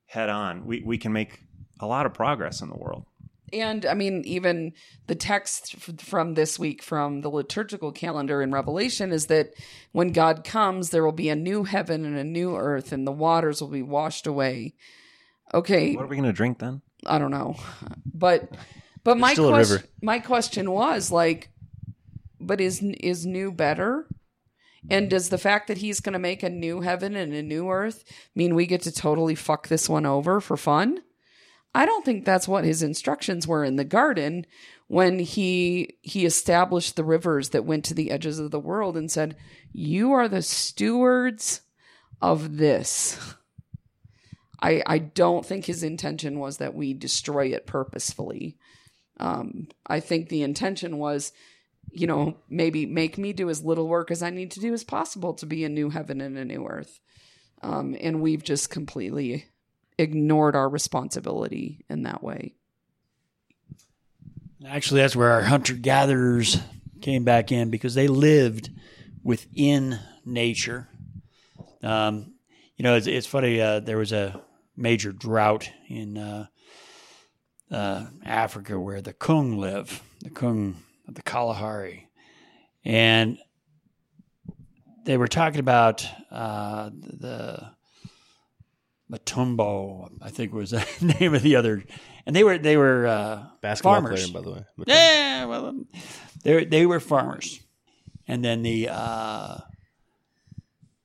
head 0.06 0.30
on, 0.30 0.66
we, 0.66 0.82
we 0.86 0.98
can 0.98 1.12
make 1.12 1.42
a 1.82 1.86
lot 1.86 2.06
of 2.06 2.14
progress 2.14 2.62
in 2.62 2.70
the 2.70 2.78
world. 2.78 3.06
And 3.54 3.86
I 3.86 3.94
mean, 3.94 4.24
even 4.26 4.74
the 5.08 5.16
text 5.16 5.76
f- 5.78 6.00
from 6.00 6.34
this 6.34 6.60
week 6.60 6.82
from 6.82 7.22
the 7.22 7.30
liturgical 7.30 7.92
calendar 7.92 8.42
in 8.42 8.52
Revelation 8.52 9.12
is 9.12 9.28
that 9.28 9.54
when 9.92 10.12
God 10.12 10.44
comes, 10.44 10.90
there 10.90 11.04
will 11.04 11.12
be 11.12 11.30
a 11.30 11.36
new 11.36 11.64
heaven 11.64 12.06
and 12.06 12.18
a 12.18 12.24
new 12.24 12.56
earth, 12.56 12.92
and 12.92 13.06
the 13.06 13.12
waters 13.12 13.62
will 13.62 13.70
be 13.70 13.82
washed 13.82 14.28
away. 14.28 14.76
Okay, 15.54 15.96
What 15.96 16.06
are 16.06 16.08
we 16.08 16.16
going 16.16 16.28
to 16.28 16.34
drink 16.34 16.60
then? 16.60 16.82
I 17.06 17.18
don't 17.18 17.32
know, 17.32 17.56
but 18.06 18.50
but 19.04 19.18
my 19.18 19.34
question 19.52 19.90
my 20.02 20.20
question 20.20 20.72
was 20.72 21.12
like, 21.12 21.50
but 22.40 22.62
is 22.62 22.82
is 22.84 23.26
new 23.26 23.52
better? 23.52 24.08
And 24.90 25.10
does 25.10 25.30
the 25.30 25.38
fact 25.38 25.68
that 25.68 25.80
he's 25.80 26.00
going 26.00 26.14
to 26.14 26.20
make 26.20 26.42
a 26.42 26.50
new 26.50 26.82
heaven 26.82 27.16
and 27.16 27.34
a 27.34 27.44
new 27.44 27.70
earth 27.70 28.04
mean 28.34 28.56
we 28.56 28.66
get 28.66 28.82
to 28.84 28.92
totally 28.92 29.36
fuck 29.36 29.68
this 29.68 29.90
one 29.90 30.06
over 30.06 30.40
for 30.40 30.56
fun? 30.56 31.00
I 31.74 31.86
don't 31.86 32.04
think 32.04 32.26
that's 32.26 32.48
what 32.48 32.64
his 32.64 32.82
instructions 32.82 33.48
were 33.48 33.64
in 33.64 33.76
the 33.76 33.84
garden 33.84 34.46
when 34.88 35.20
he 35.20 35.98
he 36.02 36.26
established 36.26 36.96
the 36.96 37.04
rivers 37.04 37.50
that 37.50 37.66
went 37.66 37.86
to 37.86 37.94
the 37.94 38.10
edges 38.10 38.40
of 38.40 38.52
the 38.52 38.60
world 38.60 38.98
and 38.98 39.12
said, 39.12 39.36
"You 39.72 40.12
are 40.12 40.28
the 40.28 40.42
stewards 40.42 41.62
of 42.22 42.58
this." 42.58 43.36
I 44.62 44.82
I 44.86 44.98
don't 44.98 45.46
think 45.46 45.66
his 45.66 45.84
intention 45.84 46.40
was 46.40 46.58
that 46.58 46.74
we 46.74 46.94
destroy 46.94 47.48
it 47.48 47.68
purposefully. 47.68 48.58
Um, 49.20 49.68
I 49.86 50.00
think 50.00 50.30
the 50.30 50.44
intention 50.44 50.98
was, 50.98 51.34
you 51.92 52.08
know, 52.08 52.38
maybe 52.50 52.86
make 52.86 53.18
me 53.18 53.32
do 53.34 53.50
as 53.50 53.64
little 53.64 53.88
work 53.88 54.12
as 54.12 54.24
I 54.24 54.30
need 54.30 54.52
to 54.52 54.60
do 54.60 54.74
as 54.74 54.84
possible 54.84 55.34
to 55.36 55.46
be 55.46 55.64
a 55.64 55.70
new 55.70 55.90
heaven 55.90 56.22
and 56.22 56.38
a 56.38 56.46
new 56.46 56.66
earth. 56.66 57.00
Um, 57.62 57.96
and 58.00 58.22
we've 58.22 58.44
just 58.44 58.70
completely 58.70 59.46
ignored 60.00 60.56
our 60.56 60.70
responsibility 60.70 61.86
in 61.90 62.04
that 62.04 62.24
way. 62.24 62.56
Actually, 64.66 65.02
that's 65.02 65.16
where 65.16 65.32
our 65.32 65.42
hunter 65.42 65.74
gatherers 65.74 66.60
came 67.02 67.24
back 67.24 67.52
in 67.52 67.70
because 67.70 67.94
they 67.94 68.08
lived 68.08 68.70
within 69.24 70.00
nature. 70.26 70.88
Um, 71.84 72.34
you 72.76 72.84
know, 72.84 72.96
it's, 72.96 73.08
it's 73.08 73.28
funny. 73.28 73.62
Uh, 73.62 73.80
there 73.80 73.98
was 73.98 74.12
a 74.12 74.42
major 74.76 75.12
drought 75.12 75.70
in 75.88 76.18
uh, 76.18 76.48
uh, 77.72 78.06
Africa 78.26 78.80
where 78.80 79.02
the 79.02 79.14
Kung 79.14 79.58
live, 79.58 80.02
the 80.22 80.30
Kung 80.30 80.82
of 81.08 81.16
the 81.16 81.22
Kalahari, 81.22 82.10
and 82.84 83.38
they 85.06 85.18
were 85.18 85.28
talking 85.28 85.60
about 85.60 86.06
uh, 86.32 86.90
the 86.92 87.72
Matumbo, 89.12 90.10
I 90.22 90.30
think 90.30 90.54
was 90.54 90.70
the 90.72 91.16
name 91.20 91.34
of 91.34 91.42
the 91.42 91.56
other, 91.56 91.84
and 92.26 92.36
they 92.36 92.44
were 92.44 92.58
they 92.58 92.78
were 92.78 93.08
uh, 93.08 93.44
Basketball 93.62 93.96
farmers. 93.96 94.30
player, 94.30 94.44
by 94.44 94.50
the 94.50 94.56
way. 94.56 94.66
But- 94.78 94.88
Yeah, 94.88 95.46
well, 95.46 95.66
um, 95.68 95.88
they 96.44 96.66
they 96.66 96.86
were 96.86 97.00
farmers, 97.00 97.60
and 98.28 98.44
then 98.46 98.62
the 98.62 98.90
uh, 98.92 99.58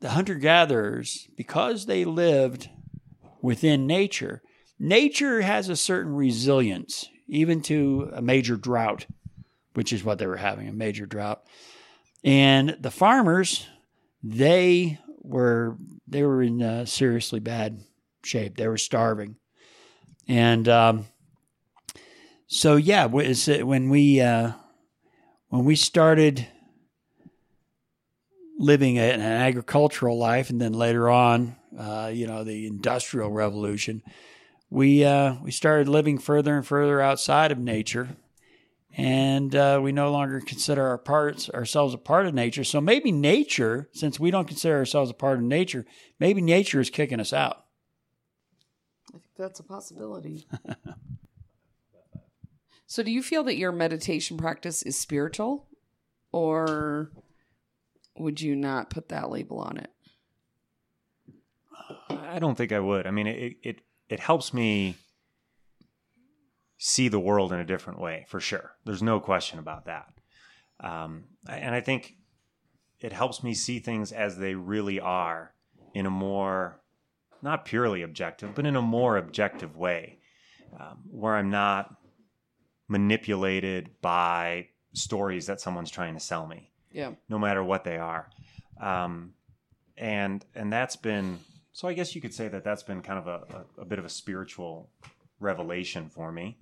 the 0.00 0.10
hunter 0.10 0.34
gatherers 0.34 1.28
because 1.36 1.86
they 1.86 2.04
lived 2.04 2.68
within 3.40 3.86
nature. 3.86 4.42
Nature 4.78 5.40
has 5.40 5.68
a 5.68 5.76
certain 5.76 6.14
resilience, 6.14 7.08
even 7.28 7.62
to 7.62 8.10
a 8.12 8.20
major 8.20 8.56
drought, 8.56 9.06
which 9.74 9.92
is 9.92 10.04
what 10.04 10.18
they 10.18 10.26
were 10.26 10.36
having 10.36 10.68
a 10.68 10.72
major 10.72 11.06
drought. 11.06 11.42
And 12.22 12.76
the 12.80 12.90
farmers, 12.90 13.66
they 14.22 14.98
were 15.22 15.78
they 16.06 16.22
were 16.22 16.42
in 16.42 16.60
uh, 16.62 16.84
seriously 16.84 17.40
bad 17.40 17.80
shape. 18.26 18.56
They 18.56 18.68
were 18.68 18.78
starving, 18.78 19.36
and 20.28 20.68
um, 20.68 21.06
so 22.46 22.76
yeah, 22.76 23.06
uh, 23.06 23.08
when 23.08 23.90
we 23.90 24.20
uh, 24.20 24.52
when 25.48 25.64
we 25.64 25.76
started 25.76 26.46
living 28.58 28.98
an 28.98 29.20
agricultural 29.20 30.18
life, 30.18 30.50
and 30.50 30.60
then 30.60 30.72
later 30.72 31.10
on, 31.10 31.56
uh, 31.78 32.10
you 32.12 32.26
know, 32.26 32.44
the 32.44 32.66
industrial 32.66 33.30
revolution, 33.30 34.02
we 34.70 35.04
uh, 35.04 35.34
we 35.42 35.50
started 35.50 35.88
living 35.88 36.18
further 36.18 36.56
and 36.56 36.66
further 36.66 37.00
outside 37.00 37.50
of 37.50 37.58
nature, 37.58 38.16
and 38.96 39.54
uh, 39.54 39.80
we 39.82 39.92
no 39.92 40.12
longer 40.12 40.40
consider 40.40 40.86
our 40.86 40.98
parts 40.98 41.50
ourselves 41.50 41.94
a 41.94 41.98
part 41.98 42.26
of 42.26 42.34
nature. 42.34 42.64
So 42.64 42.80
maybe 42.80 43.10
nature, 43.10 43.88
since 43.92 44.20
we 44.20 44.30
don't 44.30 44.48
consider 44.48 44.76
ourselves 44.76 45.10
a 45.10 45.14
part 45.14 45.38
of 45.38 45.44
nature, 45.44 45.86
maybe 46.20 46.40
nature 46.40 46.80
is 46.80 46.90
kicking 46.90 47.20
us 47.20 47.32
out. 47.32 47.63
I 49.34 49.36
think 49.36 49.48
that's 49.48 49.60
a 49.60 49.64
possibility. 49.64 50.46
so, 52.86 53.02
do 53.02 53.10
you 53.10 53.22
feel 53.22 53.42
that 53.44 53.56
your 53.56 53.72
meditation 53.72 54.36
practice 54.36 54.82
is 54.82 54.96
spiritual, 54.96 55.66
or 56.30 57.10
would 58.16 58.40
you 58.40 58.54
not 58.54 58.90
put 58.90 59.08
that 59.08 59.30
label 59.30 59.58
on 59.58 59.78
it? 59.78 59.90
I 62.08 62.38
don't 62.38 62.54
think 62.54 62.70
I 62.70 62.78
would. 62.78 63.08
I 63.08 63.10
mean, 63.10 63.26
it 63.26 63.56
it 63.64 63.80
it 64.08 64.20
helps 64.20 64.54
me 64.54 64.96
see 66.78 67.08
the 67.08 67.18
world 67.18 67.52
in 67.52 67.58
a 67.58 67.64
different 67.64 68.00
way 68.00 68.26
for 68.28 68.38
sure. 68.38 68.72
There's 68.84 69.02
no 69.02 69.18
question 69.18 69.58
about 69.58 69.86
that. 69.86 70.12
Um, 70.78 71.24
and 71.48 71.74
I 71.74 71.80
think 71.80 72.14
it 73.00 73.12
helps 73.12 73.42
me 73.42 73.54
see 73.54 73.80
things 73.80 74.12
as 74.12 74.38
they 74.38 74.54
really 74.54 75.00
are 75.00 75.54
in 75.94 76.06
a 76.06 76.10
more 76.10 76.80
not 77.44 77.64
purely 77.64 78.02
objective, 78.02 78.54
but 78.54 78.66
in 78.66 78.74
a 78.74 78.82
more 78.82 79.16
objective 79.16 79.76
way, 79.76 80.18
um, 80.80 80.98
where 81.10 81.36
I'm 81.36 81.50
not 81.50 81.94
manipulated 82.88 83.90
by 84.00 84.68
stories 84.94 85.46
that 85.46 85.60
someone's 85.60 85.90
trying 85.90 86.14
to 86.14 86.20
sell 86.20 86.46
me 86.46 86.70
Yeah. 86.90 87.12
no 87.28 87.38
matter 87.38 87.62
what 87.62 87.84
they 87.84 87.98
are. 87.98 88.28
Um, 88.80 89.34
and 89.96 90.44
and 90.54 90.72
that's 90.72 90.96
been 90.96 91.38
so. 91.72 91.86
I 91.86 91.92
guess 91.94 92.14
you 92.16 92.20
could 92.20 92.34
say 92.34 92.48
that 92.48 92.64
that's 92.64 92.82
been 92.82 93.00
kind 93.02 93.18
of 93.20 93.26
a, 93.28 93.64
a, 93.78 93.82
a 93.82 93.84
bit 93.84 93.98
of 94.00 94.04
a 94.04 94.08
spiritual 94.08 94.90
revelation 95.38 96.08
for 96.08 96.32
me. 96.32 96.58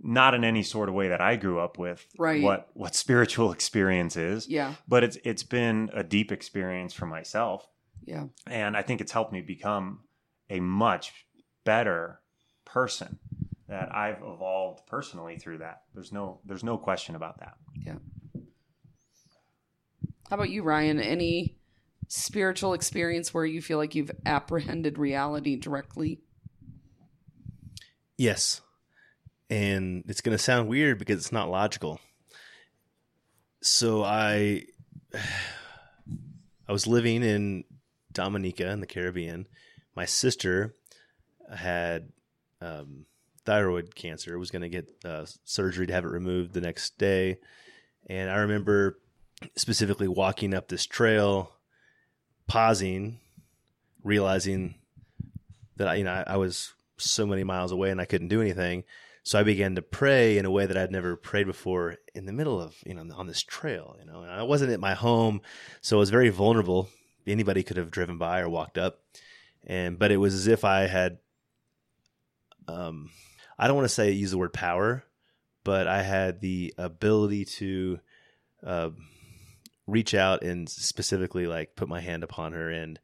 Not 0.00 0.34
in 0.34 0.44
any 0.44 0.62
sort 0.62 0.88
of 0.88 0.94
way 0.94 1.08
that 1.08 1.20
I 1.22 1.36
grew 1.36 1.58
up 1.58 1.78
with 1.78 2.06
Right. 2.18 2.42
what 2.42 2.68
what 2.74 2.94
spiritual 3.04 3.50
experience 3.52 4.16
is, 4.16 4.46
Yeah. 4.48 4.74
but 4.86 5.02
it's 5.04 5.16
it's 5.24 5.42
been 5.42 5.90
a 5.94 6.04
deep 6.04 6.30
experience 6.30 6.92
for 6.92 7.06
myself, 7.06 7.66
Yeah. 8.08 8.24
and 8.46 8.74
I 8.74 8.80
think 8.80 9.02
it's 9.02 9.12
helped 9.12 9.34
me 9.34 9.42
become 9.42 10.00
a 10.48 10.60
much 10.60 11.12
better 11.64 12.20
person. 12.64 13.18
That 13.68 13.94
I've 13.94 14.22
evolved 14.22 14.86
personally 14.86 15.36
through 15.36 15.58
that. 15.58 15.82
There's 15.92 16.10
no 16.10 16.40
there's 16.46 16.64
no 16.64 16.78
question 16.78 17.14
about 17.16 17.40
that. 17.40 17.56
Yeah. 17.84 17.96
How 20.30 20.36
about 20.36 20.48
you, 20.48 20.62
Ryan? 20.62 21.00
Any 21.00 21.58
spiritual 22.08 22.72
experience 22.72 23.34
where 23.34 23.44
you 23.44 23.60
feel 23.60 23.76
like 23.76 23.94
you've 23.94 24.10
apprehended 24.24 24.96
reality 24.96 25.56
directly? 25.56 26.20
Yes. 28.16 28.62
And 29.50 30.04
it's 30.08 30.22
going 30.22 30.36
to 30.36 30.42
sound 30.42 30.68
weird 30.68 30.98
because 30.98 31.18
it's 31.18 31.32
not 31.32 31.50
logical. 31.50 32.00
So 33.60 34.02
I 34.02 34.64
I 36.68 36.72
was 36.72 36.86
living 36.86 37.22
in 37.22 37.64
Dominica 38.18 38.68
in 38.68 38.80
the 38.80 38.86
Caribbean. 38.86 39.46
My 39.94 40.04
sister 40.04 40.74
had 41.54 42.08
um, 42.60 43.06
thyroid 43.44 43.94
cancer. 43.94 44.36
Was 44.40 44.50
going 44.50 44.62
to 44.62 44.68
get 44.68 44.90
uh, 45.04 45.24
surgery 45.44 45.86
to 45.86 45.92
have 45.92 46.04
it 46.04 46.08
removed 46.08 46.52
the 46.52 46.60
next 46.60 46.98
day. 46.98 47.38
And 48.08 48.28
I 48.28 48.38
remember 48.38 48.98
specifically 49.54 50.08
walking 50.08 50.52
up 50.52 50.66
this 50.66 50.84
trail, 50.84 51.52
pausing, 52.48 53.20
realizing 54.02 54.74
that 55.76 55.86
I, 55.86 55.94
you 55.94 56.04
know 56.04 56.24
I, 56.26 56.38
was 56.38 56.74
so 56.96 57.24
many 57.24 57.44
miles 57.44 57.70
away 57.70 57.90
and 57.90 58.00
I 58.00 58.04
couldn't 58.04 58.28
do 58.28 58.40
anything. 58.40 58.82
So 59.22 59.38
I 59.38 59.44
began 59.44 59.76
to 59.76 59.82
pray 59.82 60.38
in 60.38 60.44
a 60.44 60.50
way 60.50 60.66
that 60.66 60.76
I'd 60.76 60.90
never 60.90 61.14
prayed 61.14 61.46
before 61.46 61.98
in 62.16 62.26
the 62.26 62.32
middle 62.32 62.60
of 62.60 62.74
you 62.84 62.94
know 62.94 63.06
on 63.14 63.28
this 63.28 63.44
trail. 63.44 63.96
You 64.00 64.10
know, 64.10 64.24
I 64.24 64.42
wasn't 64.42 64.72
at 64.72 64.80
my 64.80 64.94
home, 64.94 65.40
so 65.82 65.98
I 65.98 66.00
was 66.00 66.10
very 66.10 66.30
vulnerable. 66.30 66.88
Anybody 67.28 67.62
could 67.62 67.76
have 67.76 67.90
driven 67.90 68.18
by 68.18 68.40
or 68.40 68.48
walked 68.48 68.78
up, 68.78 69.00
and 69.66 69.98
but 69.98 70.10
it 70.10 70.16
was 70.16 70.34
as 70.34 70.46
if 70.46 70.64
I 70.64 70.86
had. 70.86 71.18
Um, 72.66 73.10
I 73.58 73.66
don't 73.66 73.76
want 73.76 73.86
to 73.86 73.94
say 73.94 74.10
use 74.12 74.30
the 74.30 74.38
word 74.38 74.52
power, 74.52 75.04
but 75.64 75.86
I 75.86 76.02
had 76.02 76.40
the 76.40 76.74
ability 76.78 77.44
to 77.46 77.98
uh, 78.64 78.90
reach 79.86 80.14
out 80.14 80.42
and 80.42 80.68
specifically 80.68 81.46
like 81.46 81.74
put 81.76 81.88
my 81.88 82.00
hand 82.00 82.22
upon 82.24 82.52
her 82.52 82.70
and 82.70 82.98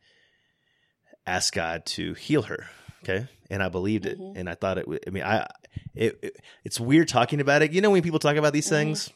ask 1.26 1.54
God 1.54 1.86
to 1.86 2.12
heal 2.14 2.42
her 2.42 2.66
Okay, 3.02 3.26
and 3.50 3.62
I 3.62 3.68
believed 3.68 4.06
it, 4.06 4.18
Mhm. 4.18 4.32
and 4.36 4.48
I 4.48 4.54
thought 4.54 4.78
it. 4.78 4.82
w- 4.82 5.00
I 5.06 5.10
mean, 5.10 5.22
I 5.24 5.46
it, 5.94 6.18
it 6.22 6.36
it's 6.64 6.80
weird 6.80 7.08
talking 7.08 7.40
about 7.40 7.60
it. 7.62 7.72
You 7.72 7.80
know, 7.82 7.90
when 7.90 8.02
people 8.02 8.18
talk 8.18 8.36
about 8.36 8.52
these 8.54 8.68
things, 8.68 9.10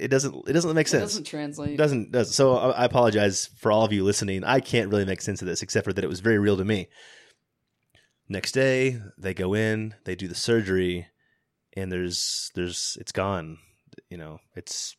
it 0.00 0.08
doesn't 0.08 0.48
it 0.48 0.52
doesn't 0.52 0.74
make 0.74 0.86
It 0.86 0.90
sense. 0.90 1.02
doesn't 1.02 1.24
translate. 1.24 1.76
doesn't 1.76 2.12
does 2.12 2.34
so 2.34 2.56
I 2.56 2.70
I 2.70 2.84
apologize 2.84 3.46
for 3.58 3.70
all 3.72 3.84
of 3.84 3.92
you 3.92 4.04
listening. 4.04 4.44
I 4.44 4.60
can't 4.60 4.90
really 4.90 5.04
make 5.04 5.20
sense 5.20 5.40
of 5.42 5.48
this 5.48 5.62
except 5.62 5.84
for 5.84 5.92
that 5.92 6.04
it 6.04 6.08
was 6.08 6.20
very 6.20 6.38
real 6.38 6.56
to 6.56 6.64
me. 6.64 6.88
Next 8.28 8.52
day, 8.52 9.00
they 9.16 9.34
go 9.34 9.54
in, 9.54 9.94
they 10.04 10.16
do 10.16 10.26
the 10.26 10.34
surgery, 10.34 11.06
and 11.76 11.92
there's 11.92 12.50
there's 12.54 12.98
it's 13.00 13.12
gone. 13.12 13.58
You 14.10 14.16
know, 14.16 14.40
it's 14.54 14.96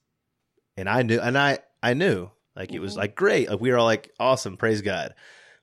and 0.78 0.88
I 0.90 1.02
knew 1.02 1.20
and 1.20 1.38
I 1.38 1.60
I 1.84 1.94
knew 1.94 2.32
like 2.56 2.74
it 2.74 2.80
was 2.80 2.94
Mhm. 2.94 2.98
like 2.98 3.16
great. 3.16 3.50
Like 3.50 3.60
we 3.60 3.70
were 3.72 3.78
all 3.78 3.86
like 3.86 4.12
awesome, 4.20 4.56
praise 4.58 4.82
God. 4.82 5.14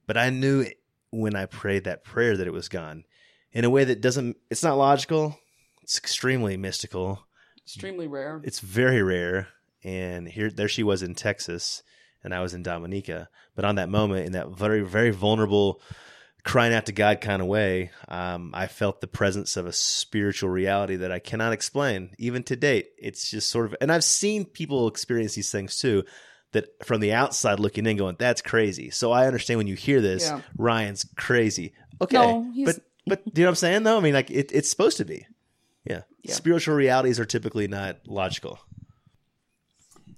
But 0.07 0.19
I 0.19 0.29
knew 0.31 0.67
when 1.11 1.35
I 1.35 1.47
prayed 1.47 1.85
that 1.85 2.05
prayer 2.05 2.37
that 2.37 2.47
it 2.47 2.53
was 2.53 2.69
gone 2.69 3.05
in 3.53 3.65
a 3.65 3.71
way 3.71 3.85
that 3.85 4.01
doesn't 4.03 4.37
it's 4.51 4.63
not 4.63 4.77
logical. 4.77 5.39
It's 5.83 5.97
extremely 5.99 6.57
mystical 6.59 7.27
Extremely 7.67 8.07
rare. 8.07 8.41
it's 8.45 8.61
very 8.61 9.03
rare 9.03 9.49
and 9.83 10.29
here 10.29 10.51
there 10.51 10.69
she 10.69 10.83
was 10.83 11.03
in 11.03 11.15
texas 11.15 11.83
and 12.23 12.35
i 12.35 12.41
was 12.41 12.55
in 12.55 12.63
dominica. 12.63 13.29
But 13.55 13.65
on 13.65 13.77
that 13.77 13.89
moment 13.89 14.27
in 14.27 14.33
that 14.33 14.49
very 14.51 14.81
very 14.83 15.11
vulnerable 15.11 15.81
crying 16.43 16.75
out 16.75 16.87
to 16.87 16.93
god 16.93 17.21
kind 17.23 17.41
of 17.41 17.49
way 17.49 17.91
um, 18.09 18.51
i 18.55 18.67
felt 18.67 19.01
the 19.01 19.07
presence 19.07 19.57
of 19.57 19.65
a 19.67 19.73
spiritual 19.73 20.51
reality 20.51 20.97
that 20.97 21.11
i 21.13 21.19
cannot 21.19 21.53
explain 21.55 22.11
even 22.19 22.43
to 22.45 22.57
date. 22.57 22.89
It's 22.99 23.31
just 23.31 23.49
sort 23.51 23.67
of 23.67 23.77
and 23.81 23.91
i've 23.91 24.05
seen 24.05 24.45
people 24.45 24.87
experience 24.89 25.35
these 25.35 25.51
things 25.51 25.79
too 25.79 26.05
that 26.53 26.67
from 26.85 27.01
the 27.01 27.13
outside 27.13 27.59
looking 27.61 27.87
in 27.87 27.97
going 27.97 28.17
that's 28.19 28.43
crazy. 28.43 28.91
So 28.91 29.11
i 29.13 29.27
understand 29.27 29.59
when 29.59 29.67
you 29.67 29.75
hear 29.75 30.01
this 30.03 30.25
Yeah. 30.31 30.41
ryan's 30.59 31.07
crazy. 31.17 31.73
Okay 32.01 32.17
No, 32.19 32.53
but 32.67 32.77
but 33.07 33.25
do 33.35 33.41
you 33.41 33.45
know 33.45 33.49
what 33.49 33.53
i'm 33.53 33.57
saying 33.57 33.83
though? 33.85 33.97
I 33.97 34.01
mean 34.01 34.15
like 34.15 34.31
it, 34.31 34.51
it's 34.53 34.69
supposed 34.69 34.97
to 34.99 35.05
be 35.05 35.27
yeah. 35.85 36.03
Yeah. 36.23 36.35
Spiritual 36.35 36.75
realities 36.75 37.21
are 37.21 37.25
typically 37.27 37.69
not 37.69 37.99
logical. 38.07 38.59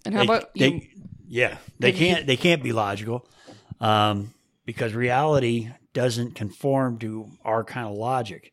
And 0.05 0.15
how 0.15 0.21
They- 0.21 0.27
about 0.27 0.55
they, 0.55 0.69
you? 0.73 0.89
yeah, 1.29 1.59
they 1.81 1.93
can't 1.93 2.27
they 2.27 2.37
can't 2.37 2.63
be 2.63 2.73
logical, 2.73 3.27
um, 3.81 4.33
because 4.65 4.93
reality 4.95 5.71
doesn't 5.93 6.35
conform 6.37 6.99
to 6.99 7.31
our 7.45 7.65
kind 7.65 7.87
of 7.89 7.95
logic. 7.97 8.53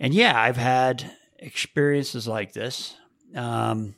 And 0.00 0.12
yeah, 0.12 0.38
I've 0.40 0.56
had 0.56 1.10
experiences 1.38 2.26
like 2.26 2.52
this. 2.52 2.96
Um, 3.34 3.94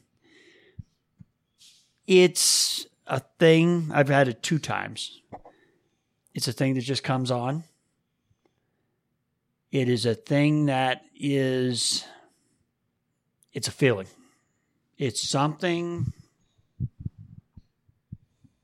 it's 2.06 2.86
a 3.06 3.20
thing 3.38 3.90
I've 3.92 4.08
had 4.08 4.28
it 4.28 4.42
two 4.42 4.58
times. 4.58 5.20
It's 6.34 6.48
a 6.48 6.52
thing 6.52 6.74
that 6.74 6.82
just 6.82 7.02
comes 7.02 7.30
on. 7.30 7.64
It 9.72 9.88
is 9.88 10.06
a 10.06 10.14
thing 10.14 10.66
that 10.66 11.02
is. 11.14 12.04
It's 13.59 13.66
a 13.66 13.72
feeling. 13.72 14.06
It's 14.98 15.28
something 15.28 16.12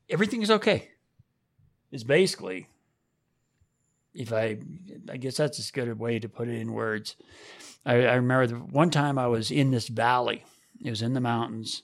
everything 0.09 0.41
is 0.41 0.49
okay. 0.49 0.87
It's 1.91 2.05
basically, 2.05 2.69
if 4.13 4.31
I, 4.31 4.57
I 5.09 5.17
guess 5.17 5.35
that's 5.35 5.59
as 5.59 5.69
good 5.69 5.89
a 5.89 5.95
way 5.95 6.19
to 6.19 6.29
put 6.29 6.47
it 6.47 6.61
in 6.61 6.71
words. 6.71 7.17
I, 7.85 8.05
I 8.05 8.13
remember 8.13 8.47
the 8.47 8.55
one 8.55 8.89
time 8.89 9.19
I 9.19 9.27
was 9.27 9.51
in 9.51 9.71
this 9.71 9.89
valley. 9.89 10.45
It 10.81 10.91
was 10.91 11.01
in 11.01 11.11
the 11.11 11.19
mountains. 11.19 11.83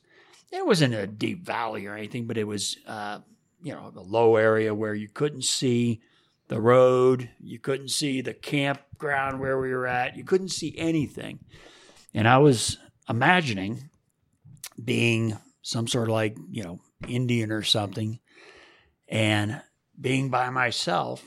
It 0.50 0.66
wasn't 0.66 0.94
a 0.94 1.06
deep 1.06 1.46
valley 1.46 1.88
or 1.88 1.98
anything, 1.98 2.28
but 2.28 2.38
it 2.38 2.48
was, 2.48 2.78
uh, 2.88 3.20
you 3.62 3.74
know, 3.74 3.92
a 3.94 4.00
low 4.00 4.38
area 4.38 4.74
where 4.74 4.94
you 4.94 5.10
couldn't 5.10 5.44
see 5.44 6.00
the 6.48 6.62
road, 6.62 7.30
you 7.42 7.60
couldn't 7.60 7.90
see 7.90 8.22
the 8.22 8.34
campground 8.34 9.42
where 9.42 9.60
we 9.60 9.74
were 9.74 9.86
at, 9.86 10.16
you 10.16 10.24
couldn't 10.24 10.54
see 10.54 10.74
anything. 10.78 11.40
And 12.14 12.26
I 12.26 12.40
was 12.40 12.78
imagining 13.12 13.90
being 14.84 15.38
some 15.62 15.88
sort 15.88 16.08
of 16.08 16.14
like, 16.14 16.36
you 16.50 16.64
know, 16.64 16.80
Indian 17.08 17.52
or 17.52 17.62
something, 17.62 18.20
and 19.08 19.62
being 20.00 20.30
by 20.30 20.50
myself, 20.50 21.24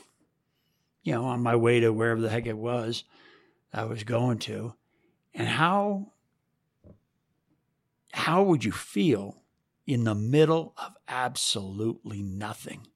you 1.03 1.13
know, 1.13 1.25
on 1.25 1.41
my 1.41 1.55
way 1.55 1.79
to 1.79 1.93
wherever 1.93 2.19
the 2.19 2.29
heck 2.29 2.47
it 2.47 2.57
was 2.57 3.03
I 3.71 3.85
was 3.85 4.03
going 4.03 4.39
to, 4.39 4.73
and 5.33 5.47
how 5.47 6.11
how 8.11 8.43
would 8.43 8.63
you 8.63 8.71
feel 8.71 9.43
in 9.85 10.05
the 10.05 10.15
middle 10.15 10.73
of 10.77 10.93
absolutely 11.07 12.23
nothing? 12.23 12.87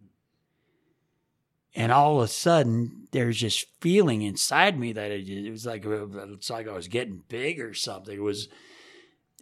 And 1.75 1.91
all 1.91 2.17
of 2.17 2.23
a 2.23 2.27
sudden, 2.27 3.07
there's 3.11 3.41
this 3.41 3.65
feeling 3.79 4.23
inside 4.23 4.79
me 4.79 4.93
that 4.93 5.11
it, 5.11 5.29
it 5.29 5.51
was 5.51 5.65
like 5.65 5.85
it's 5.85 6.49
like 6.49 6.67
I 6.67 6.73
was 6.73 6.87
getting 6.87 7.23
big 7.27 7.59
or 7.59 7.73
something. 7.73 8.17
It 8.17 8.23
was 8.23 8.47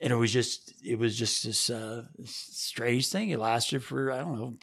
and 0.02 0.12
it 0.12 0.16
was 0.16 0.32
just 0.32 0.74
it 0.84 1.00
was 1.00 1.18
just 1.18 1.44
this 1.44 1.70
uh, 1.70 2.04
strange 2.26 3.10
thing. 3.10 3.30
It 3.30 3.40
lasted 3.40 3.84
for 3.84 4.12
I 4.12 4.20
don't 4.20 4.40
know 4.40 4.54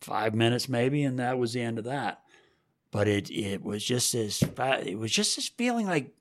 five 0.00 0.34
minutes 0.34 0.68
maybe, 0.68 1.04
and 1.04 1.18
that 1.18 1.38
was 1.38 1.52
the 1.52 1.62
end 1.62 1.78
of 1.78 1.84
that. 1.84 2.20
But 2.90 3.08
it 3.08 3.30
it 3.30 3.62
was 3.62 3.84
just 3.84 4.12
this 4.12 4.42
it 4.42 4.98
was 4.98 5.12
just 5.12 5.36
this 5.36 5.48
feeling 5.48 5.86
like 5.86 6.12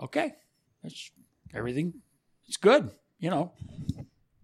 okay, 0.00 0.34
that's 0.82 1.10
everything. 1.54 1.94
It's 2.48 2.56
good, 2.56 2.90
you 3.18 3.30
know. 3.30 3.52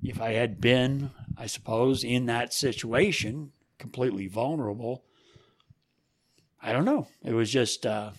If 0.03 0.21
I 0.21 0.33
had 0.33 0.61
been, 0.61 1.11
I 1.37 1.47
suppose, 1.47 2.03
in 2.03 2.27
that 2.27 2.53
situation, 2.53 3.53
completely 3.79 4.27
vulnerable, 4.27 5.05
I 6.61 6.73
don't 6.73 6.85
know. 6.85 7.07
It 7.25 7.33
was 7.33 7.51
just 7.51 7.87
uh, 7.87 8.11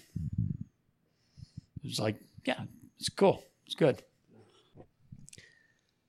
it 1.82 1.88
was 1.88 2.00
like 2.00 2.18
yeah, 2.46 2.64
it's 3.00 3.10
cool. 3.10 3.44
It's 3.66 3.76
good. 3.76 4.04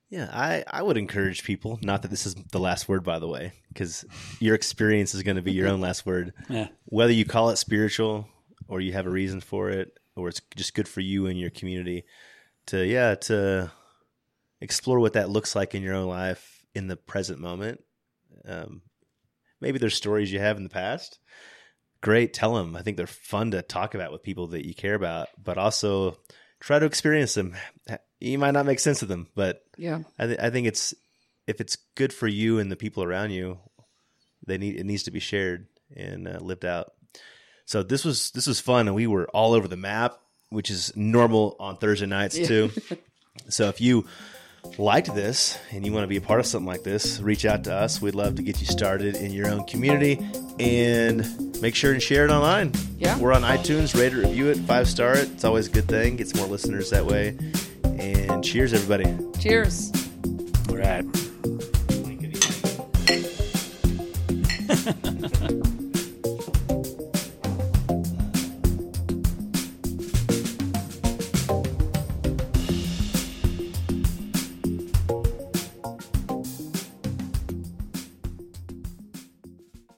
Yeah, 0.09 0.29
I, 0.31 0.63
I 0.71 0.81
would 0.83 0.97
encourage 0.97 1.43
people, 1.43 1.79
not 1.81 2.03
that 2.03 2.11
this 2.11 2.25
is 2.25 2.35
the 2.35 2.59
last 2.59 2.87
word, 2.87 3.03
by 3.03 3.19
the 3.19 3.27
way, 3.27 3.53
because 3.69 4.05
your 4.39 4.55
experience 4.55 5.13
is 5.15 5.23
going 5.23 5.35
to 5.35 5.41
be 5.41 5.51
your 5.51 5.67
own 5.67 5.81
last 5.81 6.05
word. 6.05 6.33
Yeah. 6.49 6.67
Whether 6.85 7.11
you 7.11 7.25
call 7.25 7.49
it 7.49 7.57
spiritual 7.57 8.27
or 8.67 8.79
you 8.79 8.93
have 8.93 9.07
a 9.07 9.09
reason 9.09 9.41
for 9.41 9.69
it, 9.69 9.97
or 10.15 10.29
it's 10.29 10.41
just 10.55 10.73
good 10.73 10.87
for 10.87 11.01
you 11.01 11.27
and 11.27 11.39
your 11.39 11.49
community 11.49 12.05
to, 12.67 12.85
yeah, 12.85 13.15
to 13.15 13.71
explore 14.61 14.99
what 14.99 15.13
that 15.13 15.29
looks 15.29 15.55
like 15.55 15.75
in 15.75 15.83
your 15.83 15.95
own 15.95 16.07
life 16.07 16.63
in 16.73 16.87
the 16.87 16.95
present 16.95 17.39
moment. 17.39 17.83
Um, 18.47 18.83
maybe 19.59 19.79
there's 19.79 19.95
stories 19.95 20.31
you 20.31 20.39
have 20.39 20.57
in 20.57 20.63
the 20.63 20.69
past. 20.69 21.19
Great, 22.01 22.33
tell 22.33 22.53
them. 22.53 22.75
I 22.75 22.83
think 22.83 22.97
they're 22.97 23.07
fun 23.07 23.51
to 23.51 23.61
talk 23.61 23.95
about 23.95 24.11
with 24.11 24.23
people 24.23 24.47
that 24.47 24.65
you 24.65 24.75
care 24.75 24.95
about, 24.95 25.29
but 25.43 25.57
also 25.57 26.17
try 26.65 26.79
to 26.79 26.85
experience 26.85 27.35
them. 27.35 27.55
You 28.19 28.39
might 28.39 28.51
not 28.51 28.65
make 28.65 28.79
sense 28.79 29.01
of 29.03 29.07
them, 29.07 29.27
but 29.35 29.61
Yeah. 29.77 29.99
I, 30.17 30.25
th- 30.25 30.39
I 30.39 30.49
think 30.49 30.65
it's 30.67 30.93
if 31.47 31.61
it's 31.61 31.77
good 31.95 32.11
for 32.11 32.27
you 32.27 32.57
and 32.57 32.71
the 32.71 32.75
people 32.75 33.03
around 33.03 33.29
you, 33.29 33.59
they 34.47 34.57
need 34.57 34.75
it 34.79 34.83
needs 34.85 35.03
to 35.03 35.11
be 35.11 35.19
shared 35.19 35.67
and 35.95 36.27
uh, 36.27 36.39
lived 36.41 36.65
out. 36.65 36.91
So 37.65 37.83
this 37.83 38.03
was 38.03 38.31
this 38.31 38.47
was 38.47 38.59
fun, 38.59 38.87
and 38.87 38.95
we 38.95 39.05
were 39.07 39.27
all 39.29 39.53
over 39.53 39.67
the 39.67 39.77
map, 39.77 40.17
which 40.49 40.71
is 40.71 40.91
normal 40.95 41.55
on 41.59 41.77
Thursday 41.77 42.07
nights 42.07 42.35
too. 42.35 42.71
so 43.49 43.67
if 43.69 43.79
you 43.79 44.07
liked 44.77 45.13
this 45.13 45.57
and 45.71 45.85
you 45.85 45.93
want 45.93 46.03
to 46.03 46.07
be 46.07 46.17
a 46.17 46.21
part 46.21 46.39
of 46.39 46.45
something 46.45 46.67
like 46.67 46.83
this, 46.83 47.19
reach 47.19 47.45
out 47.45 47.63
to 47.65 47.73
us. 47.73 48.01
We'd 48.01 48.15
love 48.15 48.35
to 48.35 48.41
get 48.43 48.59
you 48.59 48.67
started 48.67 49.15
in 49.15 49.31
your 49.31 49.49
own 49.49 49.65
community 49.65 50.19
and 50.59 51.61
make 51.61 51.75
sure 51.75 51.93
and 51.93 52.01
share 52.01 52.25
it 52.25 52.31
online. 52.31 52.71
Yeah. 52.97 53.17
We're 53.19 53.33
on 53.33 53.41
iTunes, 53.43 53.99
rate 53.99 54.13
it, 54.13 54.17
review 54.17 54.49
it, 54.49 54.57
five 54.59 54.87
star 54.87 55.13
it. 55.13 55.31
It's 55.31 55.43
always 55.43 55.67
a 55.67 55.71
good 55.71 55.87
thing. 55.87 56.15
Gets 56.17 56.35
more 56.35 56.47
listeners 56.47 56.89
that 56.89 57.05
way. 57.05 57.37
And 57.83 58.43
cheers, 58.43 58.73
everybody. 58.73 59.17
Cheers. 59.39 59.91
All 60.69 60.77
right. 60.77 61.05